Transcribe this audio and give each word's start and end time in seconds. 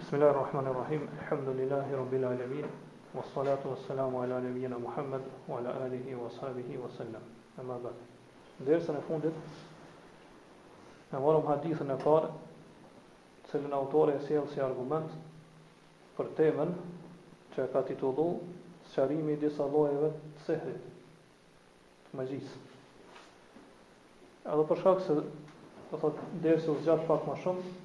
Bismillahi 0.00 0.32
rrahmani 0.34 0.68
rrahim. 0.74 1.08
Alhamdulillahi 1.22 1.92
rabbil 1.92 2.24
alamin. 2.26 2.64
salatu 3.34 3.68
Wassalatu 3.68 3.68
wassalamu 3.68 4.22
ala 4.24 4.40
nabiyyina 4.40 4.78
Muhammad 4.80 5.20
wa 5.46 5.58
ala 5.58 5.74
alihi 5.84 6.14
wa 6.16 6.30
sahbihi 6.40 6.78
wa 6.80 6.88
sallam. 6.96 7.20
Amma 7.58 7.76
ba'd. 7.76 8.00
Dersën 8.66 8.96
e 8.96 9.00
fundit 9.06 9.32
na 11.12 11.18
morëm 11.20 11.44
hadithën 11.50 11.90
e 11.90 11.96
parë, 12.02 12.30
se 13.50 13.58
në 13.58 14.14
e 14.14 14.24
sjellë 14.24 14.48
si 14.54 14.60
argument 14.60 15.10
për 16.16 16.24
temën 16.40 16.72
që 17.54 17.68
ka 17.72 17.82
titulluar 17.82 18.40
sqarimi 18.92 19.32
i 19.32 19.36
disa 19.36 19.66
llojeve 19.66 20.08
të 20.16 20.44
sehrit. 20.46 20.80
Majis. 22.16 22.48
Edhe 24.46 24.64
për 24.72 24.76
shkak 24.80 25.00
se 25.06 25.12
do 25.20 25.96
thotë 26.06 26.32
dersi 26.48 26.70
u 26.70 26.80
zgjat 26.82 27.04
pak 27.06 27.26
më 27.28 27.36
shumë 27.44 27.80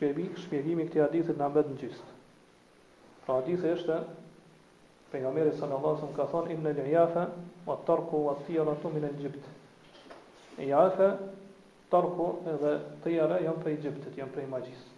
shpjegimi, 0.00 0.30
shpjegimi 0.40 0.84
këtij 0.88 1.02
hadithi 1.04 1.34
na 1.36 1.48
mbet 1.52 1.66
në 1.68 1.74
gjist. 1.80 2.04
Pra 3.26 3.34
hadithi 3.40 3.72
është 3.76 3.96
pejgamberi 5.12 5.50
sallallahu 5.58 5.98
alajhi 5.98 6.16
ka 6.18 6.26
thonë 6.32 6.54
inna 6.54 6.70
al-yafa 6.72 7.24
wa 7.66 7.76
tarku 7.88 8.20
wa 8.26 8.34
tiyaratu 8.46 8.92
min 8.94 9.04
al-jibt. 9.08 9.44
Yafa 10.68 11.10
tarku 11.92 12.30
edhe 12.52 12.72
tiyara 13.04 13.38
janë 13.44 13.62
prej 13.62 13.74
Egjiptit, 13.78 14.16
janë 14.20 14.32
prej 14.34 14.44
magjisë. 14.52 14.88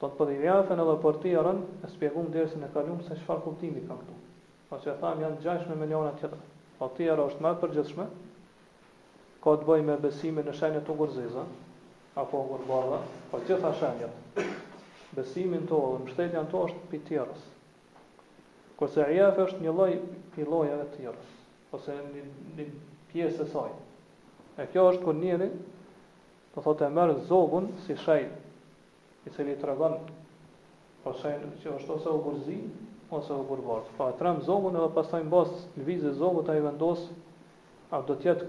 Do 0.00 0.08
të 0.12 0.18
përdi 0.20 0.36
jafën 0.44 0.82
edhe 0.84 0.94
për 1.04 1.18
tjerën, 1.24 1.62
e 1.86 1.90
spjegum 1.94 2.28
dhe 2.34 2.44
se 2.52 2.58
në 2.62 2.68
kalium 2.76 3.00
se 3.06 3.16
shfar 3.20 3.40
kuptimi 3.44 3.82
ka 3.88 3.96
këtu. 4.02 4.14
Po 4.68 4.78
që 4.82 4.90
e 4.92 4.96
thamë 5.02 5.24
janë 5.24 5.42
6 5.48 5.78
me 5.80 5.86
njona 5.90 6.12
tjetër. 6.20 6.42
Pa 6.78 6.88
tjera 6.96 7.26
është 7.30 7.46
me 7.46 7.54
përgjithshme, 7.64 8.06
ka 9.44 9.56
të 9.60 9.68
bëj 9.70 9.84
me 9.88 9.96
besime 10.06 10.44
në 10.46 10.54
shenjë 10.60 10.82
të 10.86 10.96
ngurëzizë, 10.98 11.44
apo 12.16 12.44
kur 12.48 12.60
bardha, 12.68 12.98
po 13.30 13.38
të 13.38 13.50
gjitha 13.52 13.70
shenjat. 13.76 14.38
Besimin 15.16 15.66
tonë, 15.68 15.98
mbështetja 16.04 16.42
to 16.52 16.62
është 16.68 16.88
pi 16.92 17.00
tjerës. 17.08 17.42
Kurse 18.80 19.02
ajaf 19.04 19.40
është 19.44 19.60
një 19.66 19.72
lloj 19.76 19.88
pi 20.34 20.46
llojeve 20.48 20.86
të 20.88 20.96
tjera, 21.02 21.24
ose 21.76 21.96
një, 21.98 22.22
një 22.56 22.66
pjesë 23.10 23.44
e 23.44 23.48
saj. 23.52 23.74
E 24.56 24.64
kjo 24.72 24.84
është 24.90 25.04
kur 25.04 25.16
njëri 25.20 25.48
do 26.54 26.64
thotë 26.64 26.86
e 26.88 26.94
merr 26.96 27.12
zogun 27.28 27.68
si 27.84 27.96
shenjë, 28.04 28.30
i 29.28 29.32
cili 29.36 29.56
tregon 29.60 29.98
po 31.04 31.12
shenjë 31.20 31.50
që 31.64 31.74
është 31.76 31.94
ose 31.98 32.14
u 32.16 32.22
burzi 32.28 32.58
ose 33.16 33.34
u 33.36 33.44
burbor. 33.48 33.84
Po 33.92 33.98
pra, 34.06 34.14
trem 34.20 34.40
zogun 34.48 34.78
edhe 34.80 34.88
pastaj 34.96 35.20
mbas 35.28 35.52
lvizë 35.82 36.14
zogut 36.22 36.48
ai 36.54 36.64
vendos 36.64 37.04
a 37.96 38.00
do 38.08 38.16
të 38.16 38.30
jetë 38.30 38.48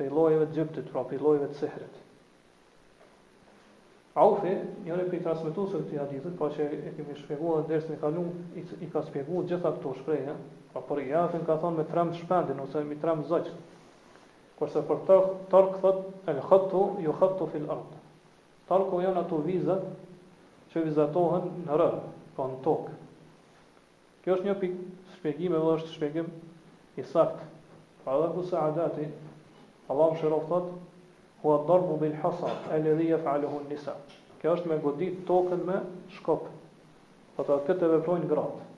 për 0.00 0.10
llojeve 0.16 0.48
të 0.50 0.58
gjyptit, 0.58 0.90
pra 0.92 1.04
për 1.12 1.22
llojeve 1.24 1.50
të 1.54 1.60
sehrit. 1.60 2.02
Aufi, 4.16 4.52
një 4.86 4.94
orë 4.96 5.06
për 5.10 5.18
i 5.18 5.22
trasmetu 5.26 5.66
së 5.68 5.78
këti 5.84 5.98
hadithit, 6.00 6.34
pa 6.40 6.48
që 6.56 6.66
e 6.88 6.92
kemi 6.96 7.14
shpjeguar 7.20 7.62
në 7.66 7.70
dersën 7.72 7.92
në 7.94 7.98
kaluar, 8.00 8.36
i 8.56 8.86
ka 8.94 9.02
shpjeguar 9.04 9.48
gjitha 9.50 9.72
këto 9.76 9.92
shpreje, 9.98 10.36
pa 10.72 10.80
për 10.88 11.02
i 11.04 11.10
jafin 11.10 11.44
ka 11.46 11.58
thonë 11.60 11.82
me 11.82 11.84
tremë 11.90 12.16
shpendin, 12.22 12.62
ose 12.64 12.82
me 12.88 12.96
tremë 13.02 13.26
zëqën. 13.28 13.58
Kërse 14.56 14.80
për 14.88 15.00
tërkë, 15.08 15.32
tërkë 15.52 15.78
thët, 15.86 16.04
el 16.32 16.38
khëtu, 16.48 16.78
ju 17.06 17.14
khëtu 17.18 17.46
fil 17.54 17.66
ardë. 17.74 17.98
Tërkë 18.70 19.00
janë 19.04 19.16
jo 19.20 19.24
ato 19.26 19.40
vizat, 19.44 19.82
që 20.72 20.84
vizatohen 20.86 21.50
në 21.66 21.76
rëmë, 21.80 22.14
po 22.38 22.46
në 22.52 22.56
tokë. 22.64 22.94
Kjo 24.24 24.38
është 24.38 24.48
një 24.48 24.54
pikë 24.62 24.86
shpjegime, 25.18 25.60
dhe 25.64 25.74
është 25.76 25.92
shpjegim 25.96 26.30
i 26.96 27.04
saktë. 27.12 27.50
Pra 28.04 28.16
dhe 28.22 28.30
ku 28.36 28.46
se 28.48 28.56
adati, 28.60 29.10
Allah 29.92 30.10
më 30.14 30.20
shërof 30.24 30.48
thët, 30.50 30.72
hua 31.44 31.60
dërbu 31.68 32.00
bil 32.00 32.16
hasat, 32.24 32.66
e 32.72 32.80
lidhi 32.88 33.12
e 33.16 33.20
faaluhun 33.28 33.68
nisa. 33.70 33.94
Kjo 34.40 34.56
është 34.56 34.72
me 34.72 34.80
godit 34.86 35.20
tokën 35.28 35.62
me 35.68 35.76
shkopë. 36.16 36.54
Po 37.36 37.44
të 37.44 37.54
atë 37.58 37.64
këtë 37.68 37.84
e 37.84 37.92
veprojnë 37.98 38.32
gratë. 38.32 38.68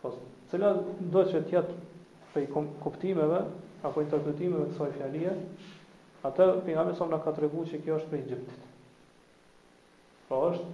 Po, 0.00 0.16
do 1.14 1.28
që 1.28 1.44
tjetë 1.52 1.78
pe 2.32 2.48
kuptimeve, 2.80 3.44
apo 3.82 4.02
interpretimeve 4.04 4.66
të 4.66 4.74
kësaj 4.74 4.88
fjalie, 4.96 5.30
atë 6.26 6.46
pejgamberi 6.66 6.98
sa 6.98 7.06
na 7.08 7.18
ka 7.24 7.32
treguar 7.36 7.68
se 7.70 7.78
kjo 7.80 7.96
është 7.96 8.10
prej 8.12 8.22
Egjiptit. 8.24 8.66
Po 10.28 10.28
pra 10.40 10.50
është 10.50 10.70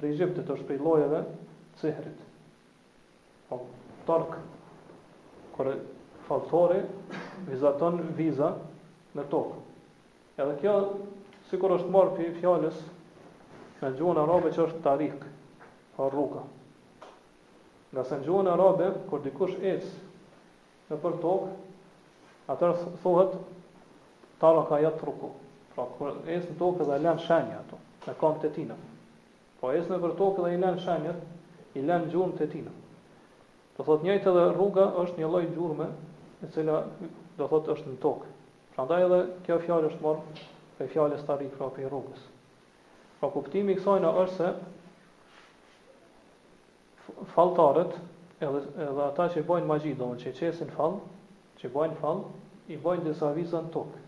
prej 0.00 0.14
Egjiptit, 0.16 0.50
është 0.56 0.66
prej 0.70 0.78
llojeve 0.82 1.20
sihrit. 1.80 2.22
Po 3.48 3.60
tork 4.08 4.34
kur 5.54 5.70
faltore 6.26 6.80
vizaton 7.48 8.00
viza 8.18 8.50
në 9.16 9.26
tokë. 9.32 9.58
Edhe 10.40 10.58
kjo 10.62 10.74
sikur 11.50 11.76
është 11.78 11.92
marrë 11.94 12.16
për 12.18 12.34
fjalës 12.40 12.82
në 13.80 13.94
gjuhën 13.98 14.18
arabe 14.22 14.50
që 14.52 14.64
është 14.66 14.82
tarik, 14.84 15.22
pa 15.96 16.10
rruga. 16.12 16.42
Nga 17.94 18.02
se 18.06 18.18
në 18.20 18.26
gjuhën 18.26 18.48
arabe, 18.52 18.90
kër 19.10 19.22
dikush 19.24 19.56
ecë 19.56 20.90
në 20.90 20.98
për 21.02 21.16
tokë, 21.22 21.52
atër 22.50 22.74
thuhet 23.02 23.34
tara 24.42 24.64
ka 24.68 24.74
jetë 24.82 24.98
truku. 25.00 25.28
Pra, 25.74 25.84
kër 25.98 26.12
esë 26.36 26.48
në 26.52 26.56
tokë 26.58 26.84
dhe 26.88 26.94
e 26.96 27.02
lenë 27.04 27.22
shenja 27.24 27.56
ato, 27.62 27.76
në 28.08 28.12
kam 28.20 28.34
të 28.42 28.48
tina. 28.56 28.76
Po 29.60 29.66
esë 29.78 29.90
në 29.92 29.98
për 30.02 30.12
tokë 30.18 30.40
dhe 30.46 30.50
i 30.56 30.58
lenë 30.64 30.80
shenjet, 30.84 31.20
i 31.78 31.80
lenë 31.86 32.08
gjurëm 32.10 32.32
të 32.38 32.44
tina. 32.54 32.72
Do 33.76 33.80
thot 33.86 34.00
njëjtë 34.04 34.26
edhe 34.32 34.44
rruga 34.56 34.86
është 35.04 35.16
një 35.22 35.28
lojnë 35.36 35.52
gjurëme, 35.54 35.86
e 36.42 36.44
cila 36.54 36.76
do 37.38 37.44
thot 37.52 37.64
është 37.76 37.88
në 37.92 37.98
tokë. 38.02 38.28
Pra 38.74 38.82
ndaj 38.88 39.02
edhe 39.06 39.20
kjo 39.46 39.56
fjallë 39.68 39.86
është 39.92 40.02
marë 40.02 40.22
për 40.80 40.88
fjallë 40.96 41.14
e 41.14 41.16
stari 41.22 41.48
pra 41.54 41.66
për 41.74 41.82
rrugës. 41.92 42.22
Pra 43.20 43.28
kuptimi 43.34 43.76
kësojnë 43.78 44.10
është 44.24 44.36
se 44.40 44.48
faltarët 47.34 47.92
edhe, 48.40 48.58
edhe 48.80 49.02
ata 49.06 49.24
që 49.30 49.36
i 49.42 49.48
bojnë 49.50 49.68
magji, 49.68 49.94
do 50.00 50.06
në 50.10 50.16
që 50.22 50.28
i 50.32 50.38
qesin 50.38 50.70
falë, 50.76 50.98
që 51.60 51.68
bojnë 51.74 51.98
fall, 52.00 52.22
i 52.72 52.76
bojnë 52.80 53.04
disa 53.10 53.30
viza 53.36 53.60
në 53.64 53.70
tokë. 53.74 54.02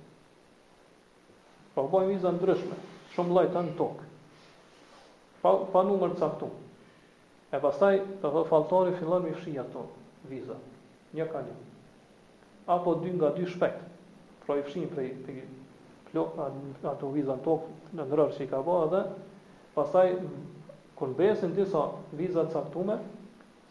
Po 1.74 1.84
bojnë 1.92 2.14
viza 2.14 2.30
ndryshme, 2.36 2.76
shumë 3.14 3.34
lajta 3.36 3.62
në 3.66 3.74
tokë. 3.80 4.06
Pa, 5.42 5.54
pa 5.72 5.82
numër 5.84 6.14
të 6.16 6.22
saktum. 6.22 6.52
E 7.52 7.58
pastaj, 7.60 7.96
të 8.22 8.30
thë 8.32 8.44
faltori 8.48 8.94
fillon 8.96 9.26
me 9.26 9.34
fshi 9.36 9.56
ato 9.60 9.86
viza. 10.30 10.56
Një 11.16 11.26
ka 11.32 11.42
një. 11.44 11.56
Apo 12.72 12.94
dy 13.02 13.12
nga 13.16 13.32
dy 13.38 13.48
shpekt. 13.52 13.88
pro 14.46 14.56
i 14.58 14.62
fshin 14.66 14.88
prej, 14.90 15.10
prej 15.22 15.44
ato 16.90 17.08
viza 17.14 17.36
në 17.38 17.42
tokë, 17.44 17.68
në 17.94 18.06
nërërë 18.08 18.34
që 18.36 18.42
i 18.42 18.48
ka 18.50 18.58
bo 18.66 18.74
edhe, 18.88 19.02
pastaj, 19.76 20.08
kër 20.98 21.08
në 21.08 21.14
besin 21.20 21.52
disa 21.54 21.82
viza 22.18 22.42
të 22.44 22.50
saktume, 22.56 22.96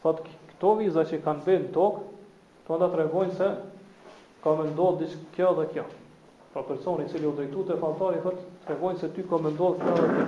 thot 0.02 0.22
këto 0.30 0.72
viza 0.80 1.04
që 1.12 1.20
kanë 1.26 1.44
bërë 1.48 1.66
në 1.66 1.74
tokë, 1.76 2.06
të 2.68 2.78
nda 2.78 2.88
të 2.94 3.00
regojnë 3.02 3.36
se 3.42 3.50
ka 4.44 4.54
me 4.58 4.66
ndodhë 4.74 5.04
disë 5.04 5.20
kjo 5.36 5.50
dhe 5.60 5.66
kjo. 5.74 5.84
Pra 6.52 6.64
personi 6.68 7.06
cili 7.12 7.30
u 7.30 7.34
drejtu 7.38 7.64
të 7.68 7.76
fantari, 7.82 8.22
thot, 8.24 8.42
të 8.66 8.74
regojnë 8.74 9.00
se 9.02 9.10
ty 9.18 9.26
ka 9.30 9.38
me 9.46 9.52
ndodhë 9.54 9.82
kjo 9.92 9.98
dhe 10.00 10.10
kjo. 10.16 10.28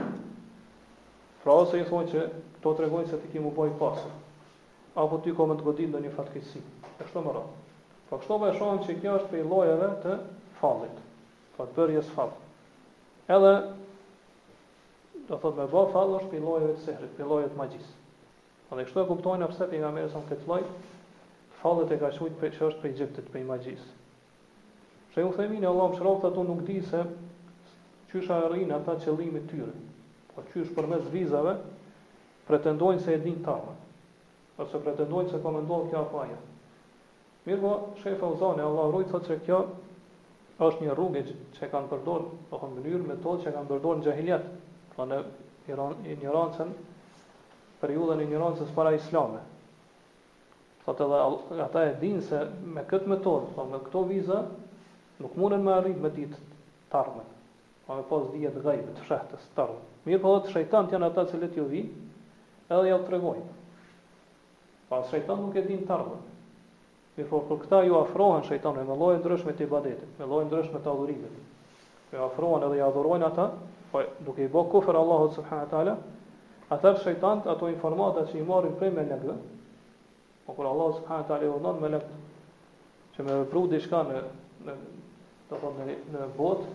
Pra 1.43 1.55
ose 1.65 1.81
i 1.81 1.87
thonë 1.89 2.11
që 2.13 2.25
to 2.63 2.71
të 2.77 2.85
regojnë 2.85 3.09
se 3.11 3.19
ti 3.23 3.31
ki 3.33 3.41
mu 3.43 3.51
boj 3.57 3.73
pasë. 3.79 4.07
Apo 5.01 5.17
ty 5.25 5.33
ka 5.39 5.47
me 5.49 5.57
të 5.59 5.65
godin 5.67 5.95
dhe 5.95 6.03
një 6.05 6.13
fatkesi. 6.17 6.61
E 7.01 7.07
shto 7.09 7.23
më 7.25 7.33
rrë. 7.33 7.45
Pra 8.09 8.19
kështo 8.21 8.37
me 8.43 8.51
po 8.53 8.59
shonë 8.61 8.85
që 8.85 8.97
kjo 9.01 9.15
është 9.19 9.31
pe 9.33 9.41
i 9.41 9.47
lojeve 9.49 9.89
të 10.05 10.17
falit. 10.59 11.01
Pra 11.57 11.65
të 11.67 11.77
bërjes 11.79 12.13
fal. 12.13 12.31
Edhe, 13.33 13.53
do 15.27 15.41
thot 15.41 15.57
me 15.59 15.67
bo 15.73 15.83
fal 15.95 16.15
është 16.21 16.31
pe 16.35 16.41
lojeve 16.45 16.77
të 16.77 16.85
sehrit, 16.85 17.13
pe 17.17 17.25
i 17.25 17.27
lojeve 17.33 17.51
të 17.55 17.59
magjisë. 17.63 17.93
Dhe 18.73 18.87
kështu 18.87 19.01
e 19.03 19.09
kuptojnë 19.09 19.45
apse 19.47 19.67
për 19.73 19.81
nga 19.83 19.91
merës 19.97 20.15
anë 20.17 20.31
këtë 20.31 20.49
lojt, 20.49 20.69
falet 21.59 21.91
e 21.95 21.99
ka 22.01 22.09
shujt 22.15 22.39
për 22.39 22.55
që 22.55 22.63
është 22.71 22.81
për 22.85 22.89
i 22.89 22.95
gjiptit, 23.01 23.27
për 23.33 23.43
i 23.43 23.49
magjisë. 23.51 23.91
Shë 25.13 25.21
e 25.21 25.25
u 25.29 25.33
thejmini, 25.37 25.67
Allah 25.69 25.91
më 25.93 25.97
shrofta 26.01 26.29
të 26.33 26.43
nuk 26.47 26.63
di 26.65 26.75
se 26.81 26.99
qysha 28.11 28.37
shë 28.49 28.65
a 28.73 28.77
ata 28.79 28.95
qëllimi 29.03 29.43
tyre. 29.51 29.69
Po 30.33 30.41
qysh 30.51 30.71
për 30.73 30.87
mes 30.89 31.03
vizave, 31.13 31.53
pretendojnë 32.49 33.01
se 33.03 33.13
e 33.13 33.19
din 33.21 33.37
të 33.45 33.53
ose 33.53 33.75
Po 34.57 34.65
pretendojnë 34.85 35.29
se 35.33 35.39
komendohë 35.43 35.91
kja 35.91 36.01
faja. 36.13 36.39
Mirë 37.45 37.61
po, 37.61 37.71
shë 38.01 38.15
e 38.15 38.17
fauzane, 38.21 38.65
Allah 38.65 38.89
rujtë 38.93 39.13
thë 39.13 39.21
që 39.27 39.37
kjo 39.45 39.57
është 40.67 40.85
një 40.87 40.95
rrugë 40.97 41.23
që 41.59 41.69
kanë 41.73 41.89
përdojnë, 41.93 42.33
po 42.49 42.59
hëmë 42.63 42.75
mënyrë 42.83 43.07
me 43.11 43.17
to 43.25 43.35
që 43.43 43.53
kanë 43.55 43.69
përdojnë 43.73 44.01
në 44.01 44.05
gjahiljet, 44.07 44.49
pra 44.95 45.05
po 45.05 45.09
në 45.11 46.17
një 46.23 46.33
rancën, 46.37 46.73
për 47.83 47.95
ju 47.95 48.67
para 48.77 48.95
islame. 48.97 49.45
Po 50.85 50.93
të 50.99 51.11
ata 51.67 51.85
e 51.89 51.95
dinë 52.05 52.21
se 52.29 52.45
me 52.77 52.81
këtë 52.93 53.09
metodë, 53.15 53.53
po 53.57 53.67
me 53.73 53.81
këto 53.85 54.05
vizë, 54.13 54.41
Nuk 55.21 55.35
mundën 55.37 55.61
me 55.65 55.73
arrit 55.75 55.99
me 56.03 56.09
ditë 56.13 56.37
të 56.93 56.97
armën. 57.01 57.27
Po 57.85 57.97
me 57.99 58.05
pas 58.09 58.29
dhja 58.33 58.49
të 58.53 58.61
të 58.71 59.07
shëhtës, 59.09 59.47
të 59.57 59.63
armën. 59.65 59.81
Mirë 60.07 60.21
po 60.23 60.31
dhe 60.33 60.41
të 60.45 60.53
shëjtanë 60.55 60.87
të 60.91 60.95
janë 60.97 61.09
ata 61.11 61.25
që 61.31 61.41
letë 61.43 61.59
ju 61.61 61.65
vi, 61.73 61.81
edhe 62.77 62.87
ja 62.89 62.97
të 63.01 63.07
tregojnë. 63.09 63.49
Pa 64.89 65.01
atë 65.03 65.35
nuk 65.41 65.55
e 65.61 65.65
din 65.67 65.85
të 65.89 65.93
armën. 65.97 66.23
Mirë 67.17 67.29
po 67.29 67.41
për 67.51 67.61
këta 67.65 67.83
ju 67.87 67.97
afrohen 67.99 68.47
shëjtanë, 68.47 68.87
me 68.89 68.95
lojë 69.03 69.19
ndrësh 69.21 69.45
të 69.51 69.67
ibadetit, 69.67 70.17
me 70.21 70.29
lojë 70.33 70.47
ndrësh 70.49 70.71
të 70.73 70.81
adhurimit. 70.81 71.37
ju 72.13 72.21
afrohen 72.23 72.63
edhe 72.65 72.75
ja 72.77 72.87
adhurojnë 72.91 73.25
ata, 73.25 73.45
po 73.91 74.01
duke 74.25 74.43
i 74.43 74.47
bo 74.53 74.61
kufër 74.69 74.95
Allahot 74.99 75.31
subhanët 75.37 75.73
ala, 75.79 75.95
atër 76.75 76.97
shëjtanë 77.01 77.49
ato 77.53 77.67
informata 77.71 78.25
që 78.29 78.37
i 78.39 78.43
marrin 78.49 78.75
prej 78.81 78.89
me 78.93 79.05
legë, 79.13 79.33
po 80.45 80.53
kur 80.59 80.65
Allahot 80.71 80.99
subhanët 81.01 81.31
ala 81.31 81.45
i 81.45 81.81
me 81.85 81.89
legë, 81.95 82.21
që 83.15 83.23
me 83.29 83.37
vëpru 83.43 83.65
në, 84.11 84.21
në 84.67 84.75
do 85.49 85.55
thot 85.59 85.77
thonë 85.77 85.93
në 86.15 86.27
botë 86.37 86.71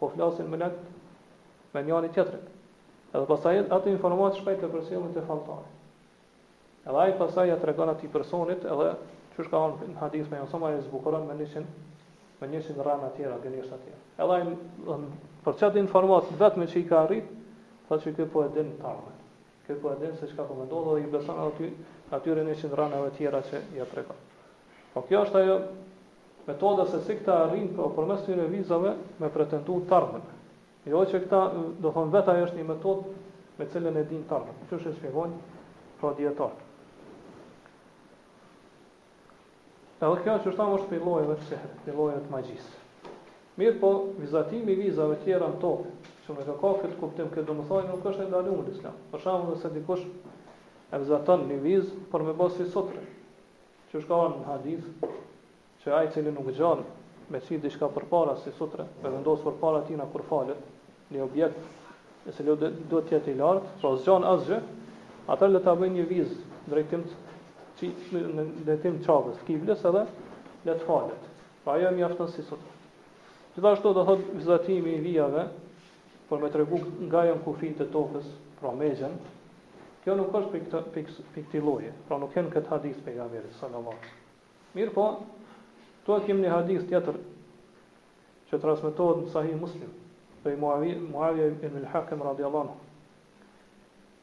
po 0.00 0.08
flasin 0.14 0.48
më 0.50 0.58
lakët 0.64 1.76
me 1.76 1.84
njëri 1.86 2.10
tjetrin. 2.16 2.42
Edhe 3.14 3.22
pasaj 3.30 3.60
atë 3.76 3.92
informat 3.94 4.34
shpejt 4.40 4.58
të 4.64 4.72
përsilin 4.74 5.14
të 5.14 5.22
fantari. 5.28 5.70
Edhe 6.88 6.98
aj 7.04 7.14
pasaj 7.22 7.48
atë 7.54 7.62
tregon 7.68 7.92
atë 7.94 8.08
i 8.08 8.12
personit 8.16 8.66
edhe 8.74 8.90
që 9.36 9.46
shka 9.46 9.60
anë 9.68 9.88
në 9.94 9.98
hadis 10.02 10.26
me 10.34 10.40
jonsoma 10.42 10.74
e 10.74 10.82
zbukuron 10.88 11.30
me 11.30 11.36
njëshin 11.38 11.70
me 12.40 12.50
njëshin 12.56 12.80
rrën 12.82 13.04
atjera, 13.12 13.38
gënjësht 13.46 13.76
atjera. 13.78 14.00
Edhe 14.18 14.40
aj 14.40 14.48
um, 14.96 15.06
për 15.46 15.60
qëtë 15.62 15.84
informat 15.86 16.34
vetë 16.42 16.58
me 16.58 16.66
që 16.74 16.82
i 16.82 16.88
ka 16.90 17.04
arrit, 17.06 17.30
të 17.86 18.00
që 18.02 18.18
i 18.18 18.26
po 18.34 18.42
e 18.48 18.50
dinë 18.58 18.80
të 18.82 18.98
kërku 19.66 19.88
adin 19.90 20.14
se 20.20 20.28
qka 20.30 20.44
kumë 20.46 20.64
po 20.64 20.64
ndodhë 20.66 20.94
dhe 20.96 21.06
i 21.08 21.10
beson 21.12 21.38
aty, 21.42 21.70
atyre 22.14 22.44
një 22.46 22.54
qindë 22.60 22.86
të 22.94 23.08
tjera 23.16 23.40
që 23.48 23.62
ja 23.74 23.86
preka. 23.90 24.14
Po 24.94 25.02
kjo 25.08 25.24
është 25.26 25.40
ajo 25.40 25.56
metoda 26.46 26.84
se 26.86 27.00
si 27.06 27.16
këta 27.18 27.40
arrin 27.46 27.72
po, 27.74 27.88
përmes 27.96 28.22
mes 28.30 28.50
vizave 28.52 28.92
me 29.20 29.30
pretenduar 29.34 29.82
të 29.90 29.96
ardhën. 29.98 30.26
Jo 30.86 31.02
që 31.10 31.22
këta, 31.26 31.40
do 31.82 31.90
thon 31.96 32.12
vetë 32.14 32.32
ajo 32.36 32.46
është 32.50 32.60
një 32.60 32.68
metod 32.68 33.10
me 33.58 33.66
cilën 33.74 33.98
e 34.02 34.06
din 34.10 34.22
të 34.28 34.36
ardhën. 34.38 34.62
Që 34.70 34.78
është 34.78 34.92
e 34.92 34.96
shpjegojnë 35.00 35.42
pra 36.00 36.14
djetarë. 36.14 36.62
Edhe 40.06 40.16
kjo 40.26 40.38
që 40.44 40.52
është 40.54 40.58
tamë 40.62 40.74
është 40.78 40.92
për 40.92 41.06
lojëve 41.10 41.38
të 41.40 41.50
sehrë, 41.50 41.76
për 41.86 42.24
të 42.28 42.34
magjisë. 42.36 42.74
Mirë 43.56 43.78
po, 43.82 43.90
vizatimi 44.20 44.74
vizave 44.78 45.16
tjera 45.24 45.48
në 45.48 45.58
topë, 45.62 46.05
Që 46.26 46.34
me 46.34 46.42
ka 46.42 46.54
ka 46.58 46.68
këtë 46.82 46.96
kuptim, 46.98 47.26
këtë 47.30 47.42
do 47.46 47.54
më 47.54 47.64
thaj, 47.70 47.82
nuk 47.86 48.06
është 48.10 48.24
e 48.24 48.24
ndalimu 48.30 48.62
në 48.66 48.72
islam. 48.74 48.94
Për 49.12 49.20
shamë 49.22 49.44
dhe 49.48 49.56
se 49.62 49.68
dikush 49.74 50.00
e 50.90 50.98
vëzvatan 50.98 51.44
një 51.46 51.56
vizë, 51.62 51.98
për 52.10 52.22
me 52.26 52.32
basë 52.40 52.56
si 52.64 52.72
sotre. 52.74 53.02
Që 53.92 54.00
është 54.02 54.08
ka 54.10 54.16
orë 54.24 54.34
në 54.40 54.46
hadith, 54.48 54.88
që 55.84 55.92
ajë 56.00 56.10
cili 56.16 56.32
nuk 56.34 56.48
gjanë 56.50 56.86
me 57.34 57.40
qitë 57.46 57.70
i 57.70 57.78
për 57.94 58.06
para 58.10 58.34
si 58.42 58.52
sotre, 58.58 58.88
me 59.04 59.12
vendosë 59.14 59.46
për 59.46 59.54
para 59.62 59.82
tina 59.86 60.06
kur 60.10 60.24
falet, 60.26 60.64
një 61.14 61.22
objekt, 61.22 61.60
e 62.26 62.32
se 62.34 62.42
le 62.46 62.56
do 62.90 63.02
tjetë 63.06 63.30
i 63.30 63.34
lartë, 63.38 63.70
pra 63.82 63.92
së 63.94 64.08
gjanë 64.08 64.32
asgjë, 64.32 64.58
atër 65.34 65.52
le 65.54 65.60
të 65.62 65.72
abëj 65.74 65.92
një 65.94 66.06
vizë, 66.10 66.40
në 68.34 68.48
drejtim 68.64 68.98
të 68.98 69.04
qabës, 69.06 69.38
të 69.46 69.78
edhe, 69.78 70.02
le 70.66 70.74
të 70.74 70.90
falet. 70.90 71.30
Pra 71.62 71.78
ajo 71.78 71.94
e 72.26 72.28
si 72.34 72.42
sotre. 72.50 72.74
Gjithashtu 73.56 73.94
do 73.96 74.02
thot 74.04 74.26
vizatimi 74.36 74.98
i 74.98 75.00
vijave, 75.00 75.46
por 76.28 76.42
me 76.42 76.48
tregu 76.50 76.78
nga 77.08 77.22
jon 77.28 77.38
kufin 77.44 77.76
të 77.78 77.86
tokës, 77.94 78.28
pra 78.60 78.72
mezhën. 78.74 79.12
Kjo 80.04 80.16
nuk 80.18 80.34
është 80.34 80.52
pikë 80.54 80.70
këtë 80.72 80.92
pikë 80.96 81.14
pikë 81.34 81.46
këtij 81.46 81.62
lloji, 81.66 81.92
pra 82.08 82.18
nuk 82.18 82.32
kanë 82.34 82.52
këtë 82.54 82.70
hadith 82.72 83.00
pejgamberit 83.06 83.54
sallallahu 83.60 83.94
alaihi 83.94 84.08
wasallam. 84.08 84.72
Mirpo, 84.74 85.04
to 86.06 86.18
kemi 86.26 86.44
një 86.46 86.50
hadith 86.54 86.86
tjetër 86.90 87.18
që 88.50 88.60
transmetohet 88.62 89.22
në 89.24 89.32
Sahih 89.34 89.60
Muslim, 89.60 89.92
për 90.44 90.58
Muawiyah 90.62 91.02
Muawiyah 91.10 91.54
ibn 91.60 91.80
al-Hakim 91.84 92.22
radhiyallahu 92.22 92.66
anhu. 92.66 92.82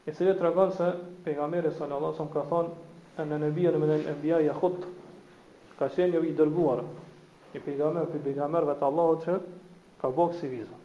E 0.08 0.12
cilë 0.16 0.36
të 0.36 0.46
regon 0.48 0.72
se 0.76 0.90
pejgamberi 1.26 1.72
sallallahu 1.72 2.12
alaihi 2.12 2.18
wasallam 2.20 2.34
ka 2.36 2.46
thonë 2.52 3.28
në 3.32 3.40
nëbija 3.46 3.72
në 3.76 3.82
mëdhen 3.84 4.06
nëbija 4.10 4.40
i 4.44 4.48
akut 4.52 4.86
ka 5.78 5.88
qenë 5.96 6.16
një 6.18 6.24
i 6.32 6.36
dërguar 6.40 6.84
i 7.56 7.60
pejgamber 7.64 8.08
për 8.12 8.24
pejgamberve 8.28 8.76
të 8.80 8.88
Allahot 8.92 9.22
që 9.28 9.36
ka 10.04 10.08
bëgë 10.16 10.40
si 10.40 10.50
vizën 10.52 10.82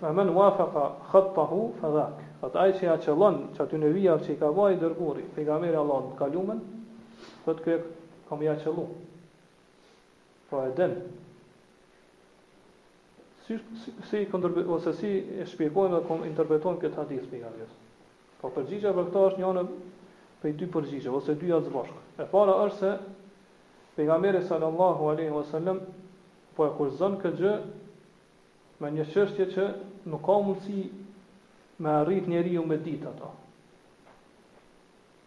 fa 0.00 0.12
man 0.12 0.28
wafaqa 0.28 0.92
khattahu 1.10 1.72
fa 1.80 1.88
dhak. 1.94 2.18
të 2.42 2.56
ai 2.60 2.72
që 2.72 2.82
ja 2.84 2.94
çellon 3.02 3.36
që 3.56 3.62
aty 3.64 3.78
në 3.82 3.88
vija 3.96 4.12
që 4.22 4.32
i 4.34 4.36
ka 4.38 4.50
vaj 4.54 4.76
dërguri, 4.78 5.24
pejgamberi 5.34 5.76
Allahu 5.76 6.12
të 6.12 6.18
kalumën, 6.20 6.60
thotë 7.46 7.64
kë 7.64 7.76
kam 8.28 8.42
ja 8.42 8.52
çellu. 8.60 8.84
Po 10.50 10.60
pra 10.60 10.68
e 10.68 10.90
Si 13.48 13.58
si, 13.76 13.92
si 14.08 14.28
ose 14.68 14.92
si 14.92 15.08
e 15.40 15.44
shpjegojmë 15.46 16.00
dhe 16.00 16.06
kom 16.08 16.24
interpretojmë 16.24 16.80
këtë 16.84 16.96
hadith 17.00 17.26
pejgamberit. 17.30 17.72
Po 18.40 18.50
përgjigja 18.54 18.92
për 18.94 19.06
këtë 19.08 19.24
është 19.28 19.38
një 19.40 19.48
anë 19.50 19.62
i 20.48 20.52
dy 20.52 20.66
përgjigje 20.74 21.10
ose 21.10 21.34
dy 21.34 21.48
jashtë 21.48 21.72
bashkë. 21.74 22.00
E 22.22 22.26
para 22.32 22.54
është 22.66 22.76
se 22.76 22.92
pejgamberi 23.96 24.44
sallallahu 24.44 25.08
alaihi 25.10 25.30
wasallam 25.32 25.80
po 26.54 26.66
e 26.68 26.70
kurzon 26.76 27.16
këtë 27.24 27.36
gjë 27.40 27.54
me 28.80 28.90
një 28.94 29.04
qështje 29.10 29.46
që 29.54 29.62
nuk 30.10 30.22
ka 30.28 30.34
mundësi 30.46 30.82
me 31.82 31.90
arrit 32.02 32.28
njeri 32.30 32.52
ju 32.54 32.62
me 32.66 32.76
ditë 32.84 33.10
ato. 33.10 33.32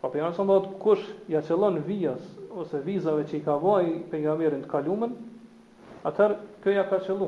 Pa 0.01 0.09
për 0.09 0.21
janë 0.23 0.35
sa 0.37 0.45
më 0.47 0.55
dhëtë 0.57 0.79
kush 0.81 1.09
ja 1.31 1.41
qëllon 1.45 1.81
vijas 1.85 2.23
ose 2.61 2.79
vizave 2.85 3.25
që 3.27 3.37
i 3.39 3.43
ka 3.45 3.57
vaj 3.61 3.85
për 4.11 4.23
nga 4.23 4.37
merin 4.39 4.63
të 4.63 4.71
kalumen, 4.71 5.11
atër 6.09 6.33
këja 6.63 6.87
ka 6.89 6.97
qëllu. 7.05 7.27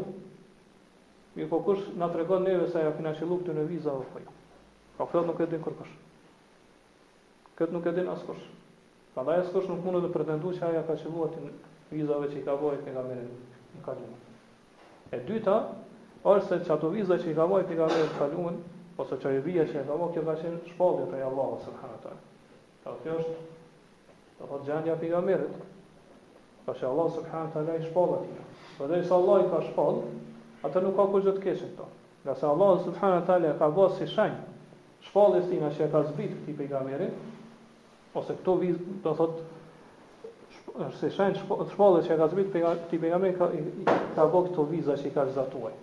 Mirë 1.36 1.50
po 1.52 1.60
kush 1.68 1.84
nga 2.00 2.08
të 2.14 2.22
regon 2.24 2.48
neve 2.48 2.68
se 2.72 2.82
ja 2.82 2.96
kina 2.98 3.12
qëllu 3.20 3.38
këtë 3.44 3.56
në 3.60 3.68
vizave 3.70 4.08
për 4.16 4.24
jo. 4.26 4.34
Pa 4.98 5.08
këtë 5.12 5.26
nuk 5.28 5.44
e 5.44 5.48
din 5.52 5.62
kërë 5.66 5.78
kush. 5.82 5.94
Këtë 7.60 7.76
nuk 7.78 7.88
e 7.92 7.96
din 8.00 8.10
as 8.14 8.26
kush. 8.26 8.44
Pa 9.14 9.28
dhe 9.28 9.38
asë 9.44 9.54
kush 9.54 9.70
nuk 9.70 9.84
mundë 9.86 10.06
dhe 10.08 10.14
pretendu 10.16 10.56
që 10.58 10.66
aja 10.72 10.82
ka 10.88 10.98
qëllu 11.04 11.28
atë 11.30 11.46
në 11.46 11.54
vizave 11.94 12.32
që 12.34 12.40
i 12.42 12.46
ka 12.48 12.58
vaj 12.64 12.78
për 12.88 12.96
nga 12.96 13.06
merin 13.12 13.30
të 13.76 13.86
kalumen. 13.86 14.22
E 15.14 15.20
dyta, 15.30 15.60
ose 16.24 16.58
që 16.66 16.72
ato 16.74 16.88
viza 16.94 17.18
që 17.20 17.32
i 17.32 17.36
ka 17.36 17.46
vajt 17.52 17.72
i 17.72 17.76
ka 17.78 17.88
vajt 17.92 18.14
kaluen, 18.20 18.60
ose 19.04 19.18
që 19.20 19.32
i 19.38 19.42
bia 19.44 19.66
që 19.68 19.82
i 19.82 19.88
ka 19.88 19.98
vajt, 20.00 20.14
kjo 20.16 20.22
ka 20.28 20.36
qenë 20.42 20.70
shpallit 20.72 21.16
e 21.18 21.24
Allah, 21.28 21.58
ose 21.58 22.94
kjo 23.04 23.18
është, 23.18 23.36
të 24.40 24.48
thotë 24.52 24.66
gjendja 24.70 24.96
për 25.02 25.08
i 25.08 25.12
ka 25.12 25.22
mirët, 25.28 25.58
ka 26.68 26.78
që 26.80 26.88
Allah, 26.90 27.10
ose 27.12 27.26
në 27.26 27.34
hanë 27.34 27.54
tërë, 27.58 27.76
i 27.80 27.92
shpallit 27.92 28.32
të 28.32 28.50
Dhe 28.80 28.88
dhe 28.92 29.00
isa 29.04 29.16
Allah 29.18 29.44
i 29.44 29.50
ka 29.52 29.60
shpall, 29.68 30.00
atë 30.68 30.82
nuk 30.86 30.96
ka 30.98 31.06
kujtë 31.14 31.34
të 31.38 31.44
keshën 31.44 31.74
të. 31.78 31.86
Nga 32.24 32.34
se 32.40 32.48
Allah, 32.48 32.72
ose 32.80 32.94
në 32.94 33.02
hanë 33.04 33.56
ka 33.60 33.68
vajt 33.76 33.98
si 34.00 34.08
shenjë, 34.16 34.42
shpallit 35.10 35.50
tina 35.52 35.70
që 35.76 35.84
e 35.86 35.92
ka 35.94 36.02
zbitë 36.08 36.40
këti 36.40 36.56
për 36.58 36.66
i 36.66 36.72
ka 36.72 36.82
mirët, 36.88 37.24
ose 38.18 38.38
këto 38.40 38.56
vizë, 38.62 38.96
do 39.04 39.14
thotë, 39.20 39.50
se 41.00 41.12
shenjë 41.18 41.44
shpallit 41.44 42.08
që 42.08 42.16
e 42.16 42.18
ka 42.24 42.28
zbitë, 42.32 42.76
ti 42.90 43.00
pejgamberi 43.04 43.36
ka, 43.38 43.52
ka 44.16 44.24
bëgë 44.34 44.54
këto 44.54 44.64
viza 44.72 44.96
që 44.98 45.10
i 45.10 45.12
ka 45.16 45.26
zatuaj. 45.36 45.74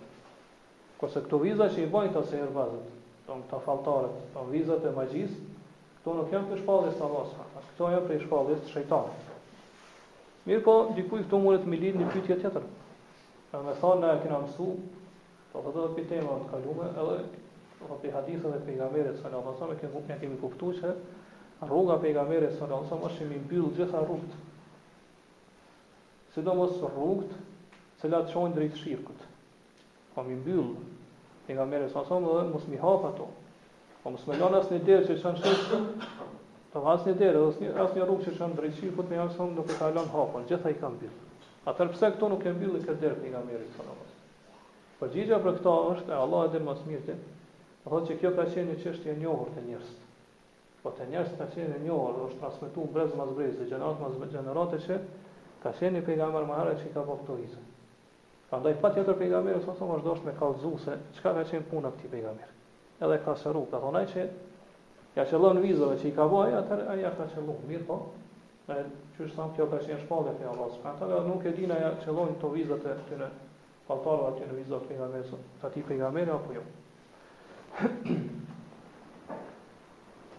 Kose 1.01 1.23
këto 1.25 1.39
vizat 1.41 1.73
që 1.73 1.85
i 1.85 1.89
bajnë 1.89 2.11
të 2.13 2.21
sejrë 2.29 2.51
vazët, 2.53 2.89
të 3.25 3.33
në 3.33 3.43
këta 3.47 3.59
faltarët, 3.65 4.17
të 4.35 4.43
vizat 4.51 4.83
e 4.85 4.91
magjisë, 4.93 5.37
këto 5.97 6.13
nuk 6.19 6.33
janë 6.35 6.49
për 6.51 6.59
shpallës 6.61 6.99
të 6.99 7.05
alasma, 7.07 7.45
a 7.57 7.63
këto 7.71 7.87
janë 7.95 8.09
për 8.11 8.19
shpallës 8.27 8.59
të 8.61 8.69
shëjtanë. 8.75 9.37
Mirë 10.49 10.63
po, 10.67 10.75
dikuj 10.99 11.23
këto 11.25 11.39
mërët 11.41 11.65
me 11.71 11.79
lidhë 11.81 12.01
një 12.03 12.09
pytje 12.13 12.37
tjetër. 12.43 12.67
Në 13.55 13.61
me 13.65 13.73
thonë 13.81 14.01
në 14.03 14.11
e 14.13 14.19
këna 14.27 14.37
mësu, 14.45 14.67
po 15.55 15.63
të 15.65 15.73
dhe 15.73 15.87
dhe 15.87 15.95
për 15.97 16.05
tema 16.13 16.37
në 16.43 16.51
kalume, 16.53 16.91
edhe 16.91 17.17
dhe 17.81 17.97
për 18.05 18.15
hadithën 18.19 18.55
dhe 18.55 18.61
pejgamerit 18.69 19.17
së 19.23 19.33
në 19.33 19.41
alasma, 19.41 19.71
me 19.73 19.79
këmë 19.81 20.05
një 20.05 20.19
kemi 20.21 20.37
kuptu 20.45 20.69
që 20.83 20.93
rruga 21.65 21.97
pejgamerit 22.05 22.53
së 22.59 22.69
në 22.69 22.77
alasma 22.77 23.01
është 23.09 23.23
që 23.23 23.29
mi 23.33 23.41
mbyllë 23.47 23.73
gjitha 23.79 24.01
rrugët. 24.05 24.37
Sidomos 26.37 26.77
rrugët, 26.85 27.33
cëla 28.03 28.21
të 28.29 28.33
shonë 28.37 28.57
drejtë 28.59 28.81
shirkët. 28.85 29.27
Po 30.15 30.23
mi 30.27 30.35
mbyllë 30.39 30.90
pejgamberi 31.47 31.89
sa 31.89 32.03
sa 32.05 32.15
më 32.19 32.49
mos 32.51 32.67
mi 32.67 32.77
hap 32.77 33.05
ato. 33.13 33.27
Po 34.03 34.09
mos 34.09 34.25
më 34.27 34.35
lënë 34.39 34.59
as 34.59 34.69
një 34.71 34.79
derë 34.85 35.07
që 35.07 35.17
janë 35.21 35.53
shumë. 35.69 36.09
Po 36.73 36.81
vas 36.85 37.05
në 37.07 37.15
derë, 37.19 37.41
as 37.51 37.59
një, 37.61 37.71
as 37.83 37.95
në 37.97 38.05
rrugë 38.07 38.25
që 38.27 38.33
janë 38.39 38.57
drejtësi, 38.59 38.91
po 38.95 39.03
më 39.09 39.17
janë 39.19 39.35
sonë 39.37 39.55
duke 39.59 39.77
ta 39.77 39.89
lënë 39.95 40.13
hapun, 40.13 40.45
gjithë 40.49 40.67
ai 40.71 40.77
kanë 40.81 40.97
mbyll. 40.97 41.17
Atë 41.69 41.87
pse 41.91 42.09
këto 42.15 42.29
nuk 42.31 42.41
kanë 42.45 42.57
mbyllë 42.59 42.83
këtë 42.85 42.99
derë 43.03 43.19
pejgamberi 43.23 43.67
sa 43.75 43.85
sa. 43.85 44.07
Po 44.99 45.09
gjithë 45.13 45.41
për 45.45 45.57
këto 45.59 45.75
është 45.95 46.17
Allahu 46.23 46.51
dhe 46.55 46.63
mos 46.69 46.85
mirë 46.89 47.03
ti. 47.09 47.17
Do 47.81 47.91
thotë 47.93 48.07
që 48.11 48.19
kjo 48.21 48.31
ka 48.37 48.47
qenë 48.53 48.69
një 48.69 48.77
çështje 48.83 49.11
e 49.13 49.17
njohur 49.21 49.49
te 49.55 49.61
njerëzit. 49.65 50.01
Po 50.81 50.91
te 50.97 51.05
njerëzit 51.09 51.37
ka 51.41 51.47
qenë 51.53 51.77
e 51.79 51.83
njohur, 51.85 52.25
është 52.29 52.41
transmetuar 52.41 52.89
brez 52.95 53.13
mas 53.17 53.35
brez, 53.37 53.57
gjenerat 53.65 54.01
mas 54.01 54.33
gjenerate 54.33 54.81
që 54.87 54.97
ka 55.61 55.73
qenë 55.79 56.05
pejgamberi 56.07 56.49
më 56.49 56.57
harë 56.61 56.75
që 56.81 56.93
ka 56.93 57.03
vaktuar 57.09 57.41
isë. 57.45 57.61
Prandaj 58.51 58.75
patjetër 58.83 59.15
pejgamberi 59.15 59.63
sa 59.63 59.71
sa 59.79 59.85
vazhdon 59.87 60.25
me 60.27 60.31
kallëzuese, 60.35 60.97
çka 61.15 61.31
ka 61.39 61.43
qenë 61.47 61.69
puna 61.71 61.87
e 61.87 61.91
këtij 61.95 62.09
pejgamberi. 62.11 62.51
Edhe 62.99 63.15
ka 63.23 63.35
sharu, 63.39 63.61
ka 63.71 63.79
thonë 63.79 64.01
që 64.11 64.25
ja 65.15 65.23
qellon 65.29 65.61
vizave 65.63 65.95
që 66.01 66.05
i 66.09 66.11
ka 66.17 66.25
vaj, 66.27 66.51
atë 66.57 66.79
ai 66.91 66.97
ja 66.99 67.11
ka 67.15 67.29
qellu, 67.31 67.55
mirë 67.69 67.87
po. 67.87 67.97
Ne 68.67 68.81
çu 69.15 69.29
sa 69.31 69.47
kjo 69.55 69.69
ka 69.71 69.79
qenë 69.87 70.01
shpallje 70.03 70.33
te 70.41 70.49
Allahu 70.51 70.75
subhanahu 70.75 70.99
taala, 70.99 71.21
nuk 71.29 71.45
e 71.47 71.55
dinë 71.61 71.79
ja 71.79 71.93
qellojnë 72.03 72.35
to 72.43 72.51
vizat 72.57 72.83
e 72.91 72.97
tyre, 73.07 73.31
paltarëve 73.87 74.27
aty 74.33 74.49
në 74.51 74.59
vizat 74.59 74.83
e 74.83 74.87
pejgamberit, 74.91 75.33
sa 75.63 75.71
ti 75.71 75.85
pejgamberi 75.87 76.35
apo 76.35 76.51
jo. 76.51 76.67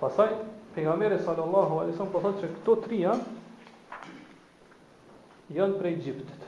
Pastaj 0.04 0.36
pejgamberi 0.76 1.16
sallallahu 1.24 1.80
alaihi 1.80 1.96
wasallam 1.96 2.12
po 2.12 2.26
thotë 2.28 2.44
se 2.44 2.52
këto 2.60 2.78
tre 2.84 3.02
janë 5.56 5.78
prej 5.80 5.94
Egjiptit. 5.98 6.41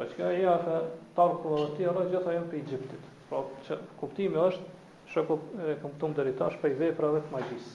Pra 0.00 0.06
që 0.08 0.16
kërë 0.16 0.36
ja 0.40 0.52
ka 0.64 0.74
tarku 1.16 1.50
dhe 1.58 1.64
tjera, 1.76 2.06
gjitha 2.08 2.32
jenë 2.32 2.46
për 2.48 2.56
Egyptit. 2.62 3.08
Pra 3.28 3.40
që 3.66 3.76
kuptimi 4.00 4.38
është, 4.40 4.78
shë 5.12 5.24
kuptum 5.28 5.98
po, 6.06 6.10
dhe 6.16 6.24
rritash 6.24 6.56
për 6.62 6.76
veprat 6.78 7.18
e 7.18 7.20
të 7.26 7.32
magjis. 7.34 7.66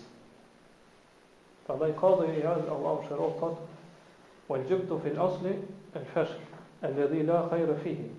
Pra 1.67 1.75
dhe 1.83 1.91
ka 2.01 2.09
dhe 2.23 2.31
i 2.31 2.39
jazë, 2.41 2.65
Allah 2.77 2.95
u 2.97 3.03
shërof 3.05 3.35
të 3.43 3.51
të 3.59 3.63
u 4.49 4.57
e 4.57 4.59
gjithë 4.71 4.87
të 4.93 4.97
fil 5.05 5.21
asli, 5.27 5.53
e 5.93 5.97
në 6.01 6.09
feshk, 6.15 6.57
e 6.87 6.91
në 6.97 7.05
dhe 7.13 7.21
la 7.29 7.43
kaj 7.51 7.61
rëfihi. 7.75 8.09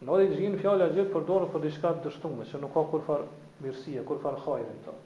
Në 0.00 0.12
odhe 0.16 0.24
i 0.24 0.32
gjinë 0.38 0.62
fjallë 0.64 0.88
a 0.88 0.94
gjithë 0.96 1.12
përdorë 1.18 1.52
për 1.52 1.66
diçka 1.68 1.92
të 1.98 2.06
dështuar, 2.08 2.48
që 2.54 2.62
nuk 2.64 2.72
ka 2.78 2.86
kurfar 2.94 3.26
mirësia, 3.66 4.06
kurfar 4.08 4.40
kajrën 4.48 4.80
të. 4.86 4.96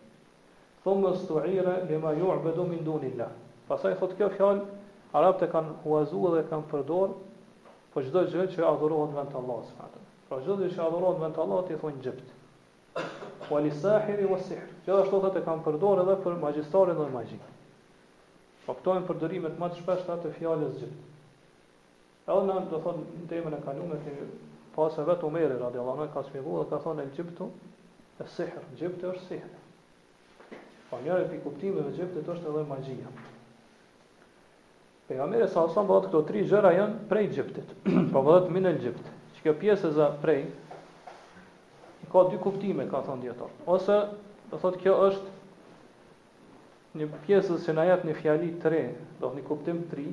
Thumës 0.86 1.26
të 1.26 1.42
ire, 1.56 1.74
lima 1.90 2.14
ju 2.14 2.30
arbedu 2.36 2.62
min 2.70 2.84
dunin 2.86 3.18
la. 3.24 3.32
thot 3.74 4.14
kjo 4.22 4.28
fjalë 4.38 4.68
Arabët 5.18 5.42
e 5.46 5.46
kanë 5.48 5.72
huazuar 5.82 6.34
dhe 6.36 6.42
kanë 6.50 6.66
përdorur 6.68 7.14
po 7.98 8.04
çdo 8.06 8.20
gjë 8.30 8.42
që 8.54 8.62
adhurohet 8.62 9.14
vend 9.16 9.32
Allahu 9.40 9.62
subhanahu. 9.68 10.02
Po 10.30 10.36
çdo 10.44 10.54
gjë 10.60 10.66
që 10.76 10.82
adhurohet 10.84 11.18
vend 11.22 11.38
Allahu 11.44 11.66
ti 11.70 11.76
thon 11.80 11.96
gjept. 12.02 12.28
Wa 13.50 13.58
li 13.64 13.72
sahiri 13.74 14.26
wa 14.30 14.38
sihr. 14.46 14.68
Gjithashtu 14.86 15.18
thotë 15.24 15.42
kanë 15.46 15.64
përdorur 15.64 16.02
edhe 16.04 16.14
për 16.22 16.36
magjistarin 16.44 16.94
dhe 17.00 17.06
magjin. 17.16 17.40
Po 18.66 18.76
këto 18.78 18.94
përdorimet 19.08 19.58
më 19.62 19.70
të 19.72 19.80
shpeshta 19.82 20.18
të 20.22 20.32
fjalës 20.36 20.76
gjept. 20.78 21.00
Edhe 22.28 22.46
në 22.50 22.60
do 22.70 22.80
thon 22.86 23.02
temën 23.32 23.56
e 23.56 23.60
kaluar 23.66 24.02
ti 24.04 24.14
pas 24.76 24.94
e 25.02 25.08
vetë 25.08 25.26
Omeri 25.26 25.56
radiallahu 25.58 26.04
anhu 26.04 26.12
ka 26.14 26.22
shpjeguar 26.28 26.68
ka 26.70 26.78
thonë 26.84 27.08
gjeptu 27.16 27.50
e 28.22 28.28
sihr. 28.36 28.62
Gjepti 28.78 29.10
është 29.10 29.26
sihr. 29.26 30.54
Po 30.92 31.02
njëri 31.02 31.26
pikë 31.32 31.44
kuptimeve 31.48 31.96
gjeptit 31.98 32.32
është 32.36 32.52
edhe 32.52 32.64
magjia. 32.70 33.10
Pejgamberi 35.08 35.48
sa 35.48 35.64
sa 35.72 35.82
bëhet 35.88 36.04
këto 36.10 36.20
tri 36.28 36.42
gjëra 36.44 36.70
janë 36.76 36.96
prej 37.08 37.26
Egjiptit. 37.30 37.68
po 38.12 38.20
bëhet 38.26 38.50
min 38.52 38.66
el 38.68 38.76
Egjipt. 38.76 39.04
kjo 39.38 39.52
pjesë 39.56 39.90
za 39.96 40.06
prej? 40.20 40.42
Ka 42.12 42.22
dy 42.28 42.38
kuptime 42.42 42.84
ka 42.90 43.00
thon 43.06 43.20
dietar. 43.22 43.48
Ose 43.64 43.94
do 44.50 44.58
thotë 44.60 44.80
kjo 44.82 44.94
është 45.08 45.34
një 47.00 47.08
pjesë 47.24 47.58
që 47.64 47.74
na 47.78 47.84
jep 47.88 48.04
një 48.08 48.16
fjali 48.18 48.48
të 48.60 48.72
re, 48.74 48.82
do 49.22 49.30
të 49.32 49.44
kuptim 49.48 49.80
të 49.88 49.96
ri. 50.00 50.04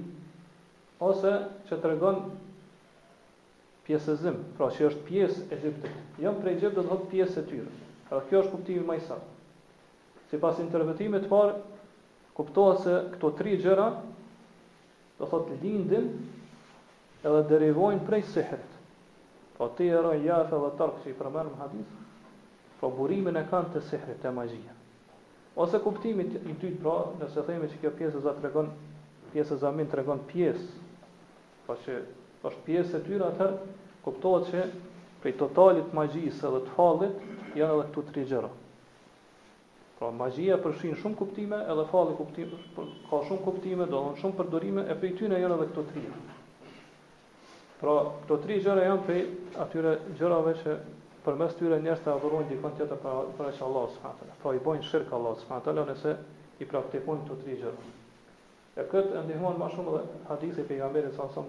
Ose 1.09 1.33
që 1.67 1.79
tregon 1.83 2.21
pjesëzim, 3.87 4.37
pra 4.57 4.69
që 4.77 4.87
është 4.93 5.03
pjesë 5.09 5.43
e 5.49 5.57
Egjiptit. 5.59 5.99
Jo 6.23 6.35
prej 6.39 6.55
Egjiptit 6.55 6.79
do 6.79 6.85
të 6.85 6.93
thotë 6.93 7.11
pjesë 7.15 7.41
e 7.43 7.47
tyre. 7.51 7.71
Pra 8.07 8.23
kjo 8.29 8.45
është 8.45 8.55
kuptimi 8.55 8.87
më 8.93 8.99
i 9.01 9.07
saktë. 9.09 9.31
Sipas 10.31 10.63
interpretimit 10.63 11.25
të 11.27 11.35
parë 11.35 11.63
Kuptohet 12.35 12.81
se 12.83 12.93
këto 13.13 13.29
tri 13.39 13.53
gjëra 13.61 13.83
do 15.19 15.25
po 15.25 15.31
thot 15.31 15.47
lindin 15.63 16.09
edhe 17.23 17.43
derivojnë 17.49 18.03
prej 18.07 18.23
sihrit. 18.33 18.71
Po 19.55 19.69
të 19.71 19.87
e 19.93 20.01
rojnë 20.03 20.27
jafe 20.27 20.57
edhe 20.57 20.71
tërkë 20.79 21.03
që 21.05 21.09
i 21.09 21.15
përmenë 21.19 21.51
më 21.53 21.59
hadith, 21.61 21.93
po 22.81 22.89
burimin 22.97 23.39
e 23.39 23.45
kanë 23.49 23.71
të 23.75 23.81
sihrit 23.89 24.25
e 24.29 24.33
magjia. 24.35 24.73
Ose 25.63 25.79
kuptimit 25.79 26.33
i 26.51 26.55
të 26.59 26.73
pra, 26.83 26.97
nëse 27.21 27.45
themi 27.47 27.69
që 27.71 27.79
kjo 27.83 27.93
pjesë 27.99 28.25
zë 28.25 28.33
të 28.39 28.45
regon, 28.49 28.69
pjesë 29.31 29.57
zamin 29.63 29.87
të 29.89 30.01
regon 30.01 30.21
pjesë, 30.27 30.67
po 31.67 31.77
që 31.85 31.95
është 32.49 32.65
pjesë 32.67 32.99
të 32.99 33.05
tyra 33.07 33.47
kuptohet 34.05 34.51
që 34.51 34.65
prej 35.23 35.33
totalit 35.39 35.95
magjisë 35.95 36.45
edhe 36.49 36.61
të 36.67 36.75
falit, 36.75 37.23
janë 37.57 37.73
edhe 37.77 37.87
këtu 37.87 38.07
të 38.09 38.15
rigjera. 38.19 38.53
Pra 39.95 40.09
magjia 40.11 40.55
përfshin 40.63 40.95
shumë 41.01 41.15
kuptime, 41.19 41.57
edhe 41.73 41.83
falli 41.89 42.15
kuptim 42.21 42.49
ka 43.09 43.19
shumë 43.29 43.43
kuptime, 43.45 43.85
do 43.91 43.99
të 44.09 44.17
shumë 44.23 44.37
përdorime 44.41 44.83
e 44.91 44.97
prej 45.03 45.11
tyre 45.21 45.37
janë 45.39 45.55
edhe 45.57 45.67
këto 45.69 45.83
tri. 45.91 46.01
Pra 47.83 47.93
këto 48.23 48.37
tri 48.45 48.57
gjëra 48.65 48.83
janë 48.89 49.05
prej 49.07 49.21
atyre 49.65 49.93
gjërave 50.19 50.55
që 50.63 50.73
përmes 51.27 51.55
tyre 51.61 51.79
njerëz 51.85 52.03
të 52.07 52.11
adhurojnë 52.15 52.49
dikon 52.51 52.75
tjetër 52.79 52.99
para 53.05 53.23
para 53.39 53.53
që 53.59 53.63
Allah 53.69 53.87
subhanahu 53.93 54.19
teala. 54.25 54.35
Pra 54.43 54.51
i 54.51 54.61
bojnë 54.67 54.89
shirk 54.89 55.15
Allah 55.19 55.33
subhanahu 55.39 55.67
teala 55.69 55.87
nëse 55.93 56.15
i 56.65 56.69
praktikojnë 56.73 57.23
këto 57.29 57.39
tri 57.45 57.55
gjëra. 57.63 57.95
E 58.83 58.87
këtë 58.91 59.15
e 59.15 59.23
ndihmon 59.29 59.57
më 59.63 59.71
shumë 59.77 59.95
edhe 60.01 60.19
hadithi 60.27 60.63
e 60.65 60.69
pejgamberit 60.73 61.15
sa 61.21 61.29
sa 61.37 61.45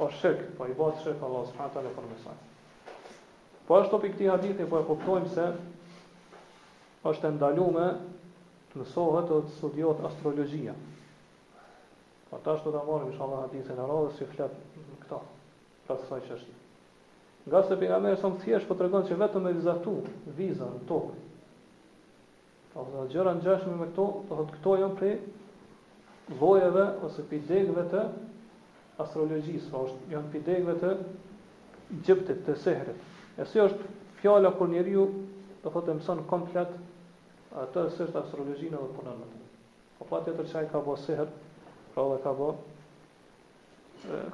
o 0.05 0.11
shirk, 0.21 0.47
po 0.59 0.65
i 0.73 0.77
bëhet 0.83 1.03
shirk 1.07 1.27
Allah 1.31 1.45
subhanahu 1.53 1.77
teala 1.79 1.97
për 2.01 2.13
mesaj. 2.17 2.37
Po 3.67 3.81
është 3.83 3.91
topi 3.93 4.09
këti 4.15 4.29
hadithi, 4.31 4.65
po 4.71 4.79
e 4.81 4.87
kuptojmë 4.87 5.31
se 5.35 5.45
është 7.11 7.27
e 7.27 7.31
ndalume 7.37 7.87
të 8.71 8.79
mësohet 8.83 9.27
të 9.31 9.39
të 9.47 9.55
studiot 9.57 10.03
astrologia. 10.11 10.75
Po 12.31 12.39
ta 12.45 12.55
është 12.59 12.71
të 12.77 12.83
të 12.91 12.97
isha 13.11 13.25
Allah 13.27 13.41
hadithin 13.47 13.81
e 13.85 13.89
radhës, 13.91 14.19
si 14.21 14.29
fletë 14.33 14.85
në 14.91 14.99
këta, 15.03 15.19
pra 15.87 15.97
të 15.99 16.07
saj 16.13 16.23
është. 16.37 16.55
Nga 17.47 17.63
se 17.69 17.79
për 17.81 17.91
nga 17.91 17.99
merë, 18.05 18.21
sa 18.23 18.31
më 18.33 18.41
thjesht, 18.45 18.69
po 18.71 18.75
të 18.79 18.87
regonë 18.87 19.11
që 19.11 19.19
vetëm 19.25 19.51
e 19.51 19.53
vizatu, 19.59 19.97
vizan 20.39 20.71
në 20.77 20.85
tokë. 20.91 21.19
Po 22.75 22.87
dhe 22.93 23.05
gjëra 23.15 23.33
në 23.39 23.45
gjeshme 23.49 23.75
me 23.81 23.91
këto, 23.91 24.07
të 24.31 24.41
thotë 24.41 24.57
këto 24.61 24.77
janë 24.83 24.99
prej 25.03 25.13
vojeve 26.41 26.87
ose 27.07 27.27
pidegve 27.31 27.85
të 27.93 28.07
astrologjisë, 29.05 29.69
po 29.75 29.85
është 29.91 30.15
janë 30.15 30.33
pidegve 30.35 30.79
të 30.85 30.95
gjëptit, 32.07 32.47
të 32.47 32.59
sehrit. 32.63 33.05
E 33.37 33.45
si 33.53 33.61
është 33.61 33.91
fjala 34.23 34.49
kur 34.57 34.71
njeriu 34.73 35.03
do 35.65 35.69
thotë 35.75 35.95
mëson 35.99 36.23
komplet 36.31 36.71
atë 37.63 37.83
se 37.93 38.07
është 38.07 38.23
astrologjia 38.23 38.73
apo 38.79 38.87
punon 38.97 39.19
me 39.23 39.27
të. 39.29 39.41
Po 39.99 40.07
fati 40.11 40.33
atë 40.33 40.47
çaj 40.53 40.65
ka 40.73 40.81
bosë 40.87 41.19
herë, 41.21 41.33
pra 41.93 42.07
edhe 42.07 42.19
ka 42.25 42.33
bë 42.39 42.49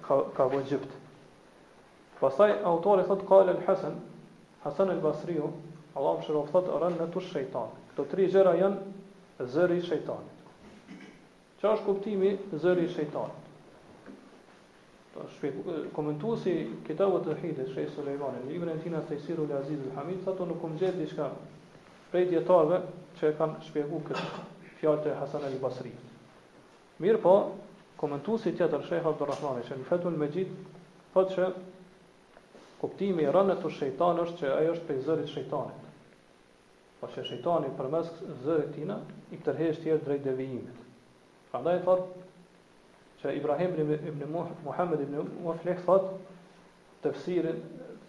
ka 0.06 0.18
ka 0.36 0.46
bë 0.54 0.60
gjipt. 0.70 0.94
Pastaj 2.20 2.54
autori 2.70 3.06
thotë 3.08 3.26
Qal 3.26 3.48
al-Hasan, 3.56 3.98
Hasan 4.62 4.90
al-Basri, 4.94 5.40
Allahu 5.98 6.22
shërof 6.28 6.52
thotë 6.54 6.74
oran 6.78 6.98
na 7.02 7.08
tu 7.14 7.20
shejtan. 7.32 7.74
Këto 7.90 8.06
tre 8.12 8.30
gjëra 8.30 8.54
janë 8.62 9.46
zëri 9.56 9.80
i 9.82 9.86
shejtanit. 9.88 10.38
Çfarë 11.58 11.78
është 11.80 11.86
kuptimi 11.90 12.36
zëri 12.62 12.86
i 12.86 12.92
shejtanit? 12.94 13.41
Po, 15.12 15.20
komentuesi 15.92 16.54
kitabut 16.88 17.26
të 17.26 17.34
tauhidit 17.34 17.72
Sheikh 17.74 17.90
Sulejmani 17.92 18.38
ibn 18.40 18.52
librin 18.52 18.70
e 18.78 18.78
tij 18.80 18.92
Nasir 18.94 19.40
Aziz 19.58 19.82
Al 19.84 19.90
Hamid 19.98 20.22
thotë 20.24 20.46
nuk 20.48 20.60
kam 20.62 20.76
gjetë 20.80 21.00
diçka 21.02 21.26
prej 22.12 22.22
dietarëve 22.30 22.78
që 23.18 23.32
kanë 23.40 23.58
shpjeguar 23.66 24.06
këtë 24.06 24.46
fjalë 24.78 25.02
të 25.04 25.16
Hasan 25.20 25.44
Al 25.50 25.58
Basri. 25.60 25.92
Mirë 27.04 27.20
po, 27.26 27.34
komentuesi 28.00 28.54
tjetër 28.56 28.86
Sheikh 28.88 29.10
Abdul 29.12 29.28
Rahman 29.34 29.60
që 29.68 29.78
në 29.82 29.88
Fatul 29.90 30.16
Majid 30.22 30.56
thotë 31.12 31.36
se 31.36 31.50
kuptimi 32.80 33.26
i 33.28 33.34
rënë 33.36 33.60
të 33.60 33.74
shejtan 33.76 34.24
është 34.24 34.40
që 34.40 34.54
ajo 34.62 34.74
është 34.78 34.88
prej 34.88 35.00
zërit 35.10 35.32
shejtanit. 35.34 35.86
Po 37.02 37.12
që 37.12 37.26
shejtani 37.28 37.74
përmes 37.80 38.08
zërit 38.48 38.72
tina 38.78 38.96
i 39.36 39.44
tërhesh 39.44 39.84
tjerë 39.84 40.06
drejt 40.08 40.26
devijimit. 40.30 40.80
Prandaj 41.52 41.80
thotë 41.84 42.21
فإبراهيم 43.22 43.70
بن 44.18 44.46
محمد 44.66 44.98
بن 45.10 45.28
مفلح 45.44 45.76
فات 45.76 46.10
تفسير 47.02 47.54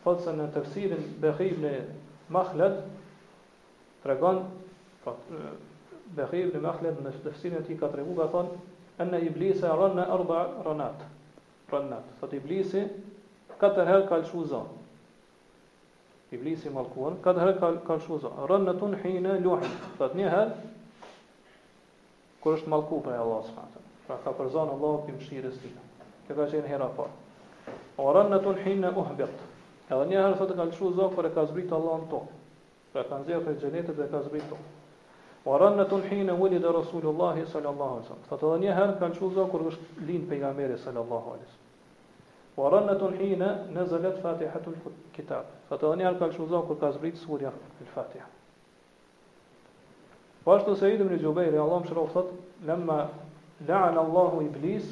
فات 0.06 0.20
سنة 0.22 0.52
تفسير 0.56 0.98
بخي 1.22 1.50
ابن 1.50 1.82
مخلد 2.30 2.84
ترغان 4.04 4.44
بخي 6.18 6.44
ابن 6.44 6.60
مخلد 6.64 7.14
تفسير 7.26 7.62
تي 7.62 7.76
كتربوغة 7.76 8.52
أن 9.02 9.14
إبليس 9.14 9.64
رن 9.64 10.00
أربع 10.00 10.44
رنات 10.66 10.98
رنات 11.74 12.04
فات 12.22 12.34
إبليس 12.34 12.78
كتر 13.62 13.82
هل 13.84 14.06
قال 14.06 14.24
إبليس 16.34 16.68
ملكون 16.68 17.18
كتر 17.22 17.50
هل 17.50 17.54
قال 17.54 18.02
رنة 18.52 18.98
حين 19.04 19.28
لوحن 19.44 19.68
فات 20.00 20.16
نهل 20.16 20.56
كرشت 22.44 22.68
ملكو 22.68 23.00
بها 23.00 23.24
الله 23.24 23.42
سبحانه 23.42 23.68
وتعالى 23.68 23.93
Pra 24.08 24.20
ka 24.24 24.34
përzan 24.36 24.72
Allah 24.72 24.96
për 25.06 25.14
mëshirës 25.18 25.58
tina. 25.64 25.84
Kjo 26.28 26.36
ka 26.36 26.46
qenë 26.52 26.70
hera 26.72 26.90
parë. 26.98 27.76
O 28.04 28.10
rënë 28.16 28.40
të 28.44 28.56
nëhinë 28.60 28.84
në 28.84 28.90
uhbet. 29.00 29.42
Edhe 29.88 30.06
një 30.10 30.20
herë 30.24 30.40
thotë 30.42 30.58
ka 30.60 30.66
lëshu 30.72 30.90
zokër 30.98 31.30
e 31.30 31.34
ka 31.36 31.46
zbritë 31.52 31.76
Allah 31.78 32.02
në 32.04 32.10
tonë. 32.12 32.40
Pra 32.94 33.04
ka 33.08 33.20
nëzirë 33.22 33.44
për 33.48 33.58
gjenetet 33.64 34.00
dhe 34.02 34.08
ka 34.12 34.22
zbritë 34.28 34.50
tonë. 34.52 34.70
O 35.46 35.58
rënë 35.60 35.80
në 35.82 35.86
të 35.92 36.00
nëhinë 36.02 36.28
në 36.32 36.36
ullit 36.46 36.64
e 36.68 36.74
Rasulullahi 36.80 37.46
sallallahu 37.48 37.98
alesam. 38.02 38.20
Thotë 38.28 38.52
dhe 38.52 38.60
njëherë 38.66 38.80
herë 38.82 39.00
ka 39.02 39.10
lëshu 39.14 39.32
zokër 39.38 39.66
është 39.72 40.06
linë 40.12 40.30
për 40.32 40.46
meri 40.60 40.78
sallallahu 40.84 41.34
alesam. 41.38 41.60
Wa 42.54 42.70
rannatun 42.70 43.16
hina 43.18 43.48
të 43.74 44.22
fatihatul 44.22 44.74
kitab. 45.16 45.46
Fatani 45.72 46.06
al 46.06 46.20
kalshuza 46.22 46.60
kur 46.68 46.78
ka 46.78 46.92
zbrit 46.94 47.18
surja 47.18 47.50
al 47.50 47.88
fatiha. 47.96 48.28
Pashtu 50.46 50.70
po 50.70 50.76
se 50.78 50.92
idhëm 50.94 51.10
një 51.10 51.18
gjubejri, 51.24 51.58
Allah 51.58 51.82
më 51.82 51.90
shërof 51.90 52.12
thot, 52.14 52.30
lemma 52.70 53.00
La'an 53.68 53.96
Allahu 53.98 54.42
iblis 54.46 54.86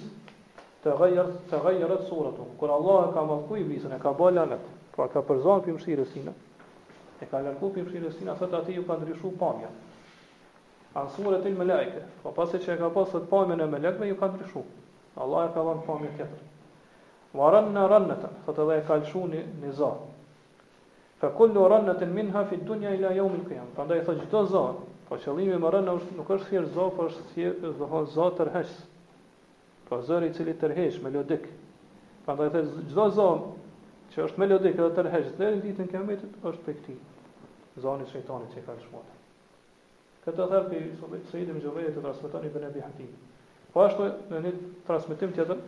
të 0.83 0.93
gajër 0.99 1.31
të 1.51 1.57
gajërët 1.63 2.05
suratu. 2.09 2.45
Kër 2.59 2.73
Allah 2.77 3.01
e 3.09 3.13
ka 3.15 3.23
mafku 3.29 3.57
iblisën 3.59 3.91
e 3.91 3.99
ka 3.99 4.13
bëllë 4.19 4.43
anët, 4.45 4.67
pra 4.95 5.07
ka 5.11 5.23
përzan 5.27 5.63
për 5.65 5.75
mëshirë 5.77 6.05
sinë, 6.13 6.33
e 7.21 7.27
ka 7.31 7.41
lërku 7.47 7.69
për 7.75 7.83
mëshirë 7.89 8.11
sinë, 8.19 8.35
thëtë 8.39 8.59
ati 8.61 8.77
ju 8.77 8.85
ka 8.87 8.95
ndryshu 9.01 9.33
pamja. 9.41 9.71
Anë 10.97 11.11
surët 11.17 11.47
il 11.51 11.57
me 11.59 11.65
lajke, 11.67 12.05
pa 12.23 12.29
po 12.29 12.35
pasi 12.39 12.61
që 12.63 12.73
e 12.73 12.79
ka 12.79 12.89
pasët 12.95 13.25
të 13.27 13.31
pamja 13.33 13.59
në 13.59 13.67
me 13.73 13.81
lajkme, 13.85 14.07
ju 14.09 14.17
ka 14.21 14.31
ndryshu. 14.33 14.63
Allah 15.25 15.49
e 15.49 15.53
ka 15.53 15.65
dhanë 15.67 15.85
pamja 15.89 16.13
tjetër. 16.15 16.47
Varën 17.41 17.69
në 17.75 17.85
rënëtën, 17.91 18.39
thëtë 18.47 18.63
edhe 18.65 18.79
e 18.79 18.87
ka 18.87 18.97
lëshu 19.03 19.25
një 19.33 19.43
nizat. 19.65 20.07
Fe 21.21 21.29
kullu 21.37 21.67
rënëtën 21.75 22.15
minha 22.17 22.45
fi 22.49 22.57
dunja 22.67 22.95
ila 22.97 23.11
jomil 23.19 23.43
këjam. 23.49 23.67
Pra 23.75 23.85
ndaj 23.87 24.01
thë 24.07 24.17
gjithë 24.23 24.45
të 24.53 24.65
Po 25.11 25.17
qëllimi 25.19 25.57
më 25.59 25.69
rënë 25.75 25.93
nuk 26.15 26.29
është 26.31 26.51
thjesht 26.53 26.69
zot, 26.77 26.93
po 26.95 27.05
është 27.11 27.23
thjesht 27.33 27.65
zot 27.81 28.11
zot 28.13 28.37
tërheqës. 28.39 28.69
Po 29.89 29.97
zërë 30.07 30.29
i 30.29 30.33
cili 30.37 30.53
tërheq 30.61 31.01
me 31.03 31.11
lodik. 31.11 31.49
Prandaj 32.23 32.47
thë 32.53 32.61
çdo 32.93 33.07
zot 33.17 33.49
që 34.13 34.21
është 34.25 34.39
me 34.39 34.47
lodik 34.47 34.77
dhe 34.79 35.03
në 35.09 35.49
ditën 35.65 35.83
e 35.83 35.89
kiametit 35.91 36.37
është 36.39 36.63
për 36.63 36.77
këti. 36.77 36.95
Zoni 37.83 38.07
i 38.07 38.11
shejtanit 38.13 38.55
që 38.55 38.63
ka 38.69 38.77
lëshuar. 38.77 39.11
Këtë 40.23 40.47
thar 40.53 40.69
për 40.71 41.27
Sayyidin 41.33 41.59
Jubair 41.65 41.91
të 41.91 41.99
transmeton 42.05 42.47
për 42.55 42.69
në 42.69 42.85
Hatim. 42.87 43.11
Po 43.75 43.83
ashtu 43.89 44.07
në 44.31 44.43
një 44.47 44.55
transmetim 44.87 45.35
tjetër 45.35 45.59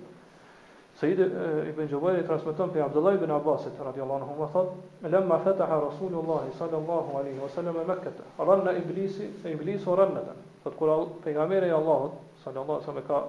Sejid 1.03 1.19
ibn 1.67 1.89
Gjubajri 1.91 2.24
transmiton 2.24 2.69
për 2.72 2.86
Abdullah 2.86 3.17
ibn 3.17 3.31
Abbasit, 3.36 3.75
radiallahu 3.83 4.22
anhu, 4.24 4.36
më 4.39 4.45
thot, 4.53 4.77
Lema 5.12 5.36
fetaha 5.43 5.79
Rasulullahi, 5.83 6.53
sallallahu 6.55 7.17
alaihi 7.19 7.41
wa 7.43 7.50
sallam, 7.51 7.75
e 7.81 7.83
mekete, 7.89 8.24
rënna 8.39 8.72
iblisi, 8.79 9.27
e 9.43 9.51
iblisu 9.51 9.98
rënna 10.00 10.22
dhe. 10.29 10.36
Thot, 10.63 10.77
kura 10.79 10.95
pejgamere 11.25 11.67
i 11.67 11.75
Allahot, 11.75 12.13
sallallahu 12.45 12.79
alaihi 12.79 13.10
wa 13.10 13.25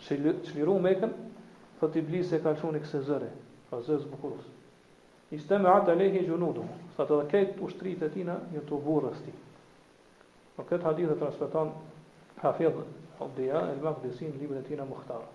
sallam, 0.00 0.32
ka 0.40 0.40
qliru 0.48 0.78
meken, 0.86 1.12
thot, 1.82 1.98
iblisi 2.00 2.38
e 2.38 2.42
ka 2.46 2.54
qunë 2.62 2.80
i 2.80 2.86
këse 2.86 3.02
zëre, 3.10 3.28
pa 3.68 3.82
zëz 3.90 4.06
bukurës. 4.08 4.46
Isteme 5.36 5.68
atë 5.74 5.92
alehi 5.98 6.22
gjunudu, 6.30 6.64
thot, 6.96 7.12
edhe 7.12 7.26
kejt 7.34 7.60
ushtrit 7.68 8.08
e 8.08 8.12
tina, 8.16 8.38
një 8.54 8.64
të 8.70 8.80
burës 8.88 9.20
ti. 9.26 9.34
Në 10.56 10.64
këtë 10.70 10.86
hadithë 10.90 11.18
e 11.18 11.22
transmiton, 11.26 11.76
hafidhë, 12.40 12.86
Abdiya, 13.20 13.66
el-Maqdisin, 13.76 14.38
libën 14.40 14.62
e 14.62 14.70
tina 14.70 14.88
muhtarë. 14.88 15.34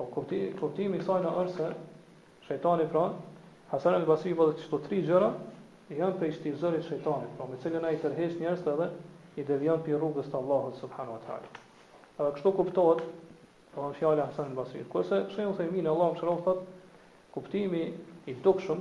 Po 0.00 0.06
kuptimi 0.24 0.96
i 0.96 1.00
kësaj 1.02 1.24
është 1.28 1.54
se 1.56 1.66
shejtani 2.46 2.84
pra, 2.88 3.00
Hasan 3.70 3.96
al-Basri 3.98 4.30
po 4.38 4.46
thotë 4.56 4.80
tri 4.88 5.00
gjëra 5.04 5.26
janë 5.98 6.16
për 6.22 6.30
shtizorin 6.38 6.80
të 6.80 6.86
shejtanit, 6.86 7.34
pra 7.36 7.48
me 7.50 7.58
të 7.58 7.66
cilën 7.66 7.84
ai 7.90 7.98
tërhiq 8.04 8.38
njerëz 8.40 8.62
edhe 8.72 8.86
i 9.36 9.44
devion 9.50 9.82
pi 9.84 9.92
rrugës 9.98 10.30
të 10.32 10.38
Allahut 10.40 10.80
subhanahu 10.80 11.18
wa 11.18 11.20
taala. 11.26 11.50
Edhe 12.16 12.30
kështu 12.38 12.52
kuptohet 12.60 13.04
pra 13.74 13.90
në 13.90 13.98
fjalën 14.00 14.22
e 14.24 14.26
Hasan 14.30 14.48
al-Basri. 14.54 14.86
Kurse 14.94 15.18
pse 15.34 15.46
u 15.50 15.52
themin 15.60 15.92
Allahu 15.92 16.16
subhanahu 16.16 16.40
wa 16.40 16.46
taala 16.48 17.30
kuptimi 17.36 17.84
i 18.32 18.38
dukshëm 18.48 18.80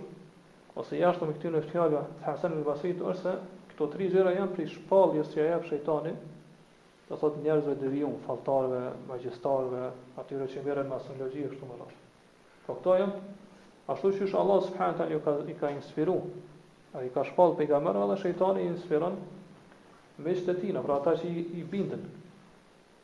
ose 0.80 1.04
jashtë 1.04 1.28
me 1.28 1.36
këtyn 1.38 1.60
e 1.60 1.66
fjalëve 1.68 2.06
të 2.16 2.30
Hasan 2.32 2.56
al-Basri 2.62 2.96
është 3.12 3.22
se 3.26 3.36
këto 3.74 3.92
tri 3.98 4.08
gjëra 4.16 4.38
janë 4.40 4.56
për 4.56 4.72
shpalljes 4.78 5.36
që 5.36 5.44
ia 5.44 5.54
jep 5.58 5.70
shejtani 5.74 6.16
do 7.10 7.18
thot 7.18 7.34
njerëzve 7.42 7.74
të 7.82 7.90
vijun, 7.90 8.20
falltarëve, 8.28 8.80
magjistarëve, 9.10 9.86
atyre 10.22 10.46
që 10.52 10.62
merren 10.66 10.90
me 10.92 11.00
astrologji 11.00 11.48
ashtu 11.48 11.66
më 11.70 11.78
radh. 11.80 11.96
Po 12.68 12.76
këto 12.78 12.96
janë 13.02 13.34
ashtu 13.96 14.12
siç 14.20 14.36
Allah 14.38 14.60
subhanahu 14.68 15.00
taala 15.00 15.16
ju 15.16 15.24
ka 15.26 15.34
i 15.40 15.56
ka 15.58 15.72
inspiruar. 15.74 16.28
Ai 17.00 17.10
ka 17.14 17.24
shpall 17.26 17.56
pejgamberëve 17.58 18.12
dhe 18.14 18.20
shejtani 18.22 18.62
i 18.64 18.70
inspiron 18.70 19.18
me 20.20 20.36
shtetina, 20.38 20.82
pra 20.86 21.00
ata 21.02 21.16
që 21.18 21.32
i, 21.58 21.66
bindën. 21.72 22.04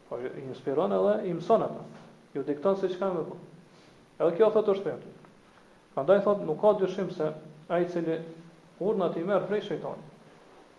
Po 0.10 0.22
i 0.22 0.30
inspiron 0.52 0.94
edhe 1.00 1.16
i 1.30 1.34
mëson 1.38 1.66
ata. 1.66 1.84
Ju 2.34 2.44
dikton 2.46 2.78
se 2.78 2.90
çka 2.94 3.10
më 3.14 3.26
bën. 3.26 3.44
Edhe 4.22 4.32
kjo 4.38 4.52
thotë 4.56 4.74
është 4.76 4.92
vetë. 4.92 5.14
Prandaj 5.96 6.22
thotë 6.26 6.46
nuk 6.50 6.62
ka 6.62 6.76
dyshim 6.82 7.10
se 7.14 7.32
ai 7.74 7.86
i 7.86 7.90
cili 7.94 8.22
urnat 8.82 9.18
i 9.18 9.24
merr 9.26 9.48
prej 9.50 9.66
shejtanit, 9.72 10.14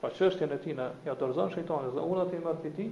pa 0.00 0.10
çështjen 0.12 0.50
e 0.52 0.56
tina 0.60 0.86
ja 1.06 1.14
dorëzon 1.20 1.52
shejtani 1.54 1.92
dhe 1.94 2.02
urdhat 2.10 2.34
i 2.36 2.40
marr 2.44 2.58
fitin 2.64 2.90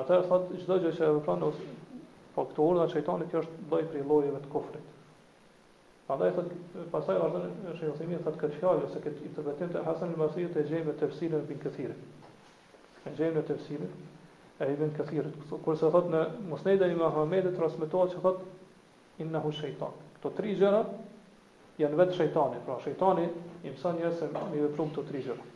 ata 0.00 0.16
thot 0.28 0.48
çdo 0.64 0.78
gjë 0.82 0.92
që 0.98 1.06
e 1.06 1.12
vpron 1.20 1.44
ose 1.48 1.68
po 2.34 2.44
këto 2.50 2.66
urdha 2.72 2.86
të 2.88 2.96
shejtanit 2.96 3.32
që 3.34 3.42
është 3.44 3.60
bëj 3.70 3.86
për 3.92 4.06
llojeve 4.10 4.40
të 4.46 4.50
kofrit 4.56 4.88
pandaj 6.10 6.32
thot 6.38 6.50
pasaj 6.96 7.18
vazhdon 7.22 7.78
shejtani 7.82 8.18
thot 8.26 8.40
këtë 8.42 8.58
fjalë 8.60 8.88
ose 8.90 9.04
këtë 9.06 9.24
interpretim 9.30 9.72
të 9.76 9.84
Hasan 9.86 10.14
al-Basri 10.16 10.48
të 10.56 10.66
gjejmë 10.72 10.96
tefsilën 11.04 11.46
bin 11.52 11.62
kathir 11.62 11.94
e 11.94 13.14
gjejmë 13.20 13.46
tefsilën 13.52 13.94
e 14.66 14.70
ibn 14.74 14.94
kathir 14.98 15.30
kurse 15.64 15.92
thot 15.94 16.10
në 16.10 16.24
musnad 16.50 16.82
e 16.82 16.90
Muhamedit 16.98 17.54
transmetohet 17.60 18.16
se 18.16 18.22
thot 18.26 18.42
inna 19.22 19.38
hu 19.46 19.54
shejtan 19.60 19.94
këto 20.16 20.34
tre 20.40 20.56
gjëra 20.58 20.82
janë 21.84 21.98
vetë 22.02 22.18
shejtani 22.22 22.64
pra 22.66 22.80
shejtani 22.82 23.28
i 23.28 23.70
njerëz 23.70 23.92
njerëzën 24.00 24.38
me 24.56 24.66
vpron 24.72 24.96
të 24.96 25.10
tre 25.12 25.28
gjëra 25.28 25.54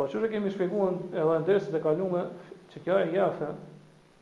Po 0.00 0.06
që 0.08 0.16
që 0.22 0.28
kemi 0.32 0.48
shpjeguar 0.54 0.94
edhe 1.12 1.32
në 1.42 1.44
dersat 1.44 1.74
e 1.76 1.78
kaluara 1.84 2.30
që 2.72 2.80
kjo 2.86 2.94
e 3.02 3.08
jafe, 3.12 3.48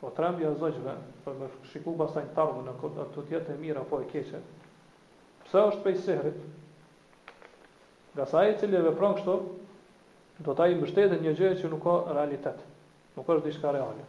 po 0.00 0.08
trembi 0.16 0.42
e 0.42 0.50
zëgjve, 0.58 0.94
po 1.22 1.34
me 1.38 1.46
shiku 1.70 1.92
basa 2.00 2.24
në 2.24 2.32
tarmë 2.34 2.64
në 2.66 2.72
këtë 2.80 3.04
të 3.14 3.22
tjetë 3.28 3.54
e 3.54 3.58
mira, 3.60 3.84
apo 3.86 4.00
e 4.02 4.08
keqe, 4.10 4.40
Pse 5.44 5.60
është 5.68 5.84
pej 5.84 5.94
sihrit, 6.02 6.40
nga 8.16 8.26
sa 8.28 8.42
e 8.50 8.56
cilje 8.60 8.80
dhe 8.84 8.90
prongë 8.98 9.22
shto, 9.22 9.36
do 10.44 10.54
ta 10.58 10.66
i 10.68 10.74
mbështete 10.76 11.20
një 11.22 11.36
gjë 11.38 11.52
që 11.62 11.70
nuk 11.72 11.86
ka 11.86 11.94
realitet, 12.18 12.58
nuk 13.16 13.30
është 13.32 13.46
dishka 13.46 13.70
reale. 13.78 14.02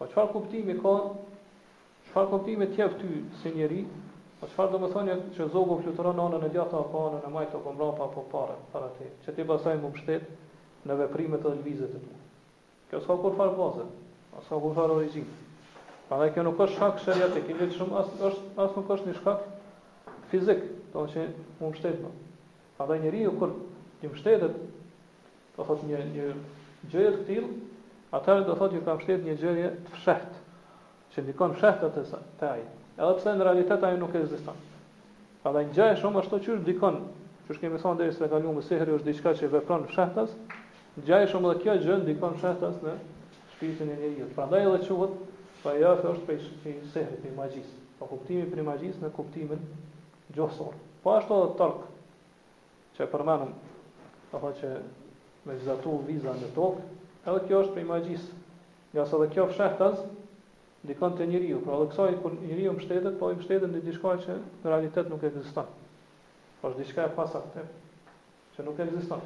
Po 0.00 0.10
qëfar 0.10 0.32
kuptimi 0.34 0.74
ka, 0.82 0.96
Çfarë 2.10 2.28
kuptimi 2.34 2.66
tjef 2.74 2.98
ty 3.00 3.08
si 3.40 3.52
njeri, 3.54 3.86
Po 4.44 4.50
çfarë 4.52 4.74
do 4.74 4.78
të 4.82 4.88
thonë 4.92 5.12
që 5.38 5.44
zogu 5.54 5.76
fluturon 5.82 6.18
anën 6.22 6.42
e 6.44 6.48
djathtë 6.52 6.76
apo 6.78 7.02
anën 7.08 7.22
e 7.24 7.30
majtë 7.32 7.56
apo 7.58 7.70
mbrapa 7.72 8.08
apo 8.10 8.24
para 8.32 8.56
para 8.74 8.88
te, 8.98 9.06
që 9.24 9.32
ti 9.38 9.44
pasoj 9.48 9.78
më 9.78 9.88
mbështet 9.92 10.26
në 10.90 10.96
veprimet 10.98 11.40
dhe 11.46 11.52
lëvizjet 11.54 11.94
të 11.96 12.00
tua. 12.02 12.18
Kjo 12.90 13.00
s'ka 13.06 13.16
kur 13.22 13.38
fal 13.38 13.54
bazë, 13.60 13.86
s'ka 14.48 14.58
kur 14.66 14.74
fal 14.76 14.92
origjinë. 14.98 15.38
dhe 16.10 16.28
kjo 16.36 16.44
nuk 16.48 16.60
është 16.66 16.76
shkak 16.76 17.00
sheria 17.06 17.30
te 17.32 17.70
shumë 17.78 17.98
as 18.02 18.12
është 18.28 18.62
as 18.66 18.76
nuk 18.76 18.92
është 18.98 19.08
një 19.08 19.16
shkak 19.16 19.40
fizik, 20.34 20.60
do 20.92 21.00
të 21.00 21.06
thonë 21.14 21.26
më 21.62 21.70
mbështet 21.70 22.04
më. 22.04 22.12
Prandaj 22.76 23.00
njeriu 23.06 23.32
kur 23.40 23.50
ti 24.00 24.12
mbështetet, 24.12 24.60
do 25.56 25.64
thot 25.70 25.88
një 25.88 26.04
një 26.12 26.28
gjë 26.98 27.10
të 27.16 27.24
tillë, 27.26 27.52
atëherë 28.20 28.46
do 28.52 28.60
thotë 28.60 28.76
që 28.76 28.84
ka 28.90 28.94
mbështet 29.00 29.20
një 29.30 29.40
gjëje 29.40 29.72
të 29.88 29.96
fshehtë 29.98 30.40
që 31.14 31.22
ndikon 31.24 31.56
fshehtë 31.56 31.94
të 31.96 32.50
ai 32.52 32.64
edhe 32.98 33.16
pse 33.18 33.32
në 33.34 33.44
realitet 33.46 33.82
ajo 33.84 33.96
nuk 33.98 34.12
ekziston. 34.16 34.56
Pra 35.42 35.52
një 35.56 35.72
gjë 35.76 35.86
shumë 36.00 36.20
ashtu 36.22 36.38
që 36.46 36.58
dikon, 36.68 37.00
që 37.46 37.54
është 37.54 37.62
kemi 37.64 37.80
thonë 37.82 38.00
derisa 38.00 38.28
kaluam 38.32 38.60
sehri 38.64 38.94
është 38.94 39.10
diçka 39.10 39.32
që 39.40 39.50
vepron 39.52 39.88
shehtas, 39.92 40.34
gjë 41.02 41.18
është 41.24 41.32
shumë 41.34 41.50
edhe 41.50 41.64
kjo 41.64 41.74
gjë 41.82 41.98
ndikon 42.06 42.38
shehtas 42.40 42.78
në 42.84 42.94
shpirtin 43.54 43.90
e 43.90 43.98
njeriu. 44.00 44.30
Prandaj 44.34 44.62
edhe 44.62 44.86
quhet 44.86 45.16
pa 45.64 45.70
po 45.70 45.76
jo 45.80 45.92
është 46.12 46.24
prej 46.28 46.40
sehrit, 46.94 47.20
prej 47.24 47.36
magjis. 47.36 47.70
Po 47.98 48.08
kuptimi 48.10 48.46
për 48.50 48.64
magjis 48.66 48.98
në 49.02 49.10
kuptimin 49.16 49.62
gjohësor. 50.36 50.74
Po 51.04 51.16
ashtu 51.18 51.38
edhe 51.40 51.58
tok 51.60 51.86
që 52.94 53.08
e 53.08 53.10
përmenëm 53.10 53.54
apo 54.34 54.50
që 54.60 54.70
me 55.46 55.56
vizatu 55.58 55.98
viza 56.06 56.32
në 56.38 56.48
tokë, 56.56 56.84
edhe 57.28 57.40
kjo 57.48 57.60
është 57.66 57.74
për 57.76 57.88
magjisë. 57.90 58.40
Nga 58.94 59.04
sa 59.10 59.18
dhe 59.18 59.26
kjo 59.34 59.44
fshehtas, 59.50 60.00
ndikon 60.84 61.14
te 61.16 61.26
njeriu. 61.26 61.60
por 61.64 61.72
edhe 61.74 61.86
kësaj 61.92 62.16
kur 62.22 62.32
njeriu 62.42 62.72
mbështetet, 62.76 63.14
po 63.20 63.30
i 63.30 63.34
mbështetet 63.36 63.70
në 63.74 63.80
diçka 63.84 64.14
që 64.24 64.34
në 64.38 64.72
realitet 64.72 65.08
nuk 65.12 65.22
ekziston. 65.28 65.68
Po 66.60 66.68
është 66.70 66.80
diçka 66.82 67.06
e 67.08 67.12
pasaktë 67.18 67.62
që 68.56 68.66
nuk 68.68 68.80
ekziston. 68.84 69.22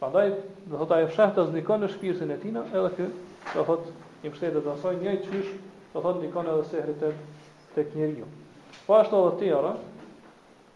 Prandaj, 0.00 0.34
do 0.68 0.76
thotë 0.82 0.96
ai 0.98 1.06
fshehtë 1.14 1.46
ndikon 1.54 1.80
në 1.82 1.88
shpirtin 1.94 2.30
e 2.30 2.36
tina, 2.42 2.66
edhe 2.74 2.90
kë, 2.98 3.06
do 3.54 3.64
thotë 3.70 3.94
i 4.26 4.32
mbështetet 4.32 4.64
do 4.68 4.74
thonë 4.84 5.02
një 5.06 5.14
çysh, 5.30 5.54
do 5.94 6.02
thotë 6.04 6.22
ndikon 6.26 6.50
edhe 6.52 6.66
seheritet 6.72 7.22
tek 7.76 7.92
të 7.94 8.00
njeriu. 8.02 8.28
Po 8.86 8.98
ashtu 9.00 9.22
edhe 9.24 9.38
ti 9.40 9.52
ora, 9.60 9.72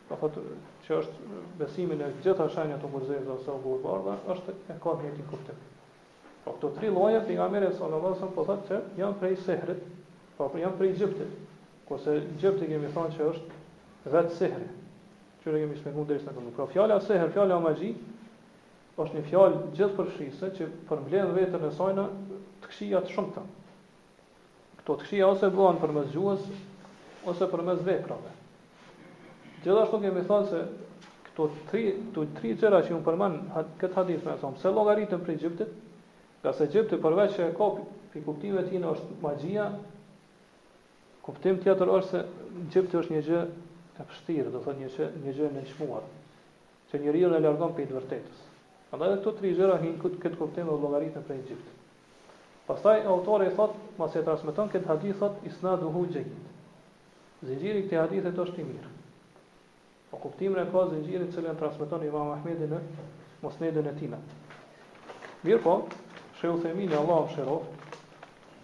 do 0.09 0.21
thotë 0.25 0.47
që 0.87 0.97
është 1.03 1.41
besimin 1.61 2.01
e 2.01 2.09
gjitha 2.25 2.49
shenjat 2.57 2.81
të 2.87 2.95
mërzejt 2.97 3.35
ose 3.37 3.59
u 3.69 3.77
bërë 3.85 4.17
është 4.37 4.57
e 4.73 4.79
ka 4.87 4.97
një 5.03 5.29
kuptim. 5.35 5.61
Po 6.45 6.55
këto 6.57 6.71
tri 6.77 6.89
lloje 6.89 7.19
pejgamberi 7.27 7.69
sallallahu 7.77 8.07
alajhi 8.13 8.21
wasallam 8.21 8.37
po 8.37 8.45
thotë 8.49 8.69
se 8.69 9.01
janë 9.01 9.19
prej 9.21 9.35
sehrit, 9.45 9.81
po 10.39 10.47
prej 10.53 10.63
janë 10.65 10.79
prej 10.79 10.93
Egjiptit. 10.95 11.33
Ku 11.89 11.99
se 12.01 12.15
Egjipti 12.23 12.69
kemi 12.71 12.93
thënë 12.95 13.17
se 13.17 13.27
është 13.33 14.13
vetë 14.15 14.37
sehri. 14.39 14.69
Që 15.43 15.53
ne 15.55 15.61
kemi 15.65 15.81
shpjeguar 15.81 16.09
deri 16.09 16.23
sa 16.25 16.33
këtu. 16.37 16.55
Po 16.57 16.67
fjala 16.73 16.97
sehër, 17.05 17.33
fjala 17.35 17.59
magji 17.61 17.91
është 19.01 19.17
një 19.19 19.25
fjalë 19.29 19.61
gjithpërfshirëse 19.79 20.51
që 20.57 20.69
përmbledh 20.89 21.35
veten 21.37 21.65
e 21.65 21.71
saj 21.77 21.95
në 21.97 22.07
të 22.09 22.69
këqija 22.69 23.01
të 23.07 23.15
shumta. 23.15 23.45
Këto 24.81 24.97
të 25.01 25.07
këqija 25.07 25.29
ose 25.35 25.53
bëhen 25.57 25.79
përmes 25.85 26.11
gjuhës 26.13 26.49
ose 27.33 27.51
përmes 27.53 27.85
veprave. 27.87 28.33
Gjithashtu 29.65 30.03
kemi 30.07 30.25
thënë 30.29 30.49
se 30.53 30.65
këto 31.29 31.51
tri, 31.71 31.85
këto 32.11 32.27
tri 32.41 32.55
çera 32.61 32.81
që 32.87 32.97
unë 32.97 33.09
përmend 33.09 33.55
këtë 33.81 33.97
hadith 34.01 34.29
më 34.29 34.39
thon, 34.45 34.57
pse 34.61 34.75
llogaritën 34.77 35.25
për 35.27 35.35
Egjiptin? 35.37 35.73
Ka 36.43 36.53
se 36.57 36.67
gjepti 36.73 36.97
përveç 37.05 37.35
që 37.37 37.49
e 37.51 37.55
ka 37.57 37.67
për 38.15 38.23
kuptimet 38.25 38.71
tina 38.73 38.95
është 38.95 39.17
magjia, 39.23 39.65
kuptim 41.27 41.59
tjetër 41.61 41.91
është 41.99 42.15
se 42.15 42.23
gjepti 42.73 42.99
është 43.01 43.15
një 43.15 43.21
gjë 43.27 43.41
e 44.05 44.07
pështirë, 44.13 44.55
do 44.55 44.63
thë 44.65 44.75
një 44.79 44.89
gjë, 44.95 45.09
një 45.27 45.35
gjë 45.37 45.51
në 45.59 45.65
shmuar, 45.75 46.07
që 46.93 47.01
një 47.03 47.13
rrën 47.17 47.37
e 47.39 47.43
largon 47.45 47.75
për 47.77 47.85
i 47.85 47.91
të 47.91 47.99
vërtetës. 47.99 48.41
Andaj 48.97 49.11
dhe 49.13 49.19
këtu 49.27 49.35
tri 49.41 49.51
rizhëra, 49.51 49.77
hinë 49.85 50.01
këtë, 50.03 50.21
këtë 50.25 50.41
kuptim 50.41 50.71
dhe 50.71 50.79
logaritën 50.81 51.29
për 51.29 51.37
i 51.37 51.45
gjepti. 51.51 51.77
Pastaj 52.71 52.99
autori 53.13 53.51
i 53.51 53.55
thot, 53.59 53.77
mas 54.01 54.17
e 54.19 54.25
transmiton 54.27 54.73
këtë 54.73 54.89
hadith, 54.91 55.21
thot, 55.21 55.39
isna 55.51 55.77
duhu 55.83 56.07
gjegjit. 56.09 56.51
Zinjiri 57.51 57.85
këtë 57.87 58.01
hadithet 58.01 58.41
është 58.47 58.65
i 58.65 58.69
mirë. 58.73 58.91
Po 60.11 60.19
kuptimin 60.25 60.63
e 60.65 60.71
ka 60.73 60.89
zinjiri 60.95 61.29
cilën 61.37 61.59
transmiton 61.61 62.03
Imam 62.09 62.33
Ahmedi 62.35 62.67
në 62.73 62.81
mosnedën 63.45 63.87
e 63.87 63.95
tina. 64.01 64.19
Mirë 65.47 65.63
po, 65.65 65.77
Shehu 66.41 66.57
Themini 66.63 66.97
Allahu 66.97 67.29
shëroft, 67.37 67.97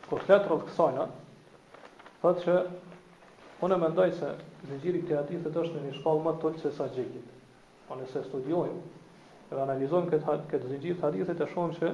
kur 0.09 0.23
flet 0.25 0.47
rreth 0.49 0.63
kësajna, 0.71 1.03
thotë 2.23 2.45
se 2.47 2.55
unë 3.69 3.77
mendoj 3.83 4.07
se 4.21 4.31
zinxhiri 4.71 5.03
i 5.03 5.03
këtij 5.11 5.17
hadithi 5.19 5.61
është 5.65 5.75
në 5.83 5.83
një 5.89 5.97
shkallë 5.99 6.23
më 6.27 6.33
të 6.41 6.47
ulët 6.49 6.63
se 6.63 6.71
sa 6.79 6.87
xhekit. 6.95 7.29
Po 7.89 7.99
nëse 8.01 8.23
studiojmë 8.31 8.81
dhe 9.51 9.61
analizojmë 9.67 10.09
këtë 10.15 10.29
hadith, 10.31 10.49
këtë 10.55 10.71
zinxhir 10.71 10.97
hadithe 11.05 11.37
të 11.43 11.51
shohim 11.53 11.77
se 11.77 11.91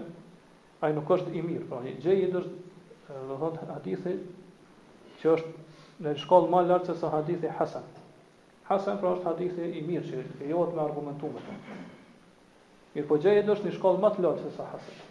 ai 0.87 0.93
nuk 1.01 1.11
është 1.17 1.35
i 1.35 1.43
mirë, 1.51 1.67
pra 1.73 1.81
një 1.89 1.97
xhej 1.99 2.27
është 2.31 3.27
do 3.33 3.41
thotë 3.43 3.71
hadithi 3.75 4.15
që 5.25 5.35
është 5.35 6.03
në 6.07 6.15
shkollë 6.23 6.55
më 6.55 6.63
lart 6.71 6.91
se 6.93 6.97
sa 7.03 7.11
hadithi 7.17 7.51
Hasan. 7.59 7.89
Hasan 8.71 9.03
pra 9.03 9.17
është 9.17 9.33
hadithi 9.33 9.73
i 9.83 9.89
mirë 9.91 10.07
që 10.13 10.23
lejohet 10.45 10.77
me 10.79 10.87
argumentuar. 10.89 11.51
Mirë 12.95 13.09
po 13.11 13.19
gjejë 13.27 13.49
është 13.57 13.67
një 13.69 13.77
shkollë 13.81 14.07
më 14.07 14.13
të 14.19 14.25
lartë 14.29 14.47
se 14.47 14.55
sa 14.61 14.71
Hasan. 14.77 15.09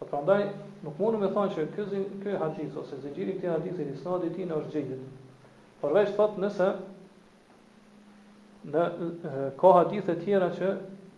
Po 0.00 0.06
prandaj 0.08 0.44
nuk 0.88 0.96
mundu 0.98 1.18
me 1.20 1.28
thonë 1.34 1.50
që 1.54 1.64
ky 1.74 2.02
ky 2.22 2.36
hadith 2.40 2.76
ose 2.82 2.96
zinxhiri 3.02 3.34
i 3.34 3.38
këtij 3.40 3.50
hadithi 3.52 3.84
i 3.92 3.96
sadi 4.00 4.30
i 4.30 4.32
tij 4.32 4.46
është 4.56 4.70
gjejë. 4.86 5.00
Përveç 5.82 6.14
thot 6.16 6.38
nëse 6.40 6.68
në 8.70 8.84
ka 9.60 9.72
hadithe 9.76 10.14
tjera 10.22 10.48
që 10.56 10.70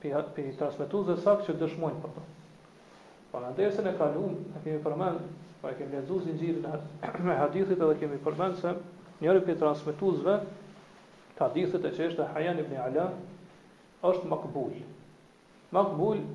pi 0.03 0.11
pi 0.35 0.47
transmetuesve 0.59 1.15
sakë 1.23 1.47
që 1.49 1.55
dëshmojnë 1.63 2.03
për 2.07 2.17
të. 2.17 2.25
Po 3.33 3.45
në 3.45 3.53
dersën 3.61 3.87
e 3.87 3.95
kaluam, 4.01 4.35
ne 4.57 4.65
kemi 4.65 4.83
përmend, 4.85 5.23
po 5.63 5.71
e 5.71 5.79
kemi 5.79 6.01
lexuar 6.01 6.27
zinxhirin 6.27 6.67
e 6.67 7.39
hadithit 7.45 7.79
edhe 7.87 7.95
kemi 8.03 8.19
përmend 8.27 8.59
se 8.59 8.75
njëri 9.23 9.47
prej 9.47 9.61
transmetuesve 9.63 10.41
hadithet 11.39 11.87
e 11.89 11.95
që 12.01 12.11
është 12.11 12.27
Hayyan 12.35 12.59
ibn 12.67 12.83
Ala 12.89 13.07
është 14.11 14.27
makbul. 14.31 14.75
Makbul 15.73 16.27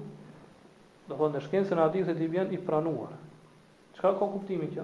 Do 1.07 1.15
thonë 1.19 1.37
në 1.37 1.41
shkencën 1.45 1.79
e 1.79 1.83
hadithit 1.83 2.21
i 2.23 2.27
vjen 2.31 2.49
i 2.55 2.59
pranuar. 2.67 3.13
Çka 3.95 4.09
ka 4.19 4.27
kuptimi 4.33 4.67
kjo? 4.73 4.83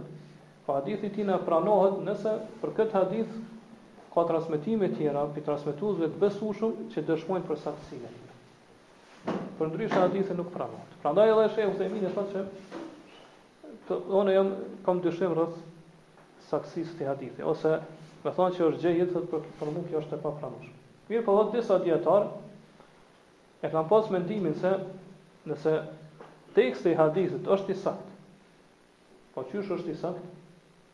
Po 0.66 0.78
hadithi 0.78 1.10
ti 1.12 1.24
na 1.28 1.36
pranohet 1.44 1.98
nëse 2.08 2.32
për 2.62 2.72
këtë 2.78 2.96
hadith 2.96 3.34
ka 4.14 4.24
transmetime 4.30 4.88
tjera, 4.96 5.26
për 5.36 5.44
transmetuesve 5.50 6.08
të 6.14 6.22
besueshëm 6.22 6.78
që 6.94 7.04
dëshmojnë 7.10 7.48
për 7.50 7.60
saktësinë. 7.66 8.14
Për 9.60 9.70
ndryshë 9.74 10.00
hadithi 10.06 10.38
nuk 10.38 10.54
pranohet. 10.54 10.96
Prandaj 11.04 11.28
edhe 11.34 11.46
shehu 11.58 11.76
se 11.78 11.90
mine 11.92 12.12
thotë 12.16 12.32
se 12.32 13.74
të 13.90 13.98
onë 14.22 14.36
jam 14.38 14.52
kam 14.86 15.02
dyshim 15.04 15.36
rreth 15.36 15.60
saktësisë 16.48 16.96
të 17.02 17.10
hadithit 17.12 17.44
ose 17.52 17.76
me 18.24 18.32
thonë 18.38 18.56
që 18.58 18.70
është 18.70 18.86
gjejit 18.86 19.12
të 19.18 19.26
për, 19.34 19.50
për 19.60 19.76
nuk 19.76 19.98
është 20.02 20.16
e 20.22 20.24
pa 20.24 20.32
pranush. 20.40 20.72
Mirë, 21.10 21.26
po 21.28 21.36
dhëtë 21.42 21.58
disa 21.58 21.80
djetarë, 21.84 22.30
e 23.68 23.72
kam 23.74 23.90
pas 23.92 24.08
mendimin 24.14 24.54
se, 24.64 24.72
nëse 25.52 25.74
teksti 26.56 26.92
i 26.94 26.98
hadithit 26.98 27.48
është 27.52 27.74
i 27.74 27.78
sakt. 27.80 28.10
Po 29.34 29.44
qysh 29.50 29.72
është 29.78 29.94
i 29.94 29.98
sakt? 29.98 30.26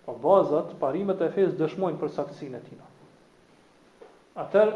Po 0.05 0.15
bazat, 0.23 0.71
parimet 0.81 1.19
e 1.25 1.29
fesë 1.35 1.57
dëshmojnë 1.59 1.99
për 2.01 2.13
saktësinë 2.15 2.59
e 2.59 2.63
tina. 2.69 2.87
Atër, 4.39 4.71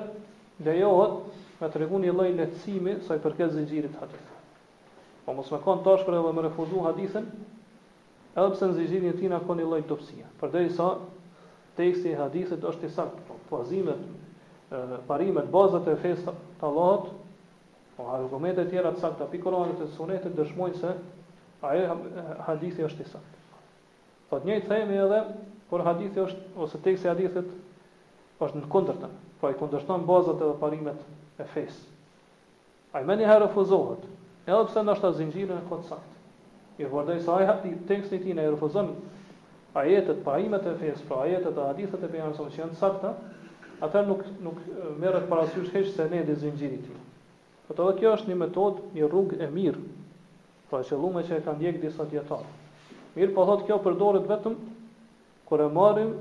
lejohet 0.66 1.36
me 1.62 1.70
të 1.72 1.82
regun 1.84 2.04
lehtësimi 2.18 2.98
sa 3.08 3.16
i 3.18 3.24
përket 3.24 3.54
zëgjirit 3.56 3.96
hadith. 4.02 4.30
Po 5.26 5.34
mos 5.38 5.52
me 5.54 5.60
konë 5.64 5.84
tash 5.86 6.04
për 6.04 6.18
edhe 6.20 6.34
me 6.36 6.44
refuzu 6.44 6.82
hadithin, 6.84 7.30
edhe 8.36 8.50
pse 8.52 8.68
në 8.68 8.76
zëgjirin 8.80 9.10
e 9.10 9.20
tina 9.22 9.40
i 9.40 9.68
tij 9.76 9.88
dopsia. 9.88 10.28
Për 10.42 10.52
dhe 10.54 10.66
i 10.66 10.70
sa, 10.76 10.90
teksti 11.80 12.12
i 12.12 12.20
hadithit 12.20 12.64
është 12.68 12.88
i 12.88 12.92
sakt. 12.92 13.24
Po, 13.30 13.40
po 13.50 13.62
azimet, 13.64 14.02
parimet, 15.08 15.48
bazat 15.54 15.88
e 15.88 15.96
fesë 16.04 16.28
të, 16.28 16.66
Allahut 16.68 17.12
Po 17.98 18.10
argumente 18.16 18.64
të 18.64 18.72
tjera 18.74 18.92
të 18.96 19.02
sakta 19.04 19.28
pi 19.30 19.40
Kur'anit 19.42 19.78
dhe 19.78 19.86
Sunetit 19.96 20.34
dëshmojnë 20.38 20.78
se 20.82 20.94
ai 21.70 21.82
hadithi 22.48 22.86
është 22.88 23.04
i 23.06 23.10
saktë. 23.10 23.42
Po 24.32 24.40
të 24.42 24.50
njëjtë 24.50 24.70
themi 24.72 24.98
edhe 25.04 25.20
kur 25.70 25.84
hadithi 25.86 26.24
është 26.24 26.62
ose 26.66 26.82
teksti 26.88 27.08
i 27.08 27.12
hadithit 27.12 27.52
është 28.48 28.62
në 28.64 28.70
kundërtë. 28.74 29.10
Po 29.42 29.50
ai 29.52 29.58
kundërshton 29.60 30.08
bazat 30.10 30.42
edhe 30.42 30.58
parimet 30.64 31.06
e 31.38 31.48
fesë. 31.54 31.86
Ai 32.96 33.04
meni 33.12 33.30
herë 33.30 33.46
refuzohet. 33.48 34.02
Edhe 34.48 34.64
pse 34.72 34.84
ndoshta 34.88 35.14
zinxhiri 35.20 35.54
është 35.60 35.70
kot 35.70 35.86
sakt. 35.92 36.18
Ju 36.82 36.90
vërdoj 36.90 37.22
se 37.28 37.36
ai 37.38 37.76
teksti 37.92 38.18
i 38.18 38.24
tij 38.26 38.36
ne 38.40 38.48
refuzon 38.50 38.90
ajetet 39.82 40.24
pa 40.26 40.40
imet 40.42 40.66
e 40.66 40.74
fesë, 40.82 41.06
pra 41.10 41.22
ajetet 41.28 41.58
e 41.62 41.70
hadithet 41.70 42.04
e 42.04 42.10
pejgamberit 42.14 42.58
janë 42.60 42.78
sakta, 42.80 43.14
atë 43.86 44.04
nuk 44.10 44.26
nuk 44.48 44.60
merret 45.02 45.30
parasysh 45.30 45.70
hiç 45.74 45.94
se 45.96 46.10
ne 46.12 46.22
dizinxhirit. 46.28 46.90
Po 47.68 47.76
të 47.78 47.84
dhe 47.90 47.94
kjo 48.02 48.14
është 48.18 48.32
një 48.32 48.36
metod, 48.42 48.80
një 48.98 49.08
rrugë 49.08 49.38
e 49.46 49.50
mirë, 49.52 49.82
pra 50.70 50.82
e 50.84 50.88
qëllume 50.88 51.22
që 51.28 51.38
e 51.40 51.44
ka 51.46 51.54
ndjekë 51.60 51.84
disa 51.86 52.08
djetarë. 52.12 52.50
Mirë 53.16 53.36
po 53.36 53.46
thotë 53.48 53.68
kjo 53.70 53.78
përdoret 53.86 54.26
vetëm, 54.28 54.58
kër 55.48 55.64
e 55.64 55.68
marim 55.78 56.12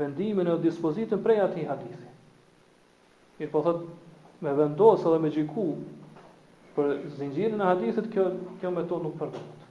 vendimin 0.00 0.50
e 0.50 0.56
dispozitën 0.64 1.22
prej 1.22 1.40
ati 1.44 1.68
hadithi. 1.68 2.08
Mirë 3.38 3.52
po 3.52 3.62
thotë 3.66 4.46
me 4.46 4.56
vendosë 4.58 5.14
dhe 5.14 5.22
me 5.26 5.30
gjiku 5.34 5.68
për 6.74 6.90
zingjirën 7.20 7.60
e 7.62 7.70
hadithit, 7.70 8.10
kjo, 8.14 8.26
kjo 8.62 8.74
metod 8.74 9.06
nuk 9.06 9.14
përdoret. 9.20 9.68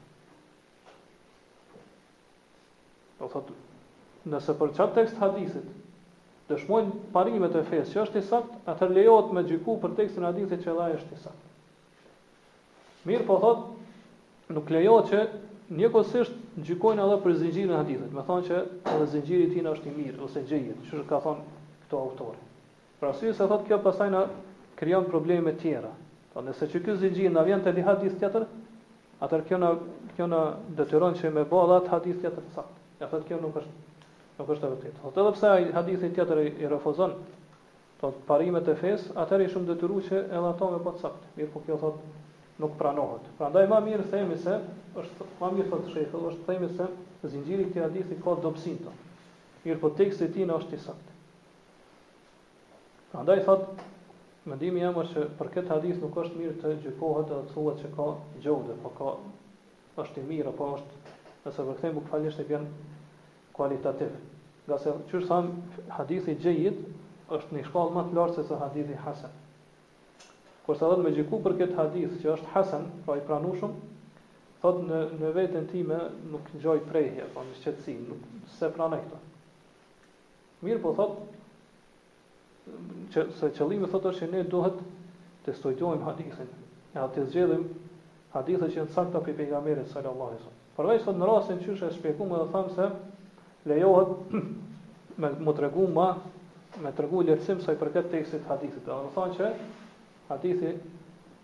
Po 3.20 3.28
thotë, 3.36 3.60
nëse 4.32 4.56
për 4.62 4.74
qatë 4.80 4.98
tekst 5.02 5.20
hadithit, 5.26 5.68
dëshmojnë 6.50 7.10
parimet 7.14 7.54
e 7.56 7.62
fesë 7.70 7.94
që 7.94 8.02
është 8.04 8.20
i 8.22 8.28
sakt, 8.28 8.56
atër 8.68 8.92
lejot 8.98 9.30
me 9.36 9.44
gjyku 9.48 9.78
për 9.84 9.94
tekstin 10.00 10.26
hadithit 10.28 10.64
që 10.66 10.72
edhe 10.74 10.88
është 11.00 11.16
i 11.18 11.22
sakt. 11.24 11.50
Mirë 13.08 13.28
po 13.30 13.38
thot, 13.44 13.64
nuk 14.56 14.72
lejot 14.72 15.12
që 15.12 15.24
njëkosisht 15.74 16.60
gjykojnë 16.68 17.04
edhe 17.06 17.18
për 17.26 17.38
zingjirën 17.44 17.72
e 17.72 17.78
hadithit, 17.80 18.12
me 18.16 18.26
thonë 18.28 18.48
që 18.50 18.58
edhe 18.96 19.08
zingjirin 19.14 19.54
tina 19.54 19.76
është 19.76 19.90
i 19.90 19.94
mirë, 20.02 20.20
ose 20.28 20.44
gjejit, 20.50 20.84
që 20.90 21.00
është 21.00 21.08
ka 21.12 21.22
thonë 21.24 21.54
këto 21.86 22.02
autori. 22.10 22.44
Pra 23.00 23.14
si 23.20 23.32
se 23.36 23.48
thot 23.52 23.64
kjo 23.68 23.80
pasaj 23.84 24.10
në 24.14 24.26
kryon 24.80 25.08
probleme 25.08 25.56
tjera. 25.60 25.92
Pra 26.34 26.44
nëse 26.46 26.68
që 26.74 26.84
kjo 26.86 26.98
zingjirin 27.02 27.36
në 27.38 27.46
vjen 27.48 27.64
të 27.66 27.76
li 27.76 27.88
hadith 27.88 28.20
tjetër, 28.22 28.48
atër 29.24 29.48
kjo 29.48 29.60
në, 29.64 29.72
kjo 30.20 30.28
në 30.32 30.44
detyron 30.80 31.18
që 31.24 31.34
me 31.40 31.48
bo 31.52 31.64
atë 31.80 31.96
hadith 31.96 32.24
tjetër 32.24 32.48
sakt. 32.56 32.80
E 33.04 33.08
thot 33.12 33.24
kjo 33.28 33.40
nuk 33.44 33.56
është 33.60 33.83
nuk 34.40 34.50
është 34.54 34.68
e 34.68 34.74
vërtetë. 34.74 34.98
Thotë 35.02 35.14
po, 35.14 35.22
edhe 35.24 35.34
pse 35.36 35.50
ai 35.52 35.66
hadithi 35.76 36.10
tjetër 36.16 36.40
i, 36.42 36.52
i 36.64 36.70
refuzon 36.72 37.16
thotë 38.02 38.18
po, 38.18 38.28
parimet 38.28 38.68
e 38.68 38.76
fesë, 38.80 39.14
atëri 39.24 39.48
i 39.48 39.52
shumë 39.54 39.70
detyruar 39.72 40.08
që 40.10 40.22
edhe 40.26 40.46
ato 40.50 40.70
me 40.74 40.80
pas 40.84 40.98
po 40.98 41.04
sakt. 41.06 41.28
Mirë, 41.38 41.52
po 41.54 41.62
kjo 41.68 41.78
thotë 41.84 42.60
nuk 42.64 42.76
pranohet. 42.80 43.30
Prandaj 43.40 43.64
më 43.72 43.80
mirë 43.88 44.08
themi 44.12 44.38
se 44.42 44.58
është 45.02 45.28
më 45.40 45.52
mirë 45.58 45.72
thotë 45.74 45.94
shejhu, 45.96 46.24
është 46.32 46.46
themi 46.50 46.70
se 46.78 46.90
zinxhiri 47.34 47.68
i 47.68 47.72
këtij 47.74 47.86
hadithi 47.88 48.20
ka 48.24 48.36
dobësinë 48.46 48.84
tonë. 48.88 49.10
Mirë, 49.68 49.82
po 49.84 49.94
teksti 50.02 50.28
i 50.30 50.34
tij 50.36 50.54
është 50.58 50.78
i 50.82 50.86
saktë. 50.90 51.18
Prandaj 53.16 53.42
thotë 53.50 53.92
Mendimi 54.44 54.82
jam 54.84 54.98
është 55.00 55.22
për 55.40 55.50
këtë 55.54 55.70
hadith 55.72 56.02
nuk 56.04 56.18
është 56.20 56.36
mirë 56.36 56.56
të 56.60 56.72
gjykohet 56.84 57.30
dhe 57.30 57.36
të 57.46 57.54
thuhet 57.54 57.78
se 57.80 57.92
ka 57.94 58.08
gjode, 58.44 58.74
po 58.84 58.90
ka 58.98 59.14
është 60.04 60.20
i 60.20 60.26
mirë 60.34 60.52
apo 60.52 60.68
është 60.76 61.14
nëse 61.46 61.64
vërtetim 61.70 62.02
falësh 62.10 62.36
të 62.42 62.46
bën 62.50 62.66
kualitativ. 63.56 64.12
Nga 64.68 64.78
se 64.80 64.94
qërë 65.12 65.28
thamë, 65.30 65.80
hadithi 65.98 66.36
gjejit 66.42 66.78
është 67.36 67.58
një 67.58 67.66
shkallë 67.68 67.96
më 67.98 68.04
të 68.10 68.18
lartë 68.18 68.38
se 68.40 68.46
se 68.50 68.60
hadithi 68.62 69.00
hasen. 69.04 69.34
Kërë 70.68 70.80
sa 70.80 70.90
dhëtë 70.92 71.04
me 71.06 71.12
gjiku 71.18 71.40
për 71.46 71.58
këtë 71.62 71.78
hadith 71.80 72.14
që 72.24 72.32
është 72.38 72.54
hasen, 72.56 72.86
pra 73.06 73.18
i 73.20 73.24
pranushum, 73.28 73.74
thot 74.64 74.80
në, 74.88 75.02
në 75.20 75.34
vetën 75.38 75.68
time 75.72 75.98
nuk 76.32 76.50
në 76.56 76.62
gjoj 76.64 76.80
prejhje, 76.88 77.26
pra 77.36 77.44
në 77.48 77.58
shqetsin, 77.60 78.06
nuk 78.12 78.50
se 78.56 78.70
pranë 78.78 79.02
këto. 79.04 79.20
Mirë 80.64 80.82
po 80.86 80.94
thot, 80.98 81.18
që, 83.14 83.26
se 83.42 83.50
qëllimi 83.60 83.90
thot 83.92 84.08
është 84.14 84.22
që 84.28 84.32
ne 84.38 84.44
duhet 84.54 84.80
të 85.44 85.58
stojtojmë 85.60 86.06
hadithin, 86.08 86.54
e 86.94 86.96
ja, 87.02 87.10
të 87.12 87.26
zgjedhim 87.34 87.68
hadithet 88.38 88.72
që 88.78 88.86
në 88.86 88.96
sakta 88.96 89.20
për 89.26 89.36
pejgamerit 89.42 89.92
sallallahu 89.92 90.32
alaihi 90.32 90.40
wasallam. 90.46 90.62
Përveç 90.78 91.04
thot 91.06 91.20
në 91.20 91.28
rastin 91.28 91.60
që 91.66 91.74
është 91.76 91.92
shpjeguar 92.00 92.32
më 92.32 92.46
thamë 92.54 92.72
se 92.78 92.88
lejohet 93.68 94.12
me 95.22 95.30
më 95.46 95.54
të 95.56 95.66
regu 95.66 95.88
ma, 95.94 96.08
me 96.84 96.92
të 96.92 97.06
regu 97.06 97.24
lërësim 97.28 97.62
sa 97.64 97.76
i 97.76 97.80
përket 97.80 98.10
tekstit 98.14 98.48
hadithit. 98.50 98.84
Dhe 98.86 99.00
në 99.08 99.12
thonë 99.16 99.38
që 99.38 99.50
hadithi, 100.32 100.72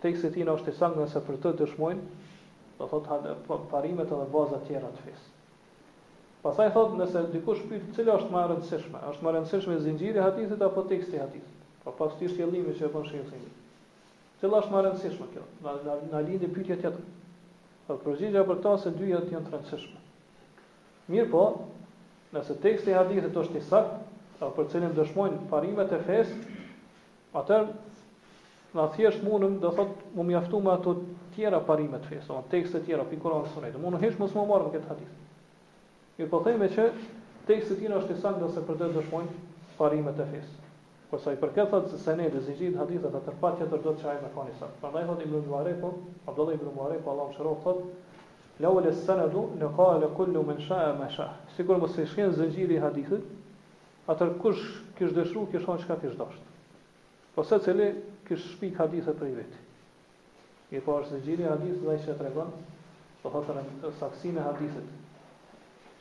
tekstit 0.04 0.34
tina 0.36 0.54
është 0.56 0.72
i 0.74 0.78
sangën 0.78 1.10
se 1.12 1.22
për 1.26 1.38
të 1.44 1.52
dëshmojnë, 1.62 2.08
dhe 2.80 2.88
thotë 2.90 3.34
po, 3.46 3.60
parimet 3.72 4.10
edhe 4.12 4.26
baza 4.32 4.60
tjera 4.66 4.90
të 4.96 5.06
fesë. 5.06 5.28
Pasaj 6.40 6.70
thotë, 6.72 6.98
nëse 7.02 7.22
dikush 7.34 7.62
pyet 7.68 7.88
cilë 7.96 8.14
është 8.16 8.32
më 8.32 8.42
e 8.46 8.50
rëndësishme, 8.54 9.00
është 9.12 9.24
më 9.26 9.30
e 9.30 9.34
rëndësishme 9.36 9.74
zinxhiri 9.84 10.16
i 10.16 10.24
hadithit 10.24 10.62
apo 10.64 10.84
teksti 10.88 11.18
i 11.18 11.22
hadithit? 11.22 11.56
Po 11.84 11.92
pas 11.98 12.12
ti 12.16 12.28
sjellimi 12.32 12.72
që 12.78 12.86
e 12.86 12.90
bën 12.94 13.06
shehsi. 13.10 13.38
Cilë 14.40 14.58
është 14.62 14.72
më 14.72 14.78
e 14.80 14.84
rëndësishme 14.86 15.26
kjo? 15.34 15.42
Na 15.66 15.74
na, 15.84 15.96
na 16.14 16.22
lidhë 16.24 16.48
pyetja 16.54 16.78
tjetër. 16.80 17.04
Po 17.90 17.98
përgjigjja 18.06 18.46
për 18.48 18.56
këtë 18.62 18.72
se 18.86 18.92
dyja 18.96 19.20
janë 19.28 19.50
të 19.50 19.52
rëndësishme. 19.58 20.00
Mirë 21.12 21.28
po, 21.34 21.44
Nëse 22.30 22.54
teksti 22.62 22.92
i 22.92 22.94
hadithit 22.94 23.34
është 23.40 23.58
i 23.58 23.62
sakt, 23.68 23.94
apo 24.38 24.50
për 24.60 24.68
cilën 24.72 24.92
dëshmojnë 24.96 25.46
parimet 25.52 25.90
e 25.90 25.98
fesë, 26.08 26.36
atë 27.40 27.56
në 28.78 28.84
thjesht 28.96 29.24
mundëm, 29.26 29.56
mundem, 29.56 29.56
do 29.64 29.72
thotë, 29.78 30.06
më 30.18 30.26
mjaftu 30.28 30.60
me 30.66 30.70
ato 30.74 30.94
të 31.00 31.24
tjera 31.36 31.58
parime 31.70 31.98
të 32.04 32.12
fesë, 32.12 32.28
ose 32.36 32.52
tekste 32.52 32.78
të 32.78 32.86
tjera 32.90 33.06
pikë 33.10 33.24
kuran 33.24 33.48
sunet. 33.56 33.74
Mund 33.82 33.98
të 33.98 34.02
hesh 34.04 34.20
mos 34.22 34.36
më 34.38 34.44
marr 34.52 34.68
me 34.68 34.72
këtë 34.76 34.90
hadith. 34.92 35.18
Ju 36.20 36.28
po 36.36 36.42
them 36.46 36.62
që 36.76 36.86
teksti 37.50 37.78
i 37.78 37.80
tij 37.82 37.98
është 37.98 38.14
i 38.18 38.22
sakt 38.22 38.38
nëse 38.44 38.62
për 38.70 38.78
të 38.84 38.90
dëshmojnë 38.94 39.42
parimet 39.80 40.22
e 40.22 40.28
fesë. 40.30 40.58
Por 41.10 41.18
sa 41.24 41.34
i 41.34 41.40
përket 41.42 41.74
thotë 41.74 41.90
se 41.90 41.98
se 42.04 42.14
ne 42.20 42.28
dhe 42.30 42.38
të 42.46 42.54
xhit 42.60 42.78
hadithat 42.84 43.18
atë 43.22 43.34
pa 43.42 43.50
tjetër 43.58 43.82
do 43.82 43.90
të 43.98 44.06
çajmë 44.06 44.22
me 44.22 44.30
fani 44.38 44.54
sakt. 44.62 44.78
Prandaj 44.84 45.08
thotë 45.10 45.26
ibn 45.26 45.42
po 45.82 45.92
Abdullah 46.30 46.54
ibn 46.60 46.70
po 46.78 47.10
Allahu 47.10 47.34
shërohet 47.40 47.82
Laul 48.60 48.84
e 48.84 48.92
sënëdu 49.06 49.42
në 49.60 49.68
kale 49.76 50.08
kullu 50.18 50.40
men 50.44 50.58
shah 50.66 50.80
e 50.90 50.96
me 50.98 51.06
shah 51.14 51.36
Sigur, 51.56 51.78
më 51.80 51.88
se 51.94 52.04
shkjen 52.10 52.34
zëngjiri 52.36 52.76
i 52.76 52.82
hadithit 52.82 54.08
Atër 54.12 54.34
kush 54.42 54.60
kish 54.98 55.14
dëshru 55.16 55.46
kish 55.52 55.64
hanë 55.68 55.86
qka 55.88 55.96
kish 56.02 56.16
dasht 56.18 57.28
Po 57.34 57.44
se 57.48 57.58
cili 57.64 57.86
kish 58.28 58.44
shpik 58.52 58.76
hadithet 58.82 59.16
për 59.20 59.32
i 59.32 59.36
veti 59.38 59.62
I 60.76 60.82
po 60.86 60.98
është 61.00 61.14
zëngjiri 61.16 61.46
i 61.46 61.48
hadithit 61.48 61.86
dhe 61.88 61.96
i 61.96 62.04
që 62.04 62.18
të 62.20 62.26
regon 62.28 62.52
Po 63.22 63.32
thotër 63.36 63.62
e 63.88 63.94
saksin 64.02 64.36
e 64.36 64.44
hadithit 64.48 64.92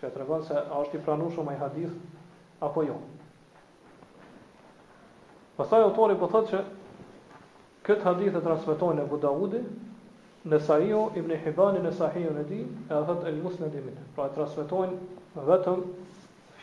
Që 0.02 0.12
të 0.16 0.22
regon 0.26 0.44
se 0.50 0.60
a 0.60 0.84
është 0.84 1.00
i 1.00 1.04
pranu 1.08 1.32
shumë 1.38 1.56
i 1.56 1.62
hadith 1.64 2.64
Apo 2.68 2.84
jo 2.90 3.00
Pasaj 5.60 5.82
autori 5.88 6.20
po 6.22 6.28
thotë 6.36 6.52
që 6.54 6.66
Këtë 7.88 8.04
hadith 8.10 8.36
e 8.36 8.44
transmitojnë 8.46 9.06
e 9.08 9.12
Budaudi 9.16 9.64
në 10.50 10.58
Sahihu 10.60 10.90
jo, 10.90 11.00
Ibn 11.20 11.34
Hibban 11.44 11.76
jo 11.78 11.84
në 11.84 11.92
Sahihun 11.96 12.40
e 12.42 12.46
tij, 12.50 12.64
pra, 12.88 13.00
e 13.02 13.06
ka 13.06 13.16
thënë 13.22 13.30
al-Musnad 13.34 13.76
ibn. 13.78 13.98
Pra 14.16 14.26
transmetojnë 14.34 15.46
vetëm 15.48 15.84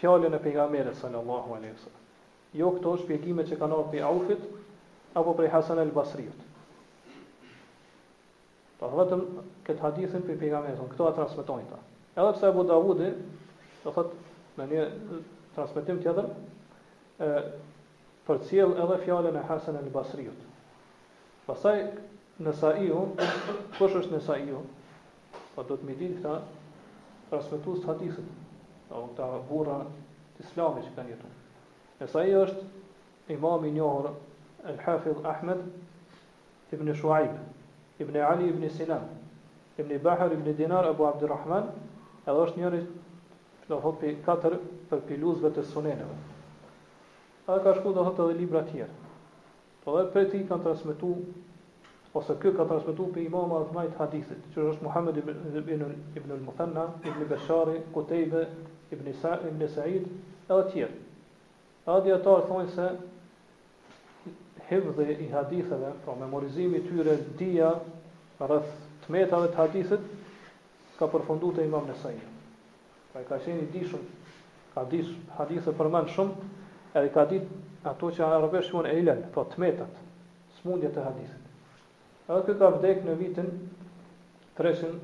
fjalën 0.00 0.34
e 0.36 0.40
pejgamberit 0.42 0.98
sallallahu 0.98 1.54
alaihi 1.56 1.74
wasallam. 1.76 2.02
Jo 2.56 2.70
këto 2.76 2.96
shpjegime 3.04 3.44
që 3.50 3.58
kanë 3.60 3.76
ardhur 3.76 3.92
prej 3.92 4.04
Aufit 4.10 4.46
apo 5.16 5.34
prej 5.38 5.50
Hasan 5.54 5.78
al-Basriut. 5.84 6.42
Pra 8.80 8.90
vetëm 9.02 9.22
këtë 9.68 9.84
hadithin 9.86 10.26
për 10.26 10.40
pejgamberin, 10.42 10.82
këto 10.94 11.06
e 11.10 11.14
transmetojnë 11.20 11.70
ta. 11.70 11.78
Edhe 12.16 12.32
pse 12.38 12.50
Abu 12.50 12.66
Davudi, 12.68 13.10
do 13.84 13.92
thot 13.94 14.12
në 14.58 14.66
një 14.72 14.84
transmetim 15.56 16.02
tjetër, 16.02 16.30
e 17.24 17.28
përcjell 18.26 18.74
edhe 18.82 18.98
fjalën 19.04 19.38
e 19.40 19.46
Hasan 19.52 19.78
al-Basriut. 19.80 20.42
Pastaj 21.46 21.78
Nesaiu, 22.44 23.02
kush 23.78 23.94
është 23.96 24.12
Nesaiu? 24.12 24.58
Po 25.54 25.62
do 25.64 25.78
të 25.80 25.86
më 25.88 25.94
dinë 26.02 26.16
këta 26.20 26.32
transmetues 27.30 27.78
të 27.80 27.88
hadithit. 27.88 28.26
Po 28.90 29.04
këta 29.06 29.28
bura 29.48 29.76
të 30.36 30.44
islamit 30.44 30.84
që 30.88 30.92
kanë 30.98 31.12
jetuar. 31.14 31.38
Nesaiu 32.02 32.42
është 32.42 33.34
imam 33.38 33.64
i 33.64 33.70
njohur 33.78 34.10
Al-Hafidh 34.74 35.24
Ahmed 35.32 35.62
ibn 36.76 36.92
Shuaib 37.00 37.40
ibn 38.04 38.20
Ali 38.26 38.50
ibn 38.52 38.68
Sinan 38.76 39.08
ibn 39.80 39.96
Bahr 40.04 40.32
ibn 40.36 40.52
Dinar 40.60 40.88
Abu 40.90 41.06
Abdurrahman, 41.08 41.72
edhe 42.26 42.36
është 42.44 42.60
njëri 42.62 42.82
do 43.72 43.80
thot 43.86 43.98
pi 44.04 44.12
katër 44.28 44.58
për 44.92 45.02
piluzve 45.08 45.54
të 45.56 45.64
suneneve. 45.72 46.20
Edhe 47.48 47.58
ka 47.64 47.74
shku 47.80 47.96
do 47.96 48.04
thot 48.10 48.20
edhe 48.26 48.38
libra 48.42 48.64
tjerë. 48.68 48.92
Po 49.88 49.96
edhe 50.02 50.12
për 50.18 50.30
ti 50.34 50.44
kanë 50.52 50.66
transmitu 50.68 51.16
Ose 52.16 52.32
ky 52.40 52.48
ka 52.56 52.64
transmetuar 52.64 53.10
për 53.14 53.22
imam 53.26 53.50
azmajt 53.58 53.96
hadithit, 54.00 54.44
që 54.54 54.62
është 54.70 54.84
Muhammed 54.86 55.18
ibn, 55.20 55.42
ibn 56.20 56.32
al-Muthanna, 56.38 56.84
ibn 57.10 57.22
al-Beshari, 57.26 57.74
Kutejbe, 57.96 58.44
ibn 58.96 59.10
Sa'id, 59.20 59.44
nisaid 59.60 60.06
e 60.06 60.56
tjerë. 60.70 61.02
E 61.86 61.98
dhe 62.06 62.16
thonjë 62.28 62.70
se 62.76 62.86
hivdhe 64.70 65.08
i 65.26 65.28
hadithetve, 65.34 65.90
pra 66.06 66.16
memorizimi 66.22 66.80
tyre 66.88 67.18
dhja 67.42 67.74
rreth 68.48 68.72
të 69.04 69.12
metave 69.18 69.52
të 69.52 69.60
hadithit, 69.60 70.08
ka 70.96 71.10
përfundu 71.12 71.52
të 71.58 71.68
imam 71.68 71.88
nësajnë. 71.90 72.32
Pra 73.12 73.26
ka 73.28 73.42
qeni 73.44 73.68
di 73.76 73.84
shumë, 73.90 74.12
ka 74.74 74.86
di 74.94 75.02
shumë, 75.04 75.26
hadithet 75.42 76.12
shumë, 76.16 76.46
edhe 76.96 77.12
ka 77.18 77.28
ditë 77.34 77.62
ato 77.92 78.08
që 78.16 78.22
arrëve 78.30 78.54
pra 78.56 78.64
shumën 78.70 78.90
e 78.94 79.02
ilen, 79.04 79.26
pra 79.36 79.44
të 79.52 79.60
metat, 79.66 80.06
smundje 80.62 80.94
të 80.96 81.04
hadithit. 81.10 81.42
Edhe 82.26 82.40
këtë 82.46 82.56
ka 82.58 82.68
vdek 82.74 83.02
në 83.06 83.12
vitin 83.20 83.50
303 84.58 84.96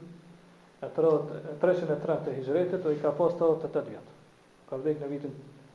të 2.24 2.32
hijretit 2.38 2.80
dhe 2.86 2.90
i 2.96 2.98
ka 3.04 3.10
pas 3.20 3.32
të 3.38 3.44
dhëtë 3.66 3.98
Ka 4.70 4.74
vdek 4.80 4.96
në 5.04 5.08
vitin 5.12 5.32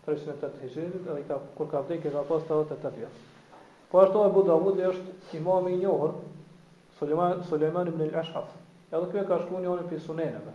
303 0.10 0.42
të 0.42 0.58
hijretit 0.66 1.02
dhe 1.08 1.14
i 1.22 1.24
ka, 1.30 1.36
kur 1.60 1.68
ka 1.72 1.78
vdek 1.86 2.02
i 2.04 2.12
ka 2.18 2.22
pas 2.32 2.44
të 2.50 2.54
dhëtë 2.74 3.06
Po 3.92 3.96
ashtu 4.04 4.18
e 4.26 4.34
Buda 4.36 4.56
Vudi 4.66 4.84
është 4.90 5.10
imami 5.40 5.70
i 5.72 5.80
njohër, 5.86 6.12
Suleiman 7.00 7.88
ibn 7.94 8.02
al 8.10 8.16
Ashaf, 8.24 8.50
Edhe 8.92 9.08
këtë 9.08 9.24
ka 9.32 9.36
shku 9.46 9.56
një 9.64 9.70
orën 9.72 9.88
për 9.94 9.98
suneneve. 10.04 10.54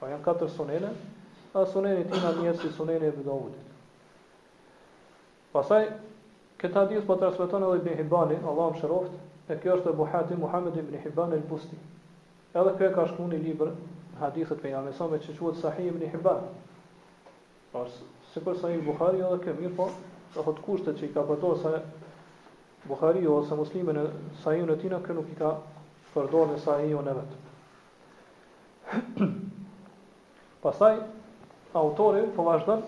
Po 0.00 0.04
janë 0.10 0.24
katër 0.24 0.50
sunene, 0.56 0.90
a 1.54 1.56
sunene 1.74 2.04
ti 2.04 2.18
në 2.48 2.52
si 2.62 2.68
sunene 2.80 3.06
e 3.06 3.12
Buda 3.20 3.32
Pastaj 3.32 3.52
Pasaj, 5.54 5.86
këtë 6.64 6.76
hadith 6.80 7.04
po 7.06 7.14
të 7.20 7.24
rësveton 7.30 7.62
edhe 7.68 7.90
i 7.92 7.96
Hibani, 8.02 8.36
Allah 8.42 8.68
më 8.72 8.78
shëroftë, 8.82 9.18
E 9.50 9.56
kjo 9.58 9.72
është 9.78 9.90
e 9.90 9.96
buhati 9.98 10.36
Muhammed 10.38 10.76
ibn 10.78 10.98
Hibban 11.02 11.32
al 11.34 11.40
Busti. 11.48 11.78
Edhe 12.54 12.72
kjo 12.78 12.88
e 12.88 12.92
ka 12.94 13.06
shkruar 13.10 13.32
në 13.32 13.40
libër 13.48 13.72
hadithet 14.20 14.62
me 14.62 14.70
jamë 14.70 14.92
sa 14.94 15.08
me 15.10 15.18
që 15.24 15.34
quat 15.38 15.58
sahih 15.62 15.88
ibn 15.90 16.04
Hibban. 16.12 16.44
Por 17.72 17.88
se 18.34 18.40
për 18.44 18.58
sa 18.62 18.70
i 18.74 18.78
Buhari 18.86 19.24
edhe 19.26 19.40
kjo 19.44 19.54
mirë 19.58 19.74
po, 19.80 19.88
ka 20.34 20.44
hot 20.46 20.62
kushtet 20.66 21.00
që 21.00 21.08
i 21.08 21.12
ka 21.16 21.24
përdorë 21.30 21.60
sa 21.64 21.74
Buhari 22.86 23.26
ose 23.38 23.54
Muslimi 23.58 23.92
e 23.98 24.06
sahihun 24.44 24.70
e 24.74 24.78
tina 24.82 24.98
kjo 25.04 25.14
nuk 25.18 25.30
i 25.34 25.38
ka 25.40 25.50
përdorë 26.14 26.54
në 26.54 26.62
sahihun 26.68 27.08
e 27.12 27.16
vet. 27.18 27.36
Pastaj 30.62 30.98
autori 31.80 32.24
po 32.36 32.44
vazhdon 32.46 32.82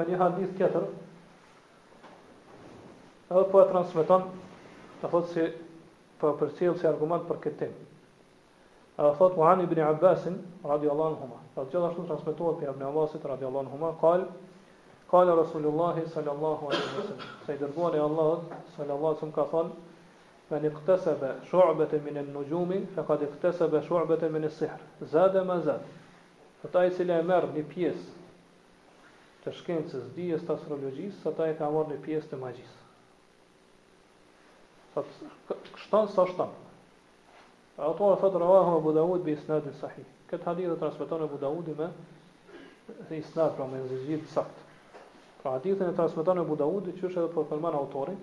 me 0.00 0.04
një 0.08 0.18
hadith 0.20 0.56
tjetër. 0.60 0.84
Edhe 3.32 3.46
po 3.52 3.62
e 3.64 3.68
transmeton, 3.72 4.30
të 5.02 5.10
thotë 5.12 5.32
si 5.36 5.48
për 6.20 6.34
përcjellë 6.40 6.78
si 6.80 6.88
argument 6.88 7.24
për 7.28 7.38
këtë 7.44 7.58
temë. 7.62 7.88
A 9.00 9.10
thot 9.16 9.36
Muhammed 9.38 9.70
ibn 9.70 9.80
Abbas 9.86 10.26
radiallahu 10.28 11.16
anhu, 11.16 11.36
pas 11.54 11.62
po 11.64 11.70
gjithashtu 11.72 12.02
transmetohet 12.10 12.58
te 12.60 12.68
Ibn 12.72 12.82
Abbas 12.90 13.14
radiallahu 13.16 13.64
anhu, 13.64 13.92
qal 14.02 14.26
qal 15.12 15.30
Rasulullah 15.38 15.96
sallallahu 16.16 16.68
alaihi 16.68 16.88
wasallam, 16.98 17.22
se 17.46 17.56
dërguari 17.62 17.96
i 17.96 18.04
Allahut 18.08 18.52
sallallahu 18.76 19.16
alaihi 19.16 19.34
ka 19.38 19.46
thon, 19.54 19.72
"Men 20.50 20.64
iqtasaba 20.70 21.30
shu'batan 21.50 22.02
min 22.04 22.18
an-nujumi 22.24 22.78
faqad 22.94 23.24
iqtasaba 23.28 23.80
shu'batan 23.88 24.30
min 24.32 24.44
as-sihr." 24.50 24.78
Zada 25.14 25.44
ma 25.44 25.58
zad. 25.60 25.80
Ata 26.64 26.84
i 26.84 26.90
e 26.90 27.22
merr 27.22 27.46
një 27.56 27.64
pjesë 27.64 28.06
të 29.44 29.50
shkencës, 29.56 30.12
dijes, 30.14 30.42
astrologjisë, 30.50 31.26
ata 31.32 31.48
e 31.48 31.54
kanë 31.58 31.72
marrë 31.76 31.90
një 31.96 32.00
pjesë 32.04 32.28
të 32.30 32.36
magjisë 32.44 32.79
shton 35.86 36.08
sa 36.08 36.26
shton. 36.26 36.50
Ato 37.80 38.04
e 38.12 38.16
thot 38.20 38.34
rëvahu 38.36 38.70
Abu 38.80 38.90
Dawud 38.92 39.22
bi 39.24 39.32
isnadin 39.36 39.72
sahih. 39.80 40.04
Këtë 40.28 40.46
hadith 40.52 40.72
e 40.74 40.78
transmeton 40.78 41.22
Abu 41.24 41.38
Dawud 41.40 41.70
me 43.10 43.16
isnad, 43.16 43.52
pra 43.56 43.64
me 43.70 43.78
nëzizjit 43.80 44.26
sakt. 44.30 44.56
Pra 45.42 45.56
hadithin 45.58 45.88
e 45.90 45.94
transmeton 45.96 46.42
Abu 46.42 46.56
Dawud 46.58 46.90
që 46.98 47.02
është 47.08 47.22
edhe 47.22 47.30
po 47.32 47.44
përfërman 47.46 47.78
autorin, 47.78 48.18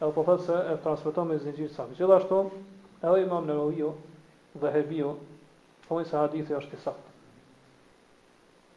edhe 0.00 0.12
po 0.16 0.24
thotë 0.28 0.44
se 0.46 0.58
e 0.74 0.76
transmeton 0.84 1.28
me 1.30 1.38
nëzizjit 1.40 1.72
sakt. 1.76 1.96
Gjithashtu, 1.98 2.38
edhe 3.02 3.22
imam 3.24 3.48
në 3.48 3.56
rohio 3.58 3.92
dhe 4.62 4.72
hebio, 4.76 5.14
po 5.88 5.96
thonë 5.98 6.08
se 6.12 6.20
hadithi 6.22 6.58
është 6.60 6.78
i 6.78 6.82
sakt. 6.84 7.10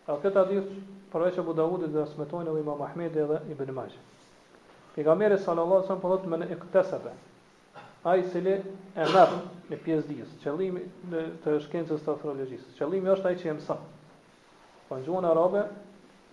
Edhe 0.08 0.20
këtë 0.26 0.41
hadith, 0.41 0.74
përveç 1.13 1.39
Abu 1.44 1.54
Dawud 1.60 1.84
dhe 1.86 1.94
transmetojnë 1.96 2.56
imam 2.63 2.84
Ahmedi 2.89 3.24
edhe 3.28 3.44
Ibn 3.54 3.76
Majah. 3.80 4.06
Pejgamberi 4.95 5.38
sallallahu 5.38 5.75
alajhi 5.75 5.88
wasallam 5.88 6.01
po 6.01 6.10
thotë 6.10 6.29
me 6.34 6.45
iktesabe. 6.55 7.12
Ai 8.08 8.21
cili 8.31 8.51
e 9.03 9.08
marr 9.12 9.34
në 9.71 9.79
pjesë 9.84 10.08
dijes, 10.08 10.29
qëllimi 10.43 10.86
në 11.12 11.23
të 11.43 11.55
shkencës 11.65 12.03
të 12.05 12.13
astrologjisë. 12.13 12.69
Qëllimi 12.77 13.12
është 13.15 13.27
ai 13.31 13.36
që 13.41 13.47
jam 13.49 13.60
sa. 13.65 13.75
Po 14.88 14.99
gjuhën 15.03 15.27
arabe, 15.31 15.63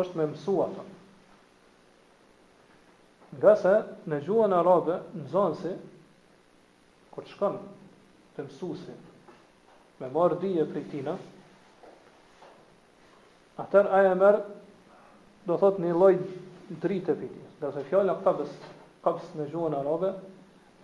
është 0.00 0.22
me 0.22 0.26
mësu 0.32 0.56
ato. 0.68 0.84
Nga 3.36 3.56
se 3.60 3.74
në 4.12 4.20
gjuhën 4.24 4.54
arabe 4.62 5.00
në 5.18 5.26
zonësi, 5.34 5.76
kur 7.12 7.24
shkon 7.34 7.58
të 8.36 8.48
mësusi, 8.48 8.94
me 10.00 10.08
marë 10.16 10.40
dhije 10.44 10.64
për 10.72 10.86
tina, 10.92 11.18
Atër 13.62 13.86
aja 13.98 14.14
mërë 14.18 14.38
do 15.46 15.56
thot 15.62 15.76
një 15.82 15.92
loj 15.98 16.14
dritë 16.84 17.14
e 17.14 17.18
piti. 17.20 17.42
Dhe 17.60 17.70
se 17.76 17.84
fjalla 17.88 18.16
këta 18.18 18.32
bës, 18.40 18.54
kaps 19.04 19.28
në 19.38 19.46
gjuhën 19.52 19.76
arabe, 19.78 20.10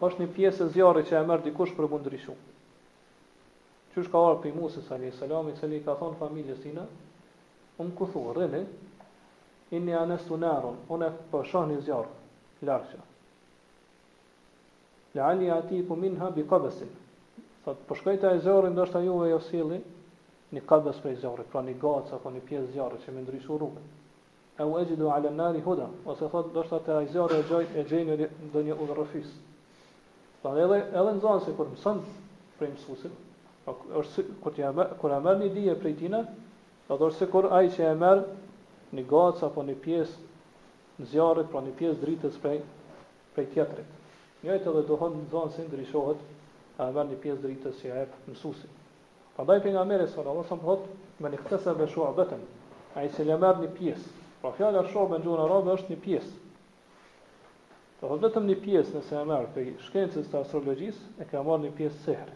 është 0.06 0.22
një 0.22 0.30
pjesë 0.37 0.66
e 0.68 0.72
zjarë 0.76 1.02
që 1.11 1.16
e 1.18 1.24
mërë 1.30 1.46
dikush 1.48 1.74
për 1.80 1.88
shumë. 1.90 2.38
Qysh 3.94 4.11
ka 4.12 4.18
orë 4.22 4.40
për 4.44 4.54
Musës 4.54 4.90
a.s. 4.94 5.26
i 5.33 5.54
cili 5.59 5.80
ka 5.83 5.96
thonë 5.98 6.16
familje 6.20 6.54
sina, 6.62 6.85
unë 7.78 7.88
um, 7.88 7.90
këthu, 7.98 8.20
thua, 8.20 8.35
rëni, 8.38 8.61
i 9.74 9.78
një 9.83 9.96
anestu 10.04 10.37
në 10.38 10.46
arun, 10.61 10.76
unë 10.94 11.06
e 11.09 11.12
përshon 11.33 11.72
një 11.74 11.80
zjarë, 11.88 12.14
larkëshë. 12.68 13.02
Le 15.16 15.22
alja 15.26 15.56
ati 15.64 15.78
i 15.78 15.83
pëmin 15.90 16.18
ha 16.22 16.30
Thot, 17.61 17.76
përshkajta 17.90 18.28
e 18.33 18.38
zjarë, 18.40 18.70
ndështë 18.72 18.96
a 18.96 19.00
juve 19.04 19.26
jo 19.28 19.38
sili, 19.44 19.76
një 20.54 20.60
kabës 20.66 20.96
prej 21.02 21.16
zjarët, 21.22 21.46
pra 21.52 21.60
një 21.62 21.76
gaca 21.78 22.16
apo 22.16 22.30
një 22.34 22.40
pjesë 22.48 22.72
zjarët 22.74 23.04
që 23.04 23.12
me 23.14 23.20
ndryshu 23.22 23.56
rrugën. 23.60 23.84
E 24.60 24.64
u 24.66 24.72
e 24.78 24.82
gjithu 24.88 25.10
alën 25.14 25.36
nari 25.38 25.60
huda, 25.62 25.84
ose 26.10 26.26
thot, 26.32 26.48
do 26.56 26.64
shta 26.66 26.80
të 26.86 26.96
ajzjarë 27.02 27.36
e 27.40 27.44
gjoj 27.48 27.62
e 27.80 27.84
gjenjë 27.90 28.16
dhe 28.54 28.62
një 28.66 28.76
udhërëfis. 28.82 29.30
Pra 30.42 30.54
edhe, 30.64 30.80
edhe 30.90 31.12
në 31.18 31.22
zanë 31.24 31.44
se 31.46 31.54
kur 31.58 31.70
mësën 31.70 32.02
për 32.58 32.72
mësusit, 32.72 33.20
pra 33.64 33.76
kur, 35.02 35.14
e 35.14 35.20
merë 35.28 35.38
një 35.44 35.52
dije 35.54 35.78
prej 35.84 35.94
tina, 36.02 36.24
pra 36.88 36.98
dhe 37.00 37.08
është 37.12 37.22
se 37.24 37.30
kur 37.36 37.48
aj 37.60 37.70
që 37.76 37.86
e 37.92 37.94
merë 38.02 38.98
një 38.98 39.06
gaca 39.14 39.46
apo 39.52 39.64
një 39.70 39.78
pjesë 39.86 40.34
në 41.00 41.08
zjarët, 41.14 41.50
pra 41.54 41.62
një 41.68 41.76
pjesë 41.78 42.02
dritës 42.02 42.40
prej, 42.42 42.58
prej 43.38 43.46
tjetërit. 43.54 43.96
Njëjtë 44.42 44.70
edhe 44.74 44.84
dohon 44.90 45.16
në 45.22 45.28
zanë 45.32 45.54
se 45.56 45.68
ndryshohet, 45.70 46.28
a 46.82 46.90
e 46.90 46.96
merë 46.98 47.08
një 47.14 47.22
pjesë 47.24 47.42
dritës 47.46 47.80
që 47.84 47.96
e 48.02 48.06
mësusit. 48.34 48.79
Prandaj 49.36 49.62
pejgamberi 49.62 50.06
sallallahu 50.08 50.44
alajhi 50.50 50.82
wasallam 51.20 51.38
thotë 51.50 51.78
dhe 51.80 51.86
shua 51.94 52.12
bi 52.12 52.36
a 52.94 53.04
i 53.04 53.08
se 53.16 53.24
le 53.24 53.36
merë 53.38 53.62
një 53.66 53.70
pjesë. 53.78 54.08
Pra 54.42 54.50
fjala 54.56 54.80
shu'ba 54.88 55.18
në 55.18 55.24
gjuhën 55.26 55.42
arabe 55.44 55.74
është 55.76 55.92
një 55.92 55.98
pjesë. 56.04 56.32
Të 58.00 58.00
po 58.00 58.08
thotë 58.08 58.24
vetëm 58.26 58.46
një 58.50 58.56
pjesë 58.64 58.94
nëse 58.96 59.16
e 59.20 59.24
marr 59.30 59.46
për 59.56 59.68
shkencës 59.86 60.30
të 60.32 60.38
astrologjisë, 60.40 61.02
e 61.22 61.26
ka 61.30 61.42
marr 61.46 61.60
një 61.66 61.70
pjesë 61.78 62.00
sehrë. 62.06 62.34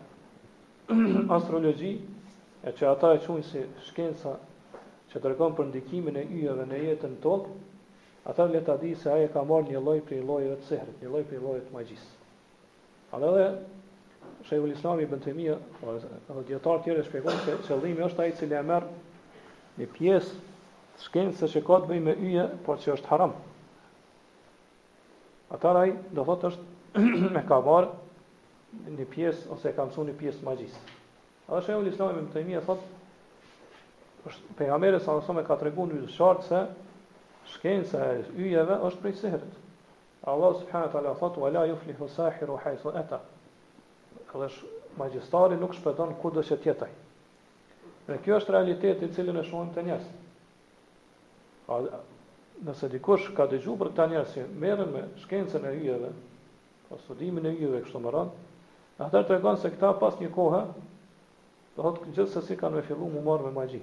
astrologji, 1.37 1.93
e 2.67 2.71
që 2.77 2.85
ata 2.91 3.11
e 3.15 3.19
quajnë 3.25 3.45
si 3.49 3.65
shkenca 3.89 4.37
që 5.11 5.17
të 5.19 5.29
rekon 5.33 5.57
për 5.59 5.67
ndikimin 5.71 6.17
e 6.21 6.25
yjeve 6.31 6.67
në 6.67 6.79
jetën 6.87 7.17
tokë, 7.25 7.49
ata 8.31 8.47
le 8.53 8.61
ta 8.67 8.77
di 8.79 8.93
se 8.95 9.11
ai 9.11 9.27
ka 9.33 9.43
marrë 9.49 9.73
një 9.75 9.81
lloj 9.83 9.99
prej 10.07 10.23
llojeve 10.25 10.57
të 10.61 10.67
sehrit, 10.69 11.03
një 11.03 11.09
lloj 11.13 11.25
prej 11.29 11.39
llojeve 11.43 11.67
të 11.67 11.75
magjisë. 11.75 12.11
dhe 13.13 13.55
Shehu 14.47 14.67
Islami 14.71 15.03
Ibn 15.03 15.19
Temia, 15.21 15.55
edhe 15.83 16.43
djetarë 16.47 16.83
tjere 16.85 17.03
shpjegon 17.05 17.37
që 17.47 17.57
qëllimi 17.67 18.05
është 18.07 18.27
i 18.29 18.33
cili 18.39 18.55
e 18.55 18.63
merë 18.63 18.91
një 19.79 19.87
pjesë 19.95 20.35
shkenë 21.01 21.33
se 21.39 21.49
që 21.49 21.63
ka 21.67 21.79
të 21.83 21.89
bëjmë 21.91 22.05
me 22.05 22.15
yje, 22.33 22.45
por 22.67 22.81
që 22.83 22.95
është 22.97 23.11
haram. 23.13 23.33
Ataraj, 25.55 25.93
do 26.17 26.25
thotë 26.29 26.51
është 26.51 27.03
me 27.37 27.43
ka 27.49 27.59
marë 27.65 27.91
një 28.99 29.07
piesë, 29.13 29.47
ose 29.53 29.71
e 29.71 29.77
ka 29.77 29.87
mësu 29.89 30.05
një 30.11 30.17
piesë 30.21 30.47
magjisë. 30.49 30.83
Edhe 31.49 31.63
shë 31.67 31.75
e 31.75 31.81
u 31.81 31.85
lisnojme 31.89 32.23
më 32.27 32.33
të 32.33 32.43
imi 32.45 32.57
e 32.57 32.63
thotë, 32.69 32.87
është 34.31 34.57
pejgamberi 34.61 35.01
sa 35.03 35.17
nësë 35.19 35.37
me 35.37 35.45
ka 35.49 35.57
treguar 35.61 35.93
në 35.93 36.09
shart 36.15 36.45
se 36.47 36.63
shkenca 37.57 38.05
e 38.13 38.23
yjeve 38.47 38.77
është 38.89 39.03
prej 39.03 39.15
sihrët. 39.21 39.53
Allah 40.31 40.53
subhanahu 40.61 40.87
wa 40.87 40.93
taala 40.95 41.15
thot 41.19 41.39
wala 41.43 41.65
yuflihu 41.67 42.07
sahiru 42.15 42.61
haythu 42.65 42.93
ata. 42.97 43.19
Edhe 44.33 44.49
magjistari 44.97 45.57
nuk 45.59 45.75
shpëton 45.77 46.15
dhe 46.37 46.43
që 46.49 46.57
tjetaj. 46.63 46.89
Dhe 48.07 48.19
kjo 48.25 48.39
është 48.39 48.53
realiteti 48.55 49.07
i 49.07 49.13
cilin 49.15 49.39
e 49.41 49.45
shohim 49.45 49.73
të 49.75 49.83
njësë 49.89 50.22
A, 51.69 51.79
nëse 52.63 52.89
dikush 52.93 53.31
ka 53.37 53.45
të 53.51 53.59
gjuhë 53.65 53.79
për 53.81 53.91
këta 53.93 54.05
njerë, 54.13 54.29
si 54.31 54.43
meren 54.63 54.91
me 54.95 55.03
shkencën 55.25 55.65
e 55.67 55.71
ujëve, 55.79 56.09
po 56.89 56.99
studimin 57.03 57.49
e 57.51 57.55
ujëve 57.57 57.81
kështë 57.87 57.99
të 58.07 58.13
rënd, 58.15 58.37
në 58.99 59.07
hëtër 59.09 59.27
të 59.29 59.35
regonë 59.37 59.61
se 59.63 59.71
këta 59.75 59.91
pas 60.03 60.19
një 60.23 60.29
kohë, 60.37 60.61
dhe 61.77 61.85
hëtë 61.87 62.09
gjithë 62.13 62.27
se 62.35 62.43
si 62.49 62.57
kanë 62.61 62.79
me 62.81 62.85
fillu 62.89 63.09
më 63.15 63.23
marë 63.29 63.47
me 63.49 63.53
magji. 63.57 63.83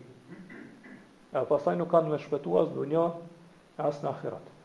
E 1.34 1.44
pasaj 1.52 1.76
nuk 1.80 1.92
kanë 1.92 2.14
me 2.14 2.22
shpetu 2.24 2.56
asë 2.62 2.76
dunja, 2.78 3.06
asë 3.88 4.06
në 4.06 4.14
akhirat. 4.14 4.56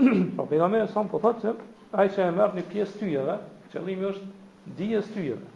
po 0.38 0.46
për 0.50 0.66
e 0.80 0.84
sëmë 0.94 1.10
po 1.14 1.22
thëtë 1.26 1.44
që, 1.46 1.54
ai 2.00 2.08
që 2.14 2.26
e 2.26 2.34
mërë 2.40 2.58
një 2.60 2.66
pjesë 2.74 2.98
tyjeve, 3.02 3.38
qëllimi 3.72 4.06
është 4.10 4.78
dijes 4.80 5.12
tyjeve. 5.14 5.54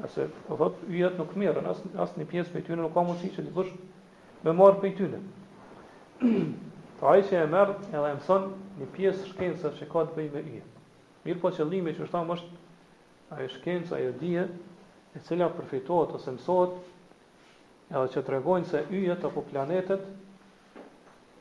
Ka 0.00 0.10
se, 0.14 0.26
po 0.48 0.58
thëtë, 0.62 0.82
ujet 0.94 1.18
nuk 1.20 1.36
mirën, 1.38 1.70
asë 1.74 1.92
as 2.04 2.16
një 2.18 2.28
pjesë 2.34 2.54
për 2.56 2.66
tyjeve 2.68 2.82
nuk 2.84 2.94
ka 2.98 3.04
mundësi 3.10 3.34
që 3.36 3.50
bësh 3.58 3.74
me 4.46 4.56
marë 4.62 4.80
për 4.84 4.96
tyjeve. 5.02 5.22
Pra 6.98 7.10
ai 7.14 7.20
që 7.28 7.38
e 7.46 7.46
merr 7.50 7.70
edhe 7.92 7.98
mëson 8.18 8.46
një 8.80 8.86
pjesë 8.96 9.22
shkencës 9.28 9.74
që 9.78 9.86
ka 9.92 10.00
të 10.08 10.12
bëjë 10.16 10.32
me 10.36 10.40
yjet. 10.52 10.70
Mirë 11.26 11.40
po 11.44 11.48
qëllimi 11.58 11.90
që 11.94 12.00
është 12.08 12.22
është 12.34 12.52
ajo 13.36 13.48
shkencë, 13.52 13.92
ajo 13.98 14.10
dije, 14.22 14.44
e 15.14 15.16
cila 15.28 15.46
përfitohet 15.54 16.10
ose 16.16 16.30
mësohet 16.38 16.74
edhe 17.92 18.06
që 18.16 18.20
të 18.24 18.30
regojnë 18.34 18.66
se 18.72 18.78
yjet 18.98 19.22
apo 19.28 19.40
planetet 19.52 20.04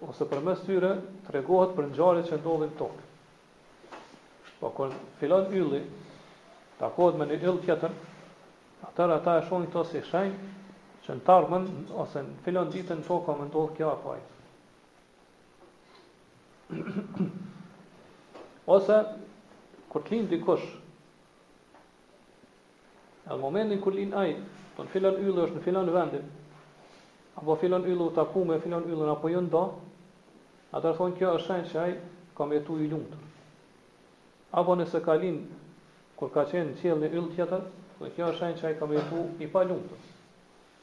ose 0.10 0.24
për 0.34 0.40
tyre 0.68 0.92
të 1.26 1.30
regohet 1.38 1.72
për 1.80 1.86
ngjarjet 1.90 2.28
që 2.30 2.36
ndodhin 2.44 2.74
tokë. 2.84 3.04
Po, 4.60 4.68
kur 4.78 4.90
filon 5.24 5.46
ylli, 5.62 5.82
takohet 6.84 7.16
me 7.18 7.26
një 7.32 7.38
yll 7.48 7.58
tjetër, 7.66 7.92
atër 8.92 9.10
ata 9.18 9.32
e 9.42 9.46
shonë 9.50 9.68
këto 9.74 9.82
si 9.96 10.00
shenjë 10.12 10.36
që 11.08 11.14
në 11.18 11.24
tarmen 11.32 11.66
ose 12.06 12.20
në 12.30 12.34
filon 12.46 12.70
ditën 12.78 12.98
në 13.02 13.06
tokë 13.08 13.26
ka 13.26 13.34
më 13.42 13.46
Ose 18.76 18.98
kur 19.92 20.02
të 20.04 20.10
lind 20.16 20.30
dikush. 20.34 20.66
Në 23.28 23.36
momentin 23.42 23.82
kur 23.84 23.94
lin 23.96 24.12
ai, 24.18 24.34
ton 24.78 24.88
në 24.88 24.92
filan 24.96 25.16
është 25.22 25.56
në 25.58 25.62
filan 25.66 25.90
vendin 25.96 26.26
Apo 27.38 27.52
filan 27.62 27.84
yllë 27.86 28.04
u 28.10 28.14
taku 28.16 28.44
me 28.50 28.56
filan 28.64 28.84
yllën 28.90 29.12
apo 29.12 29.30
jo 29.30 29.42
ndo. 29.46 29.62
Atëherë 30.74 30.98
thonë 31.00 31.16
kjo 31.20 31.30
është 31.38 31.48
shenë 31.50 31.70
se 31.72 31.78
ai 31.84 31.92
ka 32.38 32.44
mbetu 32.50 32.74
i 32.84 32.88
lumtur. 32.90 33.22
Apo 34.58 34.72
nëse 34.80 35.00
ka 35.06 35.14
lin 35.22 35.38
kur 36.18 36.30
ka 36.34 36.44
qenë 36.50 36.68
në 36.72 36.76
qiell 36.82 37.00
në 37.04 37.08
yll 37.14 37.28
tjetër, 37.36 37.62
po 38.00 38.04
kjo 38.16 38.26
është 38.32 38.40
shenë 38.42 38.58
se 38.62 38.66
ai 38.72 38.78
ka 38.80 38.86
mbetu 38.90 39.22
i 39.38 39.46
pa 39.54 39.60
lumtur. 39.70 40.00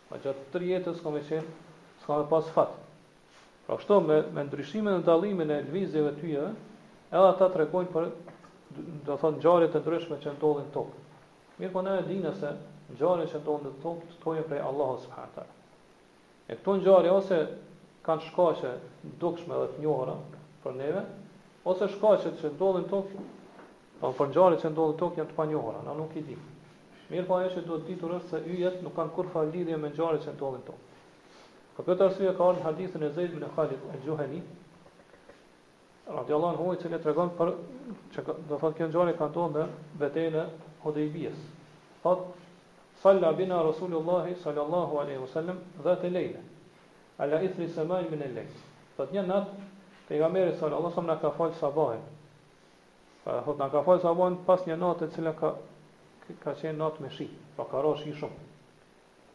Pa 0.09 0.15
gjatë 0.23 0.43
të 0.53 0.57
rjetës 0.63 0.99
ka 1.03 1.09
mbetur, 1.17 1.45
s'ka 2.05 2.15
pas 2.31 2.47
fat. 2.55 2.71
Pra 3.67 3.77
kështu 3.81 3.97
me 4.07 4.17
me 4.37 4.43
ndryshimin 4.47 4.99
e 5.01 5.03
dallimin 5.05 5.51
e 5.55 5.63
lvizjeve 5.65 6.11
të 6.15 6.21
tyre, 6.23 6.49
edhe 7.09 7.29
ata 7.31 7.47
tregojnë 7.55 7.93
për 7.95 8.09
do 9.09 9.17
thonë 9.23 9.39
ngjarje 9.41 9.69
të 9.77 9.81
ndryshme 9.85 10.19
që 10.25 10.33
ndodhin 10.37 10.67
tokë. 10.75 10.99
Mirë 11.63 11.73
po 11.77 11.85
ne 11.87 11.95
e 12.01 12.07
dinë 12.09 12.33
se 12.41 12.51
ngjarjet 12.93 13.33
që 13.35 13.41
ndodhin 13.45 13.77
tok 13.85 14.03
tokë 14.25 14.45
prej 14.51 14.61
Allahut 14.67 15.01
subhanahu 15.01 15.37
taala. 15.37 15.53
E 16.53 16.59
këto 16.59 16.75
ngjarje 16.81 17.15
ose 17.17 17.39
kanë 18.09 18.27
shkaqe 18.27 18.75
dukshme 19.23 19.57
dhe 19.63 19.71
të 19.79 19.85
njohura 19.87 20.19
për 20.65 20.77
neve, 20.83 21.07
ose 21.73 21.89
shkaqet 21.97 22.37
që 22.43 22.53
ndodhin 22.59 22.87
tokë, 22.93 23.25
po 24.03 24.13
për 24.21 24.33
ngjarjet 24.35 24.67
që 24.67 24.75
ndodhin 24.75 25.01
tokë 25.05 25.23
janë 25.23 25.33
të 25.33 25.39
panjohura, 25.41 25.81
na 25.89 25.97
nuk 26.03 26.13
i 26.21 26.27
dimë. 26.27 26.51
Mirë 27.15 27.31
po 27.31 27.41
ajo 27.41 27.55
që 27.57 27.65
duhet 27.71 27.89
ditur 27.93 28.19
është 28.19 28.29
se 28.37 28.45
yjet 28.59 28.83
nuk 28.85 28.93
kanë 29.01 29.17
kur 29.17 29.33
fal 29.37 29.49
lidhje 29.57 29.81
me 29.81 29.89
ngjarjet 29.95 30.29
që 30.29 30.37
ndodhin 30.37 30.69
tok. 30.69 30.81
Për 31.77 31.87
këtë 31.89 32.05
arsye 32.07 32.33
ka 32.39 32.47
një 32.57 32.63
hadith 32.65 32.93
në 33.03 33.09
Zeid 33.17 33.33
ibn 33.37 33.47
Khalid 33.57 33.83
al-Juhani, 33.97 34.39
radiuallahu 36.19 36.57
anhu, 36.57 36.69
i 36.75 36.79
cili 36.83 37.01
tregon 37.07 37.33
për 37.39 37.51
çka 38.17 38.35
do 38.51 38.59
thotë 38.63 38.79
kjo 38.81 38.89
ngjarje 38.93 39.15
kanë 39.21 39.47
në 39.55 39.65
betejën 40.03 40.37
e 40.39 40.45
Hudaybiyes. 40.85 41.41
Thot 42.07 42.23
Salla 43.03 43.33
bina 43.41 43.59
Rasulullahi 43.67 44.35
sallallahu 44.45 45.01
alaihi 45.05 45.19
wasallam 45.25 45.59
sallam 45.59 45.83
dha 45.83 45.97
të 45.99 46.41
ala 47.29 47.41
ithri 47.49 47.69
samai 47.75 48.01
min 48.13 48.23
al 48.29 48.35
lejnë 48.39 48.63
Thot 48.99 49.11
një 49.17 49.27
natë 49.33 49.51
pejgamberi 50.13 50.55
sallallahu 50.55 50.95
alaihi 50.95 50.95
wa 50.95 50.95
sallam 50.95 51.11
në 51.11 51.21
ka 51.27 51.31
falë 51.41 51.59
sabahin 51.65 52.07
Thot 53.49 53.59
në 53.65 53.69
ka 53.75 53.83
falë 53.89 54.03
sabahin 54.07 54.39
pas 54.47 54.65
një 54.71 54.77
natë 54.85 55.05
e 55.05 55.11
cila 55.17 55.35
ka, 55.43 55.53
ka 56.45 56.55
qenë 56.63 56.79
natë 56.85 57.03
me 57.07 57.11
shi 57.19 57.29
Pa 57.57 57.65
po 57.67 57.71
ka 57.75 57.83
ra 57.89 57.97
shi 58.03 58.15
shumë 58.23 58.54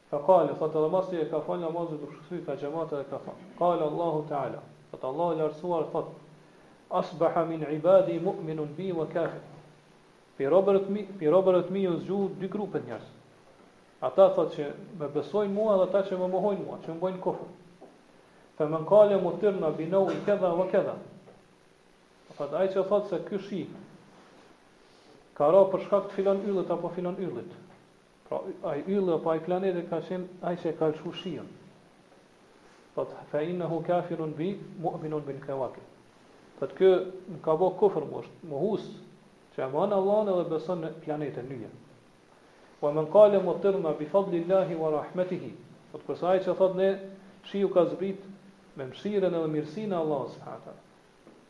Ka 0.10 0.18
kalë, 0.26 0.54
thot 0.60 0.74
edhe 0.80 0.88
masi 0.92 1.18
e 1.22 1.26
ka 1.32 1.40
falë 1.48 1.68
namazë 1.68 1.98
dhe 2.02 2.08
shkëthy, 2.12 2.38
ka 2.48 2.54
gjemata 2.62 2.98
dhe 3.00 3.04
ka 3.12 3.18
falë. 3.26 3.44
Kalë 3.60 3.86
Allahu 3.88 4.22
Teala, 4.32 4.62
thot 4.92 5.04
Allah 5.10 5.28
lërësuar, 5.42 5.84
lartësuar, 5.86 5.86
thot, 5.94 6.88
asbaha 7.00 7.44
min 7.50 7.66
ibadi 7.76 8.16
mu'minun 8.24 8.72
bi 8.80 8.88
wa 8.96 9.06
kafir. 9.14 9.44
Pi 10.38 10.50
robërët 10.50 10.90
mi, 10.90 11.06
pi 11.14 11.86
zgju 12.02 12.20
dy 12.42 12.50
grupe 12.56 12.82
njerëz. 12.88 13.12
Ata 14.10 14.26
thot 14.36 14.58
që 14.58 14.72
më 14.98 15.12
besojnë 15.20 15.54
mua 15.54 15.78
dhe 15.78 15.86
ata 15.92 16.02
që 16.10 16.18
më 16.24 16.32
mohojnë 16.34 16.66
mua, 16.66 16.80
që 16.84 16.90
më 16.94 17.00
bojnë 17.06 17.22
kufër. 17.28 17.54
Fa 18.58 18.66
men 18.74 18.90
kale 18.90 19.22
mu 19.24 19.38
tërna 19.42 19.70
binau 19.78 20.08
i 20.12 20.18
këdha 20.26 20.54
vë 20.60 20.66
këdha. 20.74 20.98
Fat 22.40 22.58
ai 22.62 22.66
që 22.74 22.88
thot 22.90 23.12
se 23.12 23.22
kë 23.30 23.42
shi, 23.46 23.62
ka 25.38 25.54
ra 25.54 25.62
për 25.74 25.86
shkak 25.86 26.10
të 26.10 26.16
filan 26.20 26.42
yllit 26.50 26.72
apo 26.78 26.90
filan 26.98 27.20
yllit. 27.28 27.60
Pra, 28.30 28.42
ai 28.70 28.84
yllë 28.94 29.16
apo 29.18 29.32
ai 29.34 29.40
planetë 29.46 29.82
ka 29.90 29.98
shën 30.08 30.26
ai 30.48 30.56
që 30.64 30.72
ka 30.80 30.90
shushin. 31.00 31.48
Po 32.94 33.06
fa 33.32 33.42
inahu 33.52 33.80
kafirun 33.88 34.36
bi 34.38 34.52
mu'minun 34.84 35.24
bil 35.26 35.40
kawakib. 35.46 35.86
Po 36.60 36.68
kë 36.78 36.92
ka 37.46 37.56
vë 37.62 37.70
kufër 37.80 38.06
mosh, 38.12 38.30
mohus 38.52 38.86
që 39.56 39.64
aman 39.66 39.96
Allahun 39.98 40.30
edhe 40.36 40.46
beson 40.52 40.86
në 40.86 40.92
planetën 41.06 41.48
e 41.48 41.50
lyer. 41.56 41.72
Po 42.80 42.92
men 42.94 43.10
qale 43.16 43.42
mutirna 43.48 43.96
bi 43.98 44.06
fadli 44.14 44.46
wa 44.84 44.92
rahmatih. 45.02 45.50
Po 45.92 45.98
për 46.06 46.16
sa 46.22 46.28
ai 46.36 46.44
që 46.46 46.54
thot 46.62 46.78
ne 46.84 46.90
shiu 47.50 47.70
ka 47.74 47.86
zbrit 47.96 48.22
me 48.78 48.86
mëshirën 48.94 49.34
edhe 49.40 49.50
mirësinë 49.56 49.94
e 49.94 49.98
Allahut 50.04 50.38
subhanahu. 50.38 50.78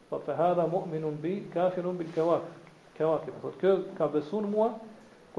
Po 0.10 0.20
fa 0.26 0.36
hadha 0.40 0.64
mu'minun 0.72 1.20
bi 1.22 1.36
kafirun 1.54 2.00
bil 2.00 2.14
kawakib. 2.16 2.56
Kawakib, 3.00 3.36
po 3.42 3.52
kë 3.60 3.74
ka 4.00 4.08
besuar 4.12 4.48
mua 4.52 4.72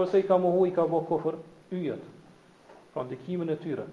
Kërse 0.00 0.20
i 0.20 0.22
ka 0.24 0.38
muhu, 0.40 0.64
i 0.66 0.70
ka 0.72 0.86
bo 0.88 1.02
kofër 1.04 1.34
yjet, 1.76 2.04
pra 2.94 3.02
ndikimin 3.04 3.50
e 3.52 3.56
tyre. 3.60 3.84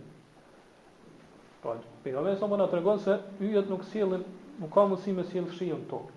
Pra, 1.60 1.74
pejgamber 2.06 2.38
sa 2.40 2.48
më 2.48 2.56
nga 2.62 2.68
të 2.72 2.78
regonë 2.80 3.04
se 3.04 3.16
yjet 3.44 3.72
nuk 3.74 3.84
s'jellin, 3.90 4.24
nuk 4.62 4.72
ka 4.72 4.86
mësi 4.88 5.12
me 5.18 5.26
sielë 5.28 5.56
shijën 5.58 5.82
të 5.84 5.90
tokë. 5.92 6.16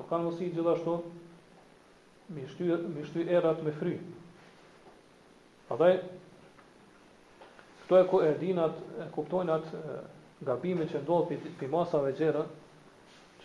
Nuk 0.00 0.08
ka 0.10 0.18
mësi 0.24 0.50
gjithashtu 0.50 0.96
me 2.34 3.02
shty, 3.04 3.26
erat 3.38 3.62
me 3.62 3.72
fry. 3.78 3.94
Adaj, 5.76 5.96
këto 7.84 8.00
e 8.00 8.08
ku 8.10 8.22
erdinat, 8.26 8.82
e 9.06 9.08
kuptojnë 9.14 9.54
atë 9.58 10.00
gabime 10.50 10.90
që 10.90 11.04
ndodhë 11.04 11.38
për 11.62 11.70
masave 11.78 12.10
gjera, 12.18 12.42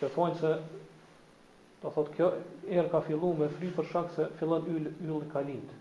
që 0.00 0.10
thonë 0.18 0.42
se 0.42 0.52
Do 1.82 1.90
thot 1.94 2.08
kjo 2.16 2.26
erë 2.74 2.88
ka 2.92 3.00
fillu 3.06 3.28
me 3.38 3.46
fri 3.58 3.70
për 3.78 3.88
shak 3.90 4.12
se 4.14 4.26
fillon 4.40 4.64
yll 4.74 5.26
ka 5.32 5.42
lind. 5.48 5.74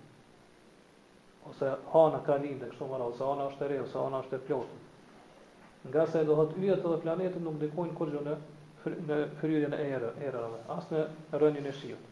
Ose 1.52 1.70
hana 1.94 2.20
ka 2.26 2.36
lind 2.46 2.64
e 2.66 2.70
kështu 2.72 2.88
mëra, 2.90 3.08
ose 3.14 3.24
hana 3.30 3.46
është 3.52 3.66
e 3.66 3.70
re, 3.72 3.78
ose 3.86 4.00
hana 4.04 4.20
është 4.26 4.36
e 4.36 4.42
plotë. 4.50 4.82
Nga 5.86 6.06
se 6.12 6.24
do 6.28 6.36
thot 6.42 6.56
yllet 6.62 6.84
dhe 6.88 7.00
planetet 7.04 7.44
nuk 7.46 7.60
dikojnë 7.62 7.96
kur 8.00 8.12
gjë 8.16 8.24
në, 8.28 8.36
në 9.12 9.20
fryrjen 9.40 9.76
e 9.78 9.84
erë, 9.98 10.10
erërave, 10.30 10.60
asë 10.76 11.06
në 11.30 11.42
rënjën 11.46 11.72
e 11.72 11.76
shiot. 11.80 12.12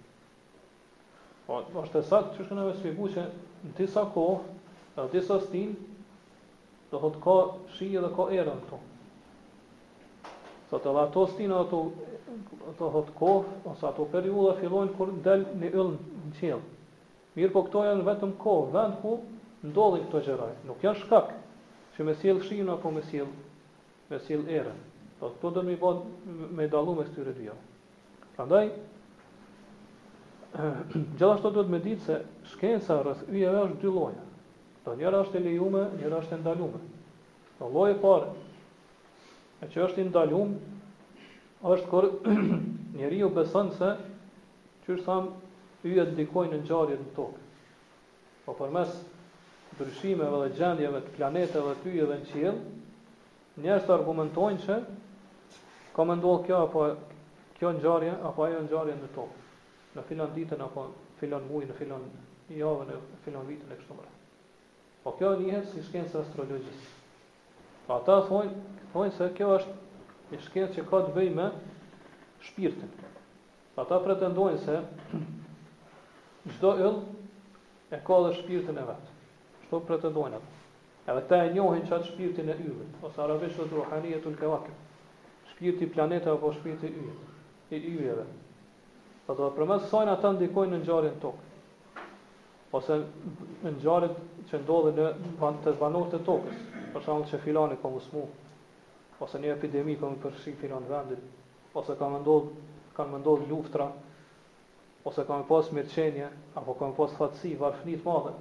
Po, 1.47 1.59
është 1.83 1.99
e 2.03 2.07
sakë, 2.11 2.33
që 2.37 2.43
shkën 2.47 2.61
e 2.61 2.67
me 2.69 3.09
që 3.17 3.25
në 3.65 3.73
disa 3.81 4.05
kohë, 4.13 4.55
në 4.95 5.07
disa 5.17 5.41
stinë, 5.43 5.75
do 6.93 7.01
thot 7.03 7.19
ka 7.25 7.37
shi 7.75 7.91
dhe 7.97 8.13
ka 8.19 8.29
erën 8.39 8.61
këtu. 8.67 8.79
Sa 10.81 10.89
ato 10.89 10.93
dha 11.37 11.61
ato 11.61 11.91
ato 12.69 12.87
hot 12.89 13.07
kof, 13.19 13.45
ose 13.63 13.85
ato 13.87 14.07
periudha 14.09 14.55
fillojnë 14.57 14.95
kur 14.97 15.11
del 15.25 15.43
në 15.59 15.69
yll 15.69 15.91
në 15.97 16.31
qiell. 16.39 16.63
Mirë 17.37 17.51
po 17.53 17.61
këto 17.67 17.83
janë 17.85 18.05
vetëm 18.07 18.31
kohë, 18.41 18.69
vend 18.73 18.95
ku 19.03 19.11
ndodhin 19.67 20.07
këto 20.07 20.21
gjëra. 20.25 20.47
Nuk 20.65 20.81
janë 20.85 21.01
shkak 21.03 21.29
që 21.95 22.05
me 22.07 22.15
sill 22.21 22.41
shihin 22.47 22.71
apo 22.73 22.89
me 22.95 23.03
sill 23.11 23.29
me 24.09 24.17
sill 24.25 24.47
erën. 24.49 24.79
Po 25.19 25.29
këto 25.35 25.51
do 25.59 25.63
më 25.67 25.77
bëj 25.83 25.99
me 26.57 26.67
dallum 26.73 26.97
me 26.97 27.05
këtyre 27.09 27.35
dy. 27.37 27.49
Prandaj 28.37 28.71
Gjela 31.19 31.37
shto 31.37 31.51
duhet 31.51 31.69
me 31.73 31.81
ditë 31.85 32.01
se 32.07 32.17
shkenca 32.55 32.97
rrëth 33.03 33.27
ujeve 33.33 33.61
është 33.67 33.81
dy 33.83 33.91
loja 33.91 34.23
Do 34.85 34.93
njëra 34.97 35.21
është 35.25 35.39
e 35.39 35.43
lejume, 35.47 35.83
njëra 35.97 36.19
është 36.21 36.35
e 36.35 36.37
ndalume 36.43 36.81
Do 37.57 37.69
loje 37.73 37.95
parë 38.03 38.27
E 39.63 39.69
që 39.71 39.79
është 39.87 40.01
indalum, 40.03 40.49
është 41.63 41.87
kur 41.87 42.05
njeri 42.99 43.19
ju 43.21 43.29
besën 43.31 43.69
se, 43.77 43.91
qërë 44.85 45.03
thamë, 45.05 45.31
ju 45.87 45.95
e 45.99 46.05
të 46.09 46.15
dikojnë 46.19 46.57
në 46.59 46.65
gjarjet 46.67 47.03
në 47.05 47.13
tokë. 47.15 47.45
Po 48.43 48.55
për 48.59 48.73
mes 48.75 48.97
dryshimeve 49.79 50.41
dhe 50.43 50.49
gjendjeve 50.57 50.99
të 51.05 51.13
planeteve 51.15 51.75
të 51.83 51.93
ju 51.95 52.09
dhe 52.09 52.17
në 52.19 52.27
qilë, 52.33 52.55
njerës 53.63 53.87
të 53.87 53.95
argumentojnë 53.95 54.63
që, 54.65 54.77
ka 55.95 56.05
me 56.09 56.19
ndohë 56.19 56.43
kjo 56.49 56.59
apo 56.67 56.83
kjo 57.55 57.71
në 57.77 57.85
gjarje, 57.85 58.11
apo 58.27 58.47
ajo 58.47 58.59
në 58.65 58.71
gjarje 58.73 58.99
në 58.99 59.09
tokë. 59.15 59.41
Në 59.95 60.03
filan 60.09 60.31
ditën, 60.35 60.65
apo 60.67 60.87
filan 61.21 61.47
mujë, 61.47 61.69
në 61.71 61.79
filan 61.79 62.07
javën, 62.57 62.91
në 62.91 63.23
filan 63.23 63.47
vitën 63.47 63.71
e 63.71 63.79
kështë 63.79 63.97
mërë. 63.99 64.13
Po 65.05 65.15
kjo 65.19 65.31
njëhet 65.39 65.69
si 65.71 65.83
shkencë 65.87 66.19
astrologisë. 66.25 66.91
Pa 67.87 67.97
ta 68.07 68.19
thonë, 68.23 68.82
thonë 68.93 69.13
se 69.17 69.27
kjo 69.37 69.47
është 69.57 70.31
një 70.31 70.39
shkenc 70.47 70.75
që 70.77 70.83
ka 70.89 70.99
të 71.07 71.13
bëjë 71.15 71.33
me 71.37 71.47
shpirtin. 72.47 72.91
Ata 73.81 73.97
pretendojnë 74.05 74.59
se 74.63 74.75
çdo 76.57 76.73
yll 76.85 76.99
e 77.93 77.99
ka 78.07 78.19
dhe 78.27 78.33
shpirtin 78.39 78.77
e 78.77 78.85
vet. 78.89 79.07
Shto 79.65 79.79
pretendojnë 79.87 80.37
ata? 80.41 80.51
Edhe 81.03 81.21
këta 81.25 81.39
e 81.47 81.53
njohin 81.55 81.87
çat 81.89 82.05
shpirtin 82.11 82.51
e 82.53 82.57
yllit, 82.67 82.99
ose 83.03 83.21
arabisht 83.23 83.57
thotë 83.59 83.75
ruhaniyetul 83.79 84.37
kawakib. 84.39 84.75
Shpirti 85.53 85.87
i 85.87 85.93
planetave 85.95 86.37
apo 86.37 86.53
shpirti 86.59 86.87
i 86.87 86.93
yllit, 86.93 87.33
i 87.75 87.81
yllëve. 87.95 88.23
Ata 89.29 89.49
përmes 89.57 89.89
sajnë 89.91 90.13
ata 90.17 90.31
ndikojnë 90.37 90.77
në 90.77 90.81
ngjarjen 90.83 91.17
tokë 91.23 91.49
ose 92.77 92.95
në 93.65 93.69
ngjarjet 93.75 94.15
që 94.49 94.59
ndodhen 94.63 94.95
në 94.97 95.73
banorët 95.81 96.15
të 96.15 96.19
tokës, 96.29 96.61
për 96.95 97.03
shembull 97.05 97.27
që 97.29 97.39
filani 97.45 97.75
ka 97.83 97.91
mosmu, 97.93 98.23
ose 99.23 99.39
një 99.43 99.53
epidemi 99.55 99.95
ka 99.99 100.09
më 100.11 100.19
përshri 100.23 100.53
filan 100.59 100.85
vendit, 100.89 101.21
ose 101.79 101.95
ka 101.99 102.07
më 102.11 102.19
ndodh, 102.23 102.47
kanë 102.97 103.11
më 103.15 103.19
ndodh 103.23 103.45
luftra, 103.49 103.85
ose 105.09 105.23
ka 105.27 105.37
më 105.39 105.45
pas 105.49 105.69
mirqenje, 105.75 106.27
apo 106.59 106.75
ka 106.79 106.89
më 106.89 106.97
pas 106.97 107.13
fatësi, 107.19 107.53
varfënit 107.61 108.03
madhe, 108.07 108.33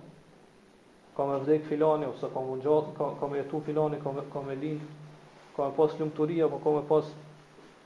ka 1.17 1.27
më 1.29 1.37
vdek 1.45 1.69
filani, 1.71 2.09
ose 2.11 2.31
ka 2.35 2.41
më 2.49 2.59
ka, 2.99 3.09
ka 3.21 3.29
më 3.31 3.39
jetu 3.43 3.61
filani, 3.67 4.01
ka 4.03 4.11
më, 4.17 4.27
ka 4.33 4.43
më 4.47 4.57
lin, 4.63 4.81
ka 5.57 5.69
më 5.69 5.77
pas 5.79 5.97
lumëturi, 6.01 6.41
apo 6.47 6.59
ka 6.65 6.75
më 6.77 6.83
pas, 6.91 7.13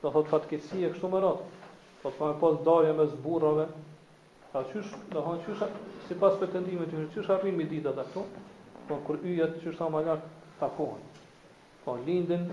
do 0.01 0.09
thot, 0.13 0.29
fatkesi 0.33 0.83
e 0.85 0.91
kështu 0.95 1.13
më 1.13 1.21
ratë, 1.27 1.53
Po 1.97 2.11
ka 2.19 2.27
më 2.29 2.35
pas 2.39 2.55
darje 2.61 2.91
me 2.93 3.05
zburrave, 3.09 3.63
ka 4.53 4.61
qysh, 4.71 4.91
do 5.11 5.23
thot, 5.25 5.41
qysh, 5.47 5.63
si 6.07 6.13
pas 6.21 6.35
për 6.39 6.51
të 6.53 6.61
ndime, 6.63 6.85
qysh 7.15 7.31
arrin 7.33 7.57
mi 7.57 7.65
ditat 7.67 7.97
ato, 8.03 8.21
po 8.87 8.99
kur 9.07 9.17
yjet, 9.25 9.57
qysh 9.63 9.75
sa 9.81 9.89
më 9.91 10.03
lartë, 10.05 10.29
takohen. 10.59 11.01
Po 11.83 11.97
lindin, 12.05 12.45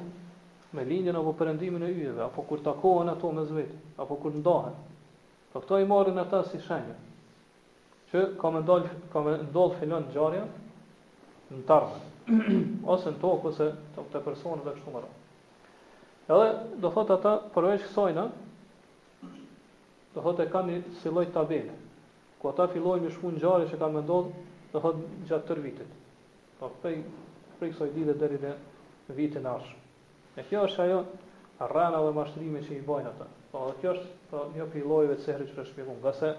me 0.75 0.83
lindjen 0.85 1.15
apo 1.17 1.35
perëndimin 1.39 1.85
e 1.87 1.91
yjeve, 1.93 2.23
apo 2.25 2.43
kur 2.43 2.59
takohen 2.63 3.09
ato 3.09 3.31
me 3.33 3.45
vetë, 3.47 3.77
apo 4.03 4.17
kur 4.19 4.35
ndahen. 4.35 4.75
Po 5.53 5.61
këto 5.63 5.79
i 5.79 5.87
marrin 5.87 6.19
ata 6.19 6.41
si 6.49 6.59
shenjë 6.59 6.95
që 8.11 8.23
ka 8.39 8.51
më 8.55 8.63
dal, 8.67 8.89
ka 9.13 9.23
më 9.23 9.35
ndal 9.53 9.71
filon 9.79 10.07
ngjarja 10.09 10.43
në 11.55 11.61
tarm 11.67 11.95
ose 12.95 13.11
në 13.13 13.21
tokë 13.23 13.51
ose 13.53 13.69
të, 13.95 14.05
të 14.11 14.23
personave 14.27 14.75
këtu 14.81 14.95
më 14.97 15.03
radh. 15.05 15.21
Edhe 16.35 16.49
do 16.83 16.91
thot 16.97 17.13
ata 17.15 17.37
përveç 17.55 17.85
kësajna 17.87 18.27
do 20.17 20.21
thot 20.27 20.43
e 20.43 20.49
kanë 20.55 20.81
si 21.01 21.11
lloj 21.15 21.29
tabene, 21.39 21.79
Ku 22.43 22.51
ata 22.51 22.67
fillojnë 22.75 23.09
me 23.13 23.29
në 23.33 23.37
ngjarje 23.39 23.69
që 23.71 23.77
kanë 23.81 24.01
ndodhur 24.03 24.43
do 24.75 24.83
thot 24.83 24.99
gjatë 25.31 25.49
tërë 25.53 25.63
vitit. 25.69 25.95
Po 26.59 26.71
prej 26.83 26.99
prej 27.61 27.73
kësaj 27.77 27.95
dite 27.95 28.19
deri 28.21 28.43
në 28.43 28.55
vitin 29.17 29.47
arshë. 29.49 29.84
E 30.37 30.43
kjo 30.49 30.63
është 30.69 30.83
ajo 30.87 30.97
rrana 31.71 31.99
dhe 32.05 32.13
mashtrimi 32.15 32.63
që 32.67 32.79
i 32.79 32.85
bajnë 32.87 33.11
ata. 33.13 33.27
Po 33.53 33.61
dhe 33.69 33.75
kjo 33.83 33.91
është 33.95 34.31
po 34.31 34.41
një 34.55 34.65
prej 34.73 34.83
llojeve 34.91 35.17
të 35.21 35.27
sehrit 35.29 35.53
që 35.59 35.67
shpjegon. 35.71 36.01
Gjasë 36.03 36.31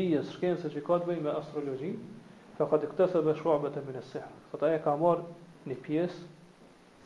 dijes 0.00 0.32
shkencës 0.34 0.74
që 0.74 0.80
ka 0.88 0.98
të 0.98 1.06
bëjë 1.12 1.22
me 1.28 1.32
astrologjinë, 1.38 2.27
fa 2.58 2.66
qad 2.66 2.82
iktasa 2.84 3.20
bi 3.22 3.32
shu'batin 3.38 3.84
min 3.86 3.96
as-sihr 3.96 4.24
fa 4.50 4.56
ta 4.58 4.68
ka 4.82 4.96
mar 4.96 5.20
ni 5.64 5.74
pjes 5.74 6.10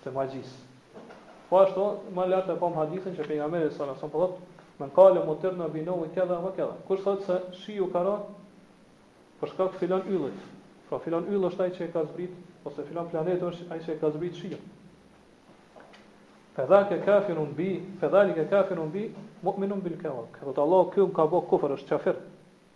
te 0.05 0.11
magjis 0.11 0.49
po 1.51 1.57
ashtu 1.61 1.85
ma 2.15 2.25
lart 2.27 2.49
e 2.49 2.57
pam 2.57 2.73
hadithin 2.75 3.15
se 3.17 3.23
pejgamberi 3.23 3.69
sallallahu 3.71 3.85
alaihi 3.85 4.01
wasallam 4.01 4.13
po 4.13 4.27
thot 4.27 4.37
men 4.81 4.91
qale 4.91 5.25
mutirna 5.27 5.65
na 5.65 5.69
binu 5.69 5.93
wa 5.93 6.07
kela 6.15 6.39
wa 6.41 6.53
kela 6.57 6.73
kur 6.89 6.99
thot 7.05 7.21
se 7.23 7.37
shiu 7.53 7.87
ka 7.93 8.03
ra 8.03 8.17
për 9.43 9.49
shkak 9.53 9.75
filan 9.81 10.03
yllit 10.09 10.41
po 10.89 10.97
pra, 10.97 10.99
filan 11.05 11.25
yll 11.29 11.45
është 11.51 11.63
ai 11.67 11.71
që 11.77 11.93
ka 11.93 12.05
zbrit 12.09 12.33
ose 12.65 12.85
filan 12.89 13.09
planet 13.13 13.43
është 13.43 13.69
ai 13.73 13.81
që 13.85 14.01
ka 14.01 14.11
zbrit 14.17 14.35
shiu 14.41 14.59
Fedhak 16.53 16.91
e 16.93 16.99
kafir 17.01 17.39
unë 17.41 17.55
bi, 17.57 17.71
fedhalik 18.01 18.37
e 18.37 18.45
kafir 18.45 18.77
bi, 18.93 19.07
mu'minun 19.43 19.81
bil 19.81 19.95
kevak. 19.97 20.35
Dhe 20.45 20.53
të 20.53 20.61
Allah, 20.61 20.85
kjo 20.93 21.07
ka 21.09 21.25
bo 21.25 21.41
kufër, 21.49 21.73
është 21.79 21.89
qafir, 21.95 22.19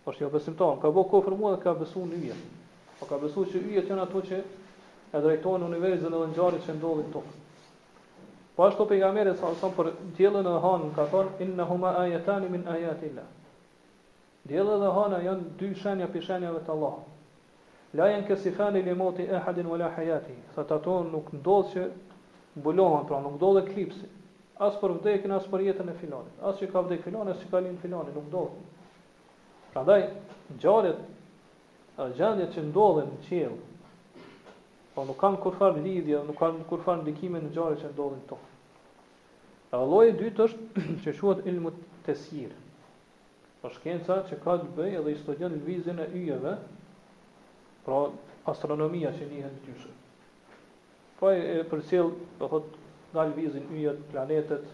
është 0.09 0.23
jo 0.23 0.29
besimtar, 0.33 0.71
më 0.75 0.81
ka 0.81 0.89
bo 0.89 1.03
kufër 1.05 1.35
mua 1.37 1.51
dhe 1.53 1.61
ka 1.61 1.75
besu 1.77 1.99
në 2.09 2.17
vjetë. 2.23 2.56
Po 2.99 3.05
ka 3.05 3.17
besu 3.21 3.43
që 3.45 3.59
yjet 3.69 3.89
janë 3.91 4.03
ato 4.07 4.21
që 4.25 4.37
e 5.13 5.19
drejtojnë 5.23 5.65
universin 5.69 6.13
dhe 6.13 6.21
ngjarjet 6.31 6.63
që 6.67 6.75
ndodhin 6.79 7.11
tokë. 7.13 7.33
Po 8.57 8.65
ashtu 8.65 8.87
pejgamberi 8.89 9.35
sa 9.37 9.51
son 9.61 9.73
për 9.77 9.91
diellin 10.17 10.45
dhe 10.47 10.53
hanën 10.63 10.93
ka 10.95 11.05
thonë 11.11 11.45
inna 11.45 11.65
huma 11.69 11.91
ayatan 12.01 12.47
min 12.51 12.63
ayati 12.73 13.11
llah. 13.17 13.27
Diella 14.49 14.79
dhe 14.81 14.89
hana 14.97 15.19
janë 15.27 15.53
dy 15.59 15.69
shenja 15.81 16.07
për 16.13 16.25
shenjave 16.29 16.63
të 16.65 16.73
Allahut. 16.73 17.05
La 17.97 18.09
yan 18.11 18.25
kasifani 18.27 18.81
li 18.83 18.93
mauti 18.99 19.27
ahadin 19.37 19.67
wala 19.71 19.91
hayati. 19.97 20.33
Sa 20.55 20.61
ato 20.65 20.97
nuk 21.11 21.29
ndodh 21.37 21.71
që 21.73 21.83
mbulohen, 22.57 23.05
pra 23.07 23.19
nuk 23.23 23.37
ndodh 23.37 23.61
eklipsi. 23.63 24.09
As 24.59 24.73
për 24.81 24.97
vdekjen 24.97 25.35
as 25.37 25.45
për 25.51 25.63
jetën 25.69 25.91
e 25.91 25.95
filonit. 26.01 26.41
As 26.41 26.57
që 26.59 26.71
ka 26.71 26.81
vdekur 26.87 27.05
filani, 27.11 27.35
as 27.35 27.43
që 27.43 27.51
ka 27.51 27.61
linë 27.63 27.81
filani, 27.83 28.15
nuk 28.15 28.25
ndodh. 28.27 28.55
Prandaj 29.73 30.01
ngjarjet 30.55 30.99
gjendjet 31.97 32.53
që 32.53 32.61
ndodhen 32.67 33.07
në 33.13 33.17
qiell, 33.25 33.55
po 34.93 35.03
nuk 35.05 35.17
kanë 35.21 35.39
kurfar 35.41 35.77
lidhje, 35.81 36.19
nuk 36.27 36.37
kanë 36.39 36.65
kurfar 36.69 36.99
ndikime 37.01 37.41
në 37.41 37.49
gjare 37.55 37.77
që 37.81 37.91
ndodhin 37.95 38.21
këtu. 38.27 38.37
Edhe 39.73 39.83
lloji 39.91 40.11
i 40.13 40.17
dytë 40.21 40.45
është 40.45 40.83
që 41.05 41.13
quhet 41.19 41.41
ilmu 41.51 41.71
tesir. 42.05 42.53
Po 43.61 43.71
shkenca 43.73 44.19
që 44.29 44.37
ka 44.43 44.59
të 44.61 44.69
bëjë 44.77 44.99
edhe 45.01 45.13
i 45.15 45.19
studion 45.19 45.55
lëvizjen 45.57 46.03
e 46.03 46.07
yjeve, 46.21 46.53
pra 47.87 48.03
astronomia 48.51 49.09
që 49.17 49.29
njihen 49.31 49.55
të 49.57 49.71
gjyshe. 49.71 49.91
Po 51.17 51.31
e 51.33 51.63
përcjell, 51.71 52.13
do 52.39 52.49
thot, 52.53 52.69
nga 53.13 53.25
lëvizin 53.31 53.71
yjet, 53.73 54.03
planetet, 54.13 54.69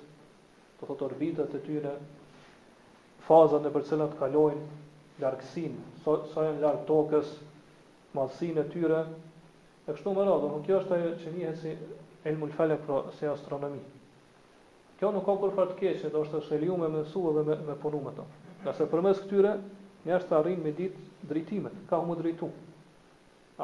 do 0.79 0.89
thot 0.91 1.05
orbitat 1.07 1.55
e 1.55 1.61
tyre, 1.63 1.95
fazat 3.23 3.63
në 3.63 3.71
përcjellat 3.75 4.17
kalojnë, 4.19 4.81
largësinë, 5.23 5.81
sa 6.03 6.03
so, 6.03 6.29
so 6.33 6.43
larg 6.61 6.81
tokës, 6.89 7.29
madhsinë 8.17 8.63
e 8.63 8.67
tyre. 8.73 9.01
E 9.85 9.91
kështu 9.95 10.13
më 10.15 10.25
radhë, 10.27 10.49
nuk 10.53 10.65
kjo 10.67 10.79
është 10.81 10.97
ajo 10.97 11.11
që 11.21 11.33
njihet 11.35 11.59
si 11.61 11.73
elmul 12.29 12.53
falë 12.57 12.77
pro 12.85 13.01
se 13.17 13.29
astronomi. 13.31 13.81
Kjo 14.99 15.11
nuk 15.15 15.25
ka 15.27 15.35
kur 15.41 15.53
fort 15.57 15.73
të 15.73 15.79
keq, 15.81 16.05
do 16.13 16.23
të 16.27 16.35
thoshë 16.35 16.59
liumë 16.63 16.87
me 16.89 17.01
mësua 17.01 17.33
dhe 17.37 17.45
me 17.49 17.57
me 17.71 17.79
punumë 17.85 18.13
Nga 18.63 18.73
se 18.77 18.85
përmes 18.87 19.17
këtyre 19.19 19.49
njerëz 20.05 20.25
të 20.29 20.35
arrin 20.37 20.61
me 20.63 20.71
ditë 20.77 21.25
dritimet, 21.29 21.73
ka 21.89 21.97
humë 21.99 22.15
drejtu. 22.21 22.47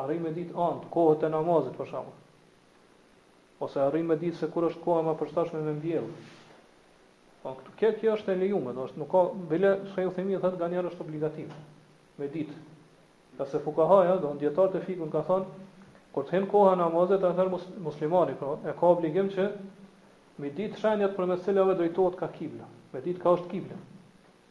Arrin 0.02 0.20
me 0.26 0.32
ditë 0.36 0.58
an, 0.60 0.82
kohët 0.92 1.24
e 1.24 1.30
namazit 1.32 1.78
për 1.78 1.88
shkakun. 1.88 2.18
Ose 3.64 3.80
arrin 3.86 4.08
me 4.10 4.18
ditë 4.20 4.38
se 4.42 4.50
kur 4.52 4.68
është 4.68 4.84
koha 4.84 5.06
më 5.08 5.16
përshtatshme 5.22 5.62
me 5.70 5.78
mbjellë. 5.80 6.12
Po 7.44 7.54
këtu 7.56 7.72
këtë 7.80 8.00
kjo 8.02 8.14
është 8.20 8.34
e 8.34 8.40
lejuar, 8.40 8.74
do 8.78 8.86
nuk 9.00 9.10
ka 9.14 9.20
bile 9.52 9.70
shkoj 9.92 10.08
u 10.10 10.16
themi 10.18 10.40
thotë 10.46 10.58
nganjëherë 10.62 10.90
është 10.92 11.04
obligativ. 11.06 11.54
Me 12.20 12.28
ditë. 12.34 12.56
Ka 13.38 13.46
se 13.48 13.62
fukahaja, 13.64 14.18
do 14.24 14.32
dietar 14.42 14.74
të 14.74 14.82
fikun 14.88 15.14
ka 15.14 15.22
thonë 15.28 15.64
kur 16.16 16.26
të 16.28 16.36
hen 16.36 16.48
koha 16.52 16.74
namazet 16.82 17.24
atë 17.30 17.46
muslimani, 17.86 18.36
pra, 18.42 18.50
e 18.68 18.74
ka 18.82 18.90
obligim 18.92 19.30
që 19.38 19.46
me 20.44 20.52
ditë 20.58 20.82
shënjat 20.82 21.16
për 21.20 21.30
mesëlave 21.32 21.78
drejtohet 21.80 22.20
ka 22.24 22.28
kibla. 22.36 22.68
Me 22.92 23.04
ditë 23.08 23.24
ka 23.24 23.38
është 23.38 23.50
kibla. 23.54 23.80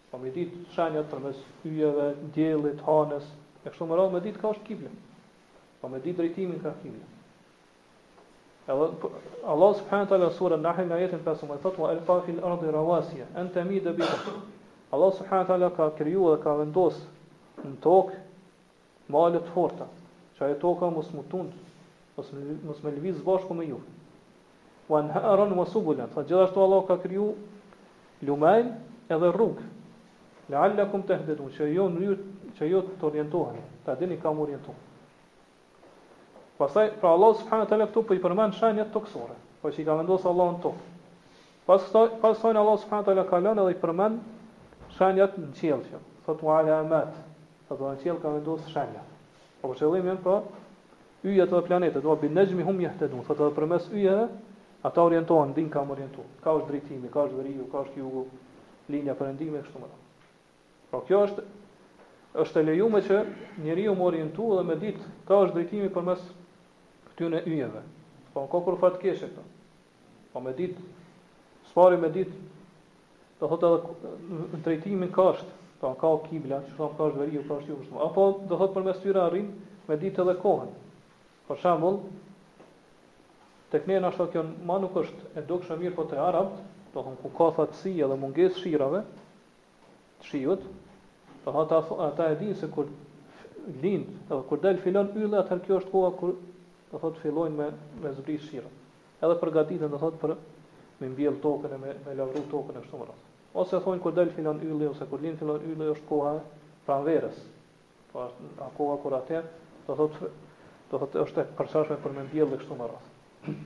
Po 0.08 0.22
me 0.22 0.32
ditë 0.38 0.64
shënjat 0.78 1.12
për 1.12 1.22
mes 1.26 1.44
hyjeve, 1.66 2.08
diellit, 2.38 2.80
hanës, 2.88 3.28
e 3.28 3.68
kështu 3.68 3.90
me 3.92 4.00
radhë 4.00 4.16
me 4.16 4.24
ditë 4.28 4.40
ka 4.46 4.54
është 4.56 4.68
kibla. 4.70 4.94
Po 5.82 5.92
me 5.92 6.00
ditë 6.06 6.22
drejtimin 6.22 6.64
ka 6.64 6.72
kibla. 6.80 7.04
Edhe 8.68 8.86
po, 9.00 9.10
Allah 9.46 9.74
subhanahu 9.80 10.08
taala 10.12 10.30
sura 10.36 10.54
An-Nahl 10.60 10.92
ayatin 10.92 11.24
15 11.24 11.56
thotë: 11.64 11.78
"Wa 11.80 11.88
alqa 11.94 12.20
fil 12.26 12.40
ardi 12.44 12.66
rawasiya 12.66 13.24
an 13.34 13.48
tamida 13.54 13.92
bi." 13.96 14.04
Allah 14.92 15.10
subhanahu 15.12 15.46
taala 15.48 15.70
ka 15.76 15.88
krijuar 15.96 16.36
dhe 16.36 16.42
ka 16.42 16.52
vendos 16.60 16.98
në 17.64 17.72
tokë 17.86 18.16
male 19.16 19.40
të 19.40 19.48
forta, 19.56 19.86
që 20.36 20.44
ajo 20.44 20.58
toka 20.66 20.90
mos 20.98 21.08
mutun, 21.16 21.48
mos 22.16 22.28
mos 22.68 22.82
me 22.84 22.90
lviz 22.98 23.16
bashkë 23.24 23.54
me 23.56 23.64
ju. 23.70 23.80
Wa 24.88 25.00
anharan 25.02 25.52
wa 25.56 25.64
subula 25.64 26.06
Fa 26.12 26.22
gjithashtu 26.22 26.60
Allah 26.60 26.84
ka 26.88 26.96
kriju 27.00 27.28
lumen 28.28 28.74
edhe 29.08 29.32
rrugë. 29.32 29.64
La'allakum 30.52 31.02
tahtadun, 31.08 31.48
që 31.56 31.72
jo 31.72 31.88
që 32.58 32.68
jo 32.72 32.82
të 33.00 33.04
orientohen, 33.10 33.56
ta 33.84 33.94
dini 33.94 34.20
kam 34.20 34.40
orientohen. 34.44 34.87
Pastaj 36.58 36.90
pra 37.00 37.10
Allah 37.14 37.36
subhanahu 37.38 37.64
wa 37.66 37.70
taala 37.70 37.86
këtu 37.86 38.02
po 38.02 38.14
i 38.18 38.22
përmend 38.22 38.56
shenjë 38.58 38.88
të 38.88 38.94
toksore, 38.96 39.34
po 39.62 39.70
që 39.70 39.78
i 39.78 39.84
ka 39.86 39.94
vendosur 40.00 40.32
Allahu 40.32 40.54
në 40.56 40.62
tokë. 40.64 40.86
Pastaj 41.70 42.08
pastaj 42.18 42.56
Allah 42.58 42.78
subhanahu 42.82 43.04
wa 43.04 43.06
taala 43.12 43.24
ka 43.28 43.38
lënë 43.44 43.64
dhe 43.68 43.74
i 43.74 43.78
përmend 43.78 44.96
shenjat 44.96 45.36
në 45.38 45.52
qiell. 45.60 45.84
Fot 46.26 46.42
wa 46.42 46.56
alamat. 46.58 47.12
Fot 47.68 47.84
në 47.84 47.92
qiell 48.02 48.18
ka 48.24 48.32
vendosur 48.34 48.72
shenja. 48.74 49.04
Po 49.60 49.70
për 49.70 49.78
qëllimin 49.84 50.18
pra 50.24 50.40
yjet 51.30 51.52
të 51.52 51.60
planetës, 51.68 52.02
do 52.02 52.16
bi 52.24 52.32
nejmi 52.34 52.66
hum 52.66 52.82
yahtadun, 52.82 53.22
fot 53.28 53.38
për 53.54 53.66
mes 53.76 53.86
yja 53.94 54.18
ata 54.86 55.02
orientohen 55.06 55.54
din 55.54 55.70
kam 55.70 55.94
orientu. 55.94 56.26
Ka 56.42 56.56
ush 56.58 56.66
drejtimi, 56.72 57.06
ka 57.14 57.22
ush 57.28 57.38
veriu, 57.38 57.68
ka 57.70 57.84
ush 57.86 57.94
qiu 57.94 58.24
linja 58.94 59.14
perëndimore 59.18 59.62
kështu 59.62 59.78
më 59.84 59.92
thon. 59.92 60.02
Po 60.90 60.98
pra 60.98 61.06
kjo 61.06 61.22
është 61.28 61.46
është 62.44 62.60
e 62.60 62.66
lejuar 62.72 63.06
që 63.06 63.22
njeriu 63.62 63.94
të 63.98 64.04
orientohet 64.10 64.58
dhe 64.58 64.66
me 64.72 64.78
ditë 64.82 65.14
ka 65.30 65.38
ush 65.46 65.54
drejtimi 65.54 65.90
përmes 65.98 66.26
këtyne 67.18 67.40
yjeve. 67.50 67.80
Po 68.32 68.42
në 68.44 68.48
kokur 68.54 68.76
fatkeshe 68.78 69.26
këto. 69.32 69.42
Po 70.32 70.40
me 70.44 70.52
dit, 70.54 70.76
spari 71.72 71.98
me 71.98 72.10
dit, 72.14 72.30
do 73.40 73.48
thot 73.50 73.64
edhe 73.66 74.12
në 74.56 74.62
trejtimin 74.64 75.10
kasht, 75.14 75.48
po 75.82 75.90
në 75.92 75.98
ka 76.00 76.12
o 76.14 76.20
kibla, 76.28 76.60
që 76.66 76.76
shumë 76.76 76.96
ka 76.98 77.08
është 77.10 77.20
veri, 77.24 77.42
ka 77.48 77.58
është 77.60 78.02
Apo 78.06 78.28
do 78.50 78.58
thot 78.60 78.72
për 78.76 78.86
mes 78.88 79.02
tyra 79.02 79.26
arrin, 79.28 79.50
me 79.90 79.96
dit 80.02 80.18
edhe 80.24 80.36
kohen. 80.42 80.70
për 81.48 81.56
shambull, 81.62 81.94
të 83.72 83.78
kënjen 83.84 84.04
ashtë 84.04 84.20
të 84.26 84.32
kjo 84.34 84.40
në 84.44 84.64
ma 84.68 84.74
nuk 84.84 84.96
është 85.00 85.30
e 85.34 85.42
dukë 85.48 85.64
shumë 85.66 85.80
mirë 85.82 85.94
po 85.96 86.04
të 86.10 86.18
arabt, 86.20 86.58
do 86.92 87.04
thonë, 87.06 87.16
ku 87.22 87.30
ka 87.38 87.46
fatësi 87.56 87.94
edhe 88.04 88.18
munges 88.20 88.58
shirave, 88.60 89.00
të 90.20 90.26
shiut, 90.28 90.66
do 91.46 91.54
thot 91.56 91.72
ata 92.04 92.26
e 92.32 92.36
dinë 92.42 92.56
se 92.60 92.68
kur 92.68 92.90
lind, 93.80 94.10
edhe 94.28 94.42
kur 94.50 94.60
del 94.60 94.76
filon 94.84 95.08
yllë, 95.16 95.40
atër 95.40 95.64
kjo 95.64 95.80
është 95.80 95.94
koha 95.94 96.10
kër 96.20 96.36
do 96.92 96.98
thot 97.00 97.18
fillojnë 97.22 97.56
me 97.56 97.66
me 98.02 98.10
zbrit 98.16 98.42
shirën. 98.44 98.74
Edhe 99.20 99.34
përgatiten 99.42 99.90
do 99.92 99.98
thot 100.00 100.14
për 100.20 100.34
me 101.00 101.10
mbjell 101.12 101.36
tokën 101.44 101.74
e 101.74 101.78
me 101.82 101.92
me 102.06 102.42
tokën 102.52 102.76
e 102.80 102.84
kështu 102.84 103.00
me 103.02 103.08
radhë. 103.08 103.24
Ose 103.62 103.80
thonë 103.84 104.02
kur 104.04 104.14
del 104.16 104.30
fillon 104.36 104.60
ylli 104.64 104.88
ose 104.88 105.06
kur 105.10 105.22
lin 105.24 105.36
fillon 105.40 105.64
ylli 105.72 105.90
është 105.94 106.08
koha 106.08 106.32
pranverës. 106.86 107.40
Po 108.12 108.24
a 108.28 108.70
koha 108.76 108.96
kur 109.02 109.16
atë 109.20 109.42
do 109.88 109.94
thot 110.00 110.18
do 110.90 110.98
thot 111.02 111.18
është 111.24 111.44
e 111.44 111.50
përshtatshme 111.58 111.98
për 112.06 112.16
me 112.16 112.24
mbjell 112.30 112.52
kështu 112.62 112.78
me 112.80 112.86
radhë. 112.94 113.56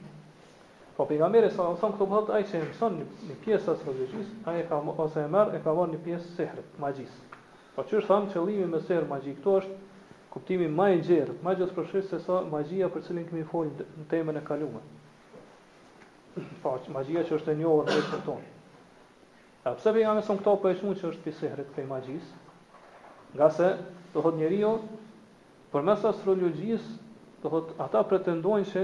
Po 0.96 1.06
pejgamberi 1.08 1.50
sa 1.54 1.68
më 1.68 1.78
këto 1.94 2.08
bëhët, 2.10 2.32
ai 2.36 2.42
i 2.42 2.48
që 2.48 2.58
e 2.58 2.64
mëson 2.70 2.96
një, 2.98 3.36
pjesë 3.44 3.72
asë 3.72 4.24
e 4.58 4.66
ka, 4.68 4.78
ose 5.04 5.22
e 5.22 5.28
merë, 5.32 5.56
e 5.56 5.62
ka 5.64 5.72
vonë 5.78 5.94
një 5.94 5.98
pjesë 6.04 6.28
sehrit, 6.36 6.74
magjis. 6.82 7.14
Po 7.76 7.82
që 7.88 8.02
thon 8.04 8.26
qëllimi 8.34 8.66
me 8.74 8.80
sehrë 8.84 9.08
magjisë, 9.14 9.40
është 9.60 9.78
kuptimi 10.33 10.68
më 10.72 10.87
i 10.97 11.01
gjerë, 11.05 11.35
ma 11.45 11.53
gjithë 11.59 11.74
përshirë 11.76 12.09
se 12.09 12.18
sa 12.24 12.39
magjia 12.49 12.87
për 12.93 13.03
cilën 13.09 13.26
kemi 13.28 13.43
folur 13.51 13.85
në 13.99 14.07
temën 14.12 14.39
e 14.41 14.43
kaluar. 14.47 14.85
Po, 16.62 16.76
magjia 16.95 17.24
që 17.28 17.37
është 17.37 17.53
e 17.53 17.57
njohur 17.59 17.89
në 17.91 17.97
jetën 17.99 18.22
tonë. 18.26 18.53
A 19.68 19.74
pse 19.78 19.93
vejë 19.95 20.07
nga 20.07 20.14
mëson 20.18 20.41
këto 20.41 20.55
po 20.62 20.70
e 20.70 20.78
shumë 20.78 20.97
që 21.03 21.09
është 21.11 21.24
pisehret 21.26 21.74
prej 21.76 21.85
magjis? 21.91 22.30
Nga 23.37 23.49
se, 23.57 23.68
do 24.14 24.24
thot 24.24 24.37
për 25.72 25.80
përmes 25.80 26.03
astrologjisë, 26.05 26.95
do 27.43 27.49
thot 27.53 27.70
ata 27.80 28.03
pretendojnë 28.11 28.66
se 28.68 28.83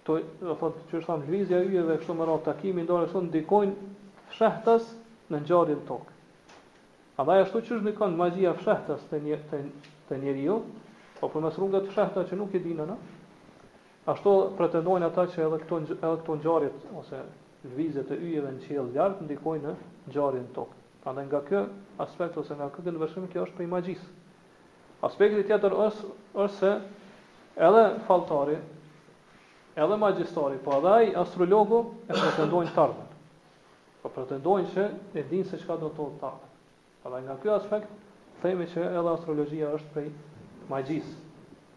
këto, 0.00 0.18
do 0.40 0.54
thot 0.60 0.76
që 0.90 1.00
është 1.00 1.08
thamë 1.10 1.26
lvizja 1.26 1.60
e 1.64 1.68
yjeve 1.72 1.96
këto 2.02 2.14
më 2.20 2.26
radh 2.30 2.44
takimi 2.46 2.84
ndonë 2.86 3.08
son 3.12 3.26
ndikojnë 3.32 3.88
fshehtës 4.32 4.92
në 5.32 5.40
ngjarjen 5.44 5.82
tokë. 5.90 6.14
Andaj 7.18 7.44
ashtu 7.48 7.64
që 7.66 7.80
është 7.80 8.10
magjia 8.22 8.54
fshehtës 8.60 9.08
te 9.10 9.20
një 9.26 9.40
të 10.08 10.18
njeri 10.20 10.44
ju, 10.48 10.54
po 11.20 11.28
për 11.28 11.42
mes 11.44 11.56
rrungët 11.58 11.88
të 11.88 11.94
shahta 11.96 12.22
që 12.28 12.36
nuk 12.40 12.54
i 12.54 12.62
në 12.64 12.94
ashtu 14.08 14.32
pretendojnë 14.56 15.04
ata 15.10 15.26
që 15.34 15.42
edhe 15.44 15.56
këto, 15.62 15.78
edhe 16.00 16.14
këto 16.22 16.36
njarit, 16.40 16.76
ose 16.96 17.18
vizet 17.76 18.08
të 18.08 18.16
yjeve 18.24 18.52
në 18.54 18.62
qilë 18.64 18.92
djartë, 18.94 19.24
ndikojnë 19.26 19.64
në 19.66 20.12
njarit 20.14 20.44
në 20.46 20.54
tokë. 20.56 20.78
Pra 21.02 21.12
dhe 21.12 21.24
nga 21.26 21.40
kjo 21.50 21.60
aspekt, 22.00 22.38
ose 22.40 22.56
nga 22.56 22.70
këtë 22.72 22.94
në 22.94 23.02
vëshëm, 23.02 23.26
kjo 23.34 23.42
është 23.44 23.58
për 23.58 23.68
magjisë 23.74 24.08
Aspekti 25.04 25.44
tjetër 25.50 25.76
është, 25.86 26.08
është 26.44 26.56
se 26.56 26.70
edhe 27.68 27.84
faltari, 28.06 28.56
edhe 29.76 30.00
magjistari, 30.00 30.56
po 30.64 30.78
edhe 30.78 30.94
ai 31.02 31.12
astrologu 31.20 31.82
e 32.08 32.16
pretendojnë 32.16 32.72
të 32.78 32.88
Po 34.02 34.08
pretendojnë 34.16 34.72
që 34.74 34.88
e 35.20 35.22
dinë 35.28 35.44
se 35.52 35.60
çka 35.60 35.76
do 35.84 35.92
të 35.92 35.96
thotë 36.00 36.18
ta. 36.24 36.32
Pra 37.04 37.20
nga 37.20 37.36
ky 37.42 37.52
aspekt 37.60 37.92
themi 38.42 38.66
që 38.70 38.82
edhe 38.92 39.10
astrologjia 39.12 39.70
është 39.74 39.94
prej 39.94 40.06
magjisë. 40.70 41.14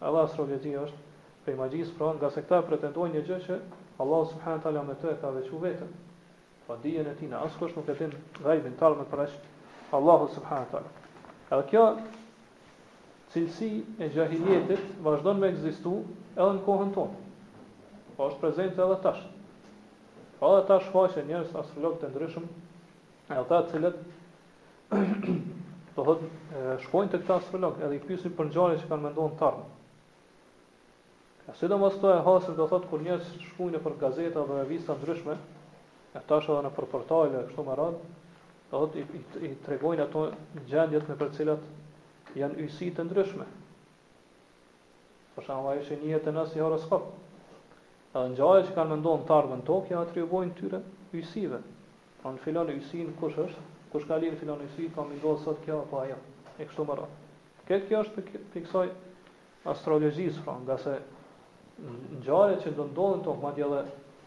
Edhe 0.02 0.20
astrologjia 0.22 0.84
është 0.86 1.20
prej 1.46 1.56
magjisë, 1.58 1.94
pra 1.98 2.12
nga 2.18 2.30
se 2.30 2.42
këta 2.44 2.62
pretendojnë 2.68 3.16
një 3.18 3.22
gjë 3.28 3.38
që 3.48 3.56
Allah 4.02 4.22
subhanahu 4.30 4.74
wa 4.78 4.84
me 4.86 4.94
të 5.00 5.10
e 5.12 5.16
ka 5.20 5.32
veçu 5.34 5.58
vetën. 5.62 5.90
Pa 6.66 6.76
dijen 6.82 7.08
e 7.10 7.14
tij 7.18 7.34
asko 7.34 7.68
është 7.68 7.80
nuk 7.80 7.90
e 7.90 7.94
din 7.98 8.14
gajbin 8.44 8.76
tallë 8.78 9.02
me 9.02 9.08
përsh 9.10 9.40
Allahu 9.92 10.28
subhanahu 10.36 10.82
Edhe 11.52 11.62
kjo 11.68 11.82
cilësi 13.32 13.72
e 14.02 14.08
gjahiljetit 14.14 14.94
vazhdon 15.04 15.40
me 15.42 15.50
egzistu 15.52 15.96
edhe 16.36 16.52
në 16.58 16.62
kohën 16.66 16.94
tonë. 16.94 17.14
Po 18.16 18.28
është 18.30 18.40
prezente 18.42 18.82
edhe 18.84 18.98
tash. 19.04 19.24
Po 20.40 20.54
edhe 20.54 20.66
tash 20.70 20.90
hoqë 20.94 21.26
njerëz 21.28 21.52
astrologë 21.62 22.04
të 22.04 22.12
ndryshëm, 22.14 22.46
edhe 23.32 23.44
të 23.50 23.64
cilët 23.74 25.50
Do 25.96 26.04
thot 26.06 26.20
shkojnë 26.86 27.10
te 27.12 27.18
këta 27.20 27.36
astrolog, 27.40 27.80
edhe 27.84 27.98
i 27.98 28.02
pyesin 28.02 28.32
për 28.36 28.48
ngjarje 28.48 28.78
që 28.82 28.88
kanë 28.90 29.06
menduar 29.06 29.32
tarm. 29.40 29.64
Ka 31.44 31.56
sido 31.58 31.76
mos 31.82 31.98
to 32.00 32.12
e 32.14 32.20
hasër 32.24 32.54
do 32.56 32.66
thot 32.70 32.86
kur 32.92 33.02
njerëz 33.04 33.26
shkojnë 33.50 33.80
për 33.84 33.96
gazeta 34.00 34.44
dhe 34.48 34.60
revista 34.60 34.96
ndryshme, 34.96 35.36
e 36.16 36.22
tash 36.30 36.48
edhe 36.54 36.62
në 36.64 36.70
për 36.78 36.88
portale 36.94 37.42
kështu 37.48 37.64
me 37.66 37.76
radhë, 37.80 38.14
do 38.70 38.76
thot 38.80 38.96
i, 38.96 39.04
i, 39.18 39.24
i 39.48 39.50
tregojnë 39.66 40.04
ato 40.06 40.22
gjendjet 40.70 41.10
me 41.12 41.18
për 41.20 41.34
cilat 41.38 41.66
janë 42.40 42.62
yësi 42.64 42.88
të 42.96 43.06
ndryshme. 43.10 43.48
Për 45.34 45.46
sa 45.50 45.58
ajo 45.72 45.84
që 45.90 46.00
njihet 46.00 46.26
në 46.38 46.46
si 46.54 46.60
horoskop. 46.62 47.10
Edhe 48.14 48.24
ngjarjet 48.32 48.70
që 48.70 48.78
kanë 48.78 48.94
menduar 48.96 49.28
tarm 49.28 49.52
në 49.58 49.68
tokë 49.68 49.94
janë 49.96 50.08
atribuojnë 50.08 50.56
tyre 50.62 50.82
yësive. 51.18 51.60
Pran 52.22 52.38
në 52.38 52.44
filon 52.46 52.72
yësin 52.78 53.12
kush 53.20 53.36
është? 53.46 53.66
kush 53.92 54.06
ka 54.08 54.16
lirë 54.16 54.38
filan 54.40 54.62
e 54.64 54.68
si, 54.74 54.86
ka 54.94 55.04
mindohet 55.04 55.42
sot 55.44 55.58
kjo, 55.66 55.82
apo 55.84 55.98
ajo, 56.00 56.16
e 56.56 56.64
kështu 56.64 56.84
më 56.88 56.94
rrë. 56.98 57.08
Këtë 57.68 57.88
kjo 57.90 57.98
është 58.06 58.22
të 58.52 58.62
kësaj 58.64 58.86
astrologjisë, 59.72 60.42
fra, 60.44 60.54
nga 60.64 60.78
se 60.80 60.94
në 61.82 62.20
gjare 62.24 62.56
që 62.62 62.72
do 62.78 62.86
ndodhen 62.88 63.22
të 63.24 63.32
okma 63.34 63.50
dhe, 63.58 63.82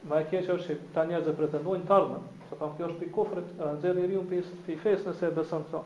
ma 0.10 0.20
e 0.22 0.28
keqë 0.30 0.54
është 0.58 0.70
që 0.76 0.92
ta 0.94 1.06
njerëzë 1.10 1.32
e 1.34 1.38
pretendojnë 1.42 1.86
të 1.90 1.96
ardhme, 1.98 2.22
se 2.50 2.60
pa 2.60 2.70
më 2.70 2.78
kjo 2.78 2.90
është 2.92 3.02
për 3.08 3.12
kofrit, 3.18 3.54
rëndzeri 3.64 4.06
i 4.06 4.10
rion 4.12 4.30
për 4.30 4.72
i 4.76 4.78
fesë 4.84 5.10
nëse 5.10 5.26
e 5.32 5.36
besën 5.40 5.66
të. 5.72 5.82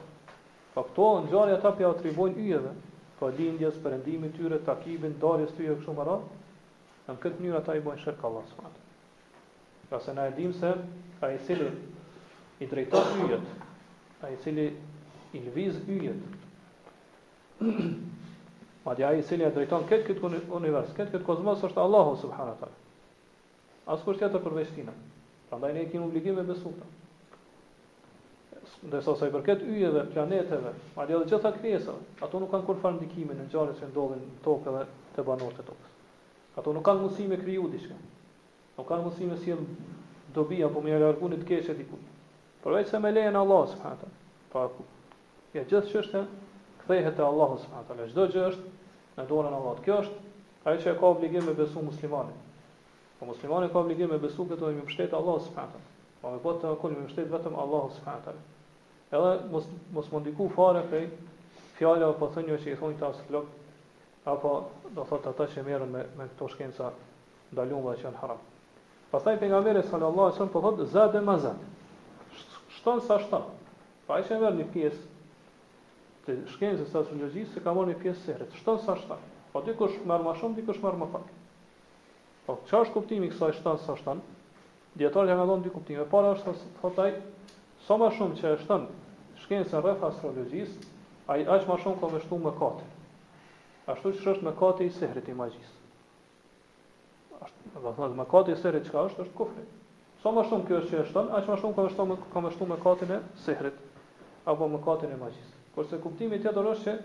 Pa 0.76 0.84
këto, 0.90 1.06
pra, 1.06 1.24
në 1.24 1.32
gjare 1.32 1.56
ata 1.56 1.72
për 1.80 1.88
atribojnë 1.94 2.46
yjeve, 2.50 2.74
pa 3.16 3.22
po 3.22 3.32
lindjes, 3.38 3.80
përëndimi 3.86 4.34
tyre, 4.36 4.60
takibin, 4.68 5.16
darjes 5.24 5.56
tyre, 5.58 5.78
kështu 5.80 5.96
më 5.98 6.08
rrë, 6.10 6.20
në 7.10 7.18
këtë 7.24 7.46
njërë 7.46 7.64
ata 7.64 7.78
i 7.80 7.86
bojnë 7.88 8.04
shërkë 8.04 8.68
na 10.14 10.28
e 10.30 10.36
dim 10.38 10.52
se, 10.54 10.70
ka 11.20 11.32
i 11.32 11.40
i 12.60 12.68
a 14.22 14.30
i 14.30 14.38
cili 14.38 14.76
i 15.34 15.40
lviz 15.50 15.76
yjet. 15.88 16.22
Madje 18.86 19.20
i 19.20 19.24
cili 19.24 19.46
e 19.46 19.52
drejton 19.56 19.86
këtë 19.90 20.08
këtë 20.08 20.30
univers, 20.56 20.90
këtë 20.98 21.14
këtë 21.14 21.26
kozmos 21.28 21.64
është 21.64 21.82
Allahu 21.84 22.16
subhanahu 22.22 22.56
wa 22.56 22.60
taala. 22.66 22.78
As 23.90 24.04
kusht 24.06 24.22
tjetër 24.22 24.42
për 24.44 24.56
veshtinë. 24.60 24.96
Prandaj 25.50 25.74
ne 25.78 25.86
kemi 25.92 26.06
obligim 26.08 26.38
të 26.38 26.46
besojmë. 26.50 26.90
Dhe 28.92 29.00
sa 29.04 29.14
i 29.28 29.32
përket 29.34 29.64
yjeve, 29.66 30.06
planeteve, 30.14 30.74
madje 30.96 31.20
dhe 31.20 31.28
gjitha 31.32 31.50
krijesa, 31.56 31.96
ato 32.24 32.40
nuk 32.40 32.52
kanë 32.54 32.68
kurfar 32.68 32.94
ndikimin 32.96 33.40
në 33.42 33.48
gjare 33.52 33.74
që 33.80 33.90
ndodhin 33.92 34.22
në 34.28 34.44
tokë 34.46 34.74
dhe 34.78 34.84
te 35.16 35.26
banorët 35.28 35.62
e 35.64 35.68
tokës. 35.68 35.96
Ato 36.60 36.74
nuk 36.76 36.86
kanë 36.88 37.02
mundësi 37.04 37.26
me 37.32 37.40
kriju 37.42 37.68
diçka. 37.74 37.98
Nuk 38.78 38.88
kanë 38.88 39.08
mundësi 39.08 39.28
me 39.32 39.40
sjell 39.42 39.66
dobi 40.36 40.62
apo 40.68 40.84
me 40.86 40.96
largunit 41.02 41.42
të 41.44 41.50
keqe 41.50 41.76
dikujt. 41.82 42.09
Përveç 42.64 42.90
se 42.92 43.00
me 43.04 43.10
lejen 43.16 43.36
e 43.36 43.38
Allahut 43.42 43.70
subhanahu 43.74 43.98
wa 44.54 44.54
taala. 44.54 44.72
ja 45.54 45.62
gjithë 45.70 45.92
çështën 45.92 46.26
kthehet 46.84 47.16
te 47.20 47.24
Allahu 47.28 47.58
subhanahu 47.62 47.84
wa 47.88 47.88
taala. 47.92 48.08
Çdo 48.14 48.26
gjë 48.34 48.42
është 48.48 49.20
në 49.20 49.24
dorën 49.30 49.54
e 49.54 49.56
Allahut. 49.60 49.80
Kjo 49.86 49.96
është 50.02 50.72
ajo 50.72 50.78
që 50.86 50.96
ka 51.00 51.06
obligim 51.10 51.46
me 51.50 51.54
besu 51.60 51.82
muslimanit. 51.86 52.36
Po 53.20 53.26
muslimani 53.30 53.70
ka 53.76 53.80
obligim 53.84 54.10
me 54.10 54.18
besu 54.26 54.46
këto 54.50 54.72
i 54.72 54.76
mbështet 54.82 55.14
Allahu 55.20 55.40
subhanahu 55.40 55.72
wa 55.72 55.80
taala. 55.80 56.20
Po 56.26 56.32
me 56.34 56.40
po 56.48 56.54
të 56.64 56.74
kuni 56.82 56.96
me 57.00 57.04
mbështet 57.06 57.32
vetëm 57.38 57.56
Allahu 57.64 57.94
subhanahu 58.00 58.26
wa 58.26 58.28
taala. 58.28 58.44
Edhe 59.16 59.48
mos 59.54 59.70
mos 59.98 60.12
mund 60.16 60.26
diku 60.32 60.50
fare 60.58 60.84
prej 60.92 61.08
fjalë 61.80 62.10
apo 62.10 62.28
thënë 62.36 62.60
që 62.66 62.74
i 62.74 62.76
thonë 62.82 63.00
ta 63.06 63.14
sklok 63.14 63.46
apo 64.34 64.52
do 64.98 65.08
thotë 65.14 65.30
ata 65.32 65.46
që 65.56 65.66
merren 65.70 65.92
me 65.96 66.04
me 66.20 66.28
këto 66.34 66.50
shkenca 66.56 66.92
ndaluara 67.56 67.96
që 67.98 68.06
janë 68.12 68.22
haram. 68.26 68.42
Pastaj 69.16 69.40
pejgamberi 69.46 69.84
sallallahu 69.90 70.26
alajhi 70.26 70.36
wasallam 70.40 70.56
po 70.58 70.62
thotë 70.68 70.86
zade 70.98 71.22
mazat 71.32 71.70
shton 72.80 73.02
sa 73.04 73.20
shton. 73.20 73.44
Pa 74.08 74.20
ishe 74.24 74.38
në 74.42 74.50
një 74.58 74.66
pjesë 74.74 75.02
të 76.26 76.36
shkenjës 76.56 76.86
e 76.86 76.90
së 76.90 77.52
se 77.54 77.64
ka 77.64 77.74
morë 77.76 77.92
një 77.94 78.00
pjesë 78.04 78.22
sehret. 78.26 78.56
Shton 78.62 78.80
sa 78.84 78.96
shton. 78.98 79.20
Po 79.54 79.62
dy 79.66 79.76
kush 79.78 80.00
ma 80.08 80.20
shumë, 80.40 80.60
dikush 80.62 80.78
kush 80.78 80.84
më 80.84 80.96
ma 81.04 81.08
pak. 81.14 81.28
Po 82.48 82.56
që 82.70 82.84
është 82.86 82.94
kuptimi 82.96 83.30
kësa 83.32 83.52
e 83.52 83.58
shton 83.60 83.80
sa 83.84 83.96
shton? 84.00 84.22
Djetarë 84.98 85.30
që 85.32 85.38
nga 85.38 85.48
donë 85.52 85.66
dy 85.68 85.74
kuptime. 85.74 86.06
Para 86.12 86.32
është 86.38 86.54
të 86.58 86.72
thotaj, 86.82 87.12
sa 87.86 87.98
ma 88.02 88.10
shumë 88.18 88.40
që 88.42 88.54
e 88.56 88.60
shton 88.64 88.88
shkenjës 89.44 89.74
e 89.78 89.82
rrëth 89.84 90.06
astrologjisë, 90.06 90.94
a 91.30 91.38
i 91.38 91.46
ma 91.46 91.78
shumë 91.84 92.00
ka 92.02 92.10
me 92.16 92.22
shtu 92.24 92.40
me 92.44 92.54
kate. 92.60 92.86
Ashtu 93.90 94.14
që 94.20 94.34
është 94.38 94.46
me 94.50 94.56
kate 94.60 94.86
i 94.86 94.94
sehret 94.94 95.30
i 95.34 95.38
magjisë. 95.38 95.76
Dhe 97.80 97.92
thonë, 98.00 98.16
me 98.20 98.26
kate 98.30 98.54
i 98.56 98.60
sehret 98.60 98.86
që 98.90 98.94
ka 98.98 99.06
është, 99.10 99.26
është 99.28 99.38
kufrit. 99.38 99.70
Sa 100.20 100.32
më 100.36 100.44
shumë 100.50 100.66
kjo 100.68 100.80
që 100.90 101.04
shton, 101.10 101.30
aq 101.32 101.46
më 101.50 101.58
shumë 101.62 101.76
ka 101.78 101.84
shton 101.94 102.10
ka 102.34 102.42
më 102.44 102.50
shtuar 102.52 102.68
me 102.74 102.78
katin 102.84 103.12
e 103.16 103.20
sehrit 103.46 103.78
apo 104.52 104.66
me 104.68 104.80
katin 104.84 105.14
e 105.16 105.20
magjisë. 105.20 105.54
Kurse 105.76 106.00
kuptimi 106.04 106.40
tjetër 106.44 106.66
është 106.74 106.84
se 106.84 106.96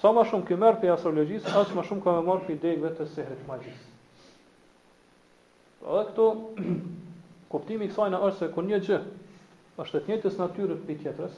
sa 0.00 0.10
më 0.16 0.24
shumë 0.30 0.46
ky 0.48 0.56
merr 0.58 0.80
pe 0.82 0.90
astrologjisë, 0.90 1.52
aq 1.60 1.70
më 1.76 1.84
shumë 1.86 2.02
kam 2.06 2.18
më 2.18 2.24
marr 2.30 2.42
pe 2.48 2.56
degëve 2.64 2.90
të 2.98 3.06
sehrit 3.12 3.44
magjisë. 3.46 3.86
Po 5.84 6.00
këtu 6.02 6.26
kuptimi 7.54 7.86
i 7.86 7.92
kësaj 7.94 8.10
është 8.18 8.36
se 8.42 8.50
kur 8.56 8.66
një 8.72 8.82
gjë 8.88 8.98
është 9.84 9.98
e 10.00 10.02
të 10.02 10.08
njëjtës 10.16 10.36
natyre 10.42 10.74
me 10.82 10.94
tjetrën, 10.98 11.34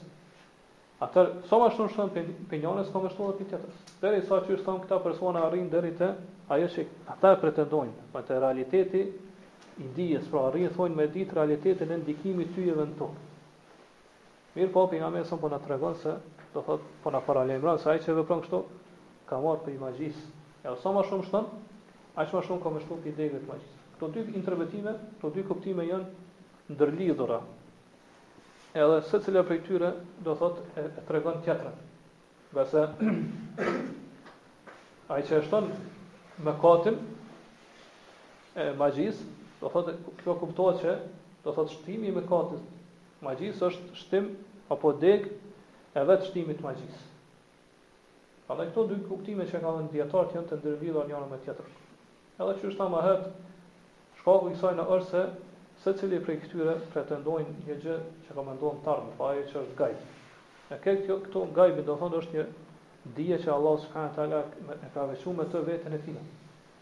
atë 1.05 1.27
sa 1.51 1.57
më 1.61 1.69
shumë 1.77 1.95
shton 1.99 2.17
pe 2.17 2.59
njëonës, 2.63 2.89
ka 2.95 3.01
më 3.05 3.11
shtuar 3.13 3.35
pe 3.37 3.45
tjetrës. 3.53 3.85
Deri 4.01 4.25
sa 4.25 4.41
ky 4.49 4.57
shton 4.65 4.81
këta 4.87 5.03
persona 5.05 5.45
arrin 5.51 5.69
deri 5.77 5.93
te 6.01 6.15
ajo 6.57 6.73
që 6.79 6.87
ata 7.13 7.35
pretendojnë, 7.45 8.07
pa 8.17 8.25
te 8.25 8.41
realiteti 8.41 9.05
i 9.81 9.89
dijes, 9.97 10.29
pra 10.31 10.45
arrije 10.49 10.71
thonë 10.77 10.97
me 10.97 11.07
ditë 11.09 11.37
realitetin 11.39 11.93
e 11.95 11.99
ndikimit 12.03 12.51
të 12.53 12.67
e 12.69 12.75
vend 12.77 12.99
tokë. 12.99 13.29
Mirë 14.57 14.73
po, 14.75 14.83
për 14.91 15.01
nga 15.01 15.25
po 15.41 15.49
na 15.53 15.59
të 15.63 15.71
regonë 15.73 16.01
se, 16.03 16.13
do 16.55 16.63
thot 16.67 16.85
po 17.03 17.11
në 17.15 17.21
paralemra, 17.25 17.77
se 17.81 17.89
ai 17.93 18.01
që 18.03 18.17
e 18.21 18.25
kështu, 18.29 18.61
ka 19.29 19.39
marë 19.41 19.63
për 19.65 19.77
i 19.77 19.79
magjisë. 19.81 20.25
E 20.61 20.67
ja, 20.67 20.73
o 20.75 20.77
sa 20.83 20.93
ma 20.93 21.05
shumë 21.07 21.27
shton, 21.29 21.47
aq 22.19 22.35
më 22.37 22.43
shumë 22.49 22.63
ka 22.65 22.73
më 22.75 22.83
shtu 22.85 22.99
për 23.05 23.13
i 23.13 23.31
të 23.31 23.47
magjisë. 23.49 23.79
Këto 23.95 24.09
dy 24.13 24.27
interpretime, 24.41 24.95
këto 25.21 25.31
dy 25.37 25.47
kuptime 25.49 25.87
janë 25.89 26.75
ndërlidhura. 26.75 27.41
Edhe 28.75 29.01
secila 29.11 29.43
prej 29.47 29.65
tyre, 29.67 29.95
do 30.23 30.37
thotë, 30.39 30.67
e, 30.79 30.85
e 31.01 31.07
të 31.09 31.17
regonë 31.17 31.45
tjetërën. 31.49 31.81
Bese, 32.55 32.85
që 35.31 35.39
e 35.41 35.43
shtonë 35.49 35.83
me 36.47 36.59
katin, 36.63 37.01
e 38.61 38.73
magjisë, 38.79 39.39
Do 39.61 39.69
thotë 39.73 39.93
kjo 40.23 40.35
kuptohet 40.41 40.79
që 40.83 40.93
do 41.47 41.53
thotë 41.57 41.73
shtimi 41.75 42.09
i 42.09 42.13
mëkatit 42.19 43.21
magjis 43.27 43.59
është 43.69 43.99
shtim 44.03 44.29
apo 44.77 44.93
deg 45.03 45.27
e 45.31 46.05
vetë 46.11 46.29
shtimit 46.31 46.61
të 46.63 46.67
magjis. 46.69 47.03
Pra 48.47 48.57
dhe 48.61 48.67
këto 48.71 48.85
dy 48.93 48.97
kuptime 49.11 49.47
që 49.51 49.61
ka 49.65 49.75
dhe 49.77 49.83
në 49.87 49.93
djetarët 49.97 50.49
të 50.53 50.59
ndërvidhër 50.63 51.11
njërë 51.13 51.29
me 51.33 51.39
tjetër. 51.45 51.69
Edhe 52.41 52.55
që 52.63 52.67
është 52.71 52.81
ta 52.81 52.89
më 52.95 53.03
hëtë, 53.09 53.35
shkaku 54.23 54.49
i 54.49 54.57
sajnë 54.63 54.89
është 54.97 55.13
se 55.13 55.27
se 55.85 55.93
cili 56.01 56.19
prej 56.25 56.39
këtyre 56.43 56.73
pretendojnë 56.95 57.53
një 57.59 57.77
gjë 57.85 57.99
që 58.25 58.35
ka 58.39 58.43
mendojnë 58.49 58.83
të 58.87 58.91
ardhë, 58.95 59.13
pa 59.21 59.29
e 59.43 59.45
që 59.51 59.63
është 59.63 59.77
gajbë. 59.79 60.09
E 60.77 60.81
ke 60.85 60.97
kjo, 61.05 61.17
këto 61.29 61.45
gajbë, 61.57 61.87
do 61.87 61.95
thonë 62.03 62.19
është 62.23 62.37
një 62.41 62.45
dhije 63.17 63.39
që 63.47 63.55
Allah 63.55 63.81
s.a. 63.81 64.27
e 64.27 64.93
ka 64.97 65.07
vequ 65.13 65.33
me 65.39 65.49
të 65.53 65.63
vetën 65.71 65.97
e 65.99 66.03
tina. 66.09 66.25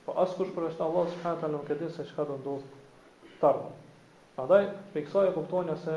Po 0.09 0.14
as 0.24 0.30
kush 0.38 0.48
për 0.56 0.64
është 0.70 0.80
Allah 0.84 1.09
s'ka 1.12 1.30
të 1.40 1.48
nuk 1.52 1.66
e 1.68 1.74
di 1.82 1.86
se 1.92 2.04
qëka 2.09 2.24
të 2.30 2.34
ndodhë 2.40 2.76
të 3.28 3.32
tërë. 3.42 3.64
Në 4.38 4.46
daj, 4.52 4.68
për 4.94 5.00
i 5.02 5.02
kësa 5.04 5.24
e 5.30 5.34
kuptojnë 5.34 5.74
se 5.82 5.96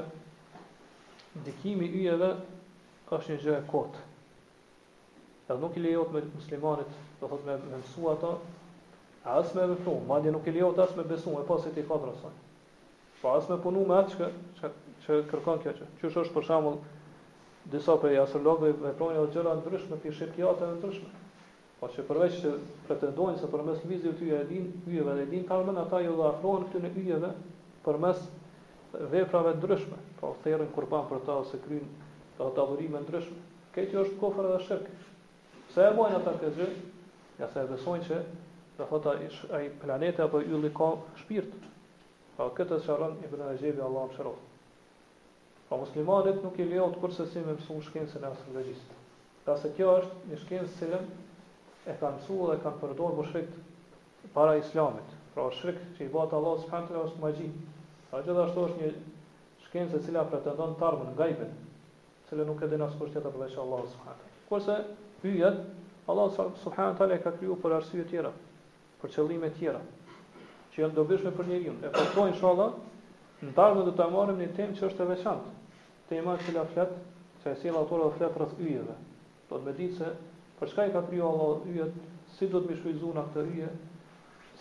dikimi 1.46 1.88
i 1.88 2.02
e 2.12 2.18
dhe 2.20 2.28
ka 3.08 3.20
është 3.22 3.32
një 3.38 3.42
gjë 3.46 3.54
e 3.56 3.62
kotë. 3.72 4.02
Dhe 5.48 5.58
nuk 5.64 5.80
i 5.80 5.86
lejot 5.88 6.12
me 6.18 6.26
muslimanit 6.34 7.00
dhe 7.22 7.30
hëtë 7.32 7.48
me 7.48 7.56
mësu 7.78 8.12
ata, 8.16 8.34
a 9.24 9.38
as 9.38 9.56
me 9.56 9.70
mëflu, 9.72 9.96
nuk 10.36 10.52
i 10.52 10.58
lejot 10.60 10.84
as 10.88 10.94
me 11.00 11.08
besu, 11.14 11.32
e 11.40 11.48
pasit 11.48 11.72
i 11.72 11.80
ti 11.80 11.88
fatë 11.94 12.12
rësaj. 12.12 12.36
Po 13.24 13.38
as 13.38 13.48
me 13.48 13.62
punu 13.64 13.88
me 13.88 14.02
atë 14.04 14.32
që 15.08 15.22
kërkan 15.32 15.64
kjo 15.64 15.78
që. 15.80 15.90
Qështë 16.04 16.26
është 16.28 16.36
për 16.36 16.50
shamullë, 16.52 16.84
disa 17.78 17.96
për 18.04 18.18
jasërlogve 18.20 18.76
veprojnë 18.90 19.24
dhe 19.24 19.32
gjëra 19.38 19.56
ndryshme, 19.64 20.04
për 20.04 20.66
ndryshme. 20.76 21.12
Po 21.82 21.88
që 21.90 22.04
përveç 22.06 22.36
që 22.44 22.50
pretendojnë 22.86 23.40
se 23.42 23.48
përmes 23.50 23.80
lëvizje 23.82 24.12
të 24.20 24.26
e 24.38 24.40
din, 24.50 24.66
yje 24.86 25.02
vetë 25.08 25.24
din, 25.32 25.46
ka 25.50 25.56
më 25.66 25.74
ata 25.82 26.02
jo 26.06 26.18
afrohen 26.28 26.68
këtu 26.68 26.82
në 26.84 26.90
yje 27.08 27.30
përmes 27.86 28.20
veprave 29.10 29.56
ndryshme, 29.58 29.98
pa 30.20 30.28
po, 30.28 30.36
therën 30.44 30.70
kurban 30.76 31.08
për 31.10 31.24
ta 31.26 31.40
ose 31.42 31.58
kryen 31.64 31.88
ta 32.38 32.52
adhurime 32.66 33.02
ndryshme. 33.02 33.40
Kjo 33.74 34.04
është 34.04 34.20
kofra 34.22 34.52
e 34.60 34.60
shirk. 34.68 34.92
Sa 35.74 35.88
e 35.88 35.96
vojnë 35.98 36.20
ata 36.20 36.36
këtë 36.44 36.52
gjë, 36.60 36.68
ja 37.42 37.50
sa 37.50 37.66
e 37.66 37.72
besojnë 37.74 38.06
se 38.12 38.22
do 38.78 38.86
thotë 38.92 39.16
ai 39.16 39.32
ai 39.62 39.66
planeti 39.82 40.22
apo 40.22 40.44
ylli 40.46 40.70
ka 40.78 40.92
shpirt. 41.24 41.56
Pa 42.36 42.44
po, 42.46 42.50
këtë 42.62 42.78
çaron 42.86 43.18
i 43.26 43.32
bëna 43.34 43.56
xhebi 43.58 43.82
Allahu 43.88 44.14
xherof. 44.14 44.38
Pa 45.66 45.72
po, 45.74 45.82
muslimanët 45.88 46.44
nuk 46.46 46.62
i 46.62 46.70
lejon 46.76 46.94
kurse 47.02 47.26
si 47.34 47.42
me 47.46 47.58
mësu 47.58 47.82
shkencën 47.90 48.22
e 48.22 48.30
astrologjisë. 48.30 49.00
Ta 49.50 49.58
se 49.64 49.74
kjo 49.80 49.96
është 50.04 50.30
një 50.30 50.42
shkencë 50.46 50.74
se 50.84 51.02
e 51.90 51.96
kanë 51.98 52.18
mësuar 52.20 52.52
dhe 52.52 52.60
kanë 52.64 52.80
përdorur 52.82 53.16
mushrikët 53.20 54.28
para 54.36 54.54
islamit. 54.60 55.08
Pra 55.34 55.46
shirk 55.56 55.80
që 55.98 56.06
i 56.06 56.10
bota 56.14 56.38
Allah 56.38 56.60
subhanahu 56.64 56.98
wa 57.00 57.06
është 57.10 57.22
magji. 57.24 57.48
Pra 58.10 58.22
gjithashtu 58.26 58.66
është 58.68 58.82
një 58.82 58.90
shkencë 59.68 59.96
se 59.96 60.04
cila 60.08 60.26
pretendon 60.30 60.76
të 60.78 60.86
armën 60.88 61.14
nga 61.16 61.28
ibn, 61.32 61.54
cila 62.30 62.46
nuk 62.50 62.62
e 62.62 62.70
din 62.74 62.84
as 62.88 62.98
për 63.00 63.12
tjetër 63.16 63.34
përveç 63.38 63.58
Allah 63.64 63.82
subhanahu. 63.96 64.46
Kurse 64.50 64.78
hyjet 65.24 65.62
Allah 66.12 66.30
subhanahu 66.36 66.98
taala 67.00 67.18
ka 67.24 67.34
kriju 67.40 67.58
për 67.64 67.76
arsye 67.80 68.06
tjera, 68.12 68.34
për 69.02 69.16
qëllime 69.16 69.50
tjera 69.58 69.82
që 70.72 70.80
janë 70.84 70.96
dobishme 71.00 71.32
për 71.36 71.48
njeriu. 71.52 71.72
E 71.84 71.90
kuptoj 71.96 72.30
inshallah, 72.34 72.76
në 73.44 73.50
darkë 73.58 73.82
do 73.90 73.92
ta 73.98 74.06
marrim 74.14 74.38
një 74.44 74.52
temë 74.60 74.78
që 74.80 74.86
është 74.92 75.04
e 75.04 75.08
veçantë. 75.16 75.50
Tema 76.12 76.38
që 76.44 76.54
la 76.58 76.64
flet, 76.74 76.94
që 77.44 77.52
e 77.54 77.58
sjell 77.62 77.76
autori 77.80 78.06
do 78.06 78.14
flet 78.20 78.38
rreth 78.40 78.60
yjeve. 78.68 78.96
Do 79.50 79.60
të 79.60 79.66
më 79.70 79.74
ditë 79.82 79.98
se 80.04 80.12
për 80.62 80.70
çka 80.70 80.84
i 80.88 80.92
ka 80.94 81.00
kriju 81.08 81.26
Allahu 81.28 81.72
yjet, 81.76 81.94
si 82.38 82.48
do 82.50 82.60
të 82.62 82.70
më 82.72 82.76
shfrytëzojnë 82.80 83.22
atë 83.22 83.46
yje? 83.50 83.70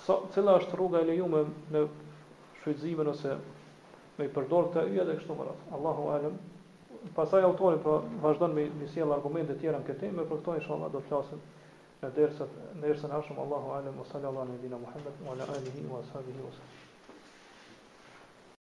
Sa 0.07 0.17
cila 0.37 0.55
është 0.61 0.79
rruga 0.81 1.03
e 1.03 1.09
lejuar 1.11 1.31
me, 1.35 1.43
me 1.75 1.83
shfrytëzimin 2.63 3.11
ose 3.13 3.35
me 4.21 4.25
i 4.29 4.33
përdor 4.39 4.71
këtë 4.73 4.87
yje 4.95 5.05
dhe 5.11 5.19
kështu 5.21 5.37
me 5.41 5.49
radhë. 5.51 5.69
Allahu 5.79 6.09
alem. 6.17 6.39
Pastaj 7.19 7.45
autori 7.51 7.81
po 7.85 7.99
vazhdon 8.25 8.57
me 8.57 8.65
me 8.81 8.89
sjell 8.97 9.13
argumente 9.19 9.53
të 9.55 9.61
tjera 9.65 9.79
në 9.83 9.91
këtë 9.93 10.07
temë, 10.07 10.27
për 10.33 10.41
këto 10.43 10.57
inshallah 10.63 10.93
do 10.97 11.05
të 11.05 11.11
flasim 11.13 11.45
në 12.03 12.15
dersat 12.21 12.59
në 12.75 12.83
dersën 12.87 13.13
e 13.13 13.41
Allahu 13.47 13.77
alem. 13.81 14.01
Sallallahu 14.13 14.49
alaihi 14.49 14.69
wa 14.73 14.85
sallam 14.87 14.87
Muhammad 14.89 15.15
wa 15.29 15.35
ala 15.37 15.51
alihi 15.61 15.89
wa 15.95 16.05
sahbihi 16.15 16.47
wa 16.49 16.55
sallam. 16.57 16.80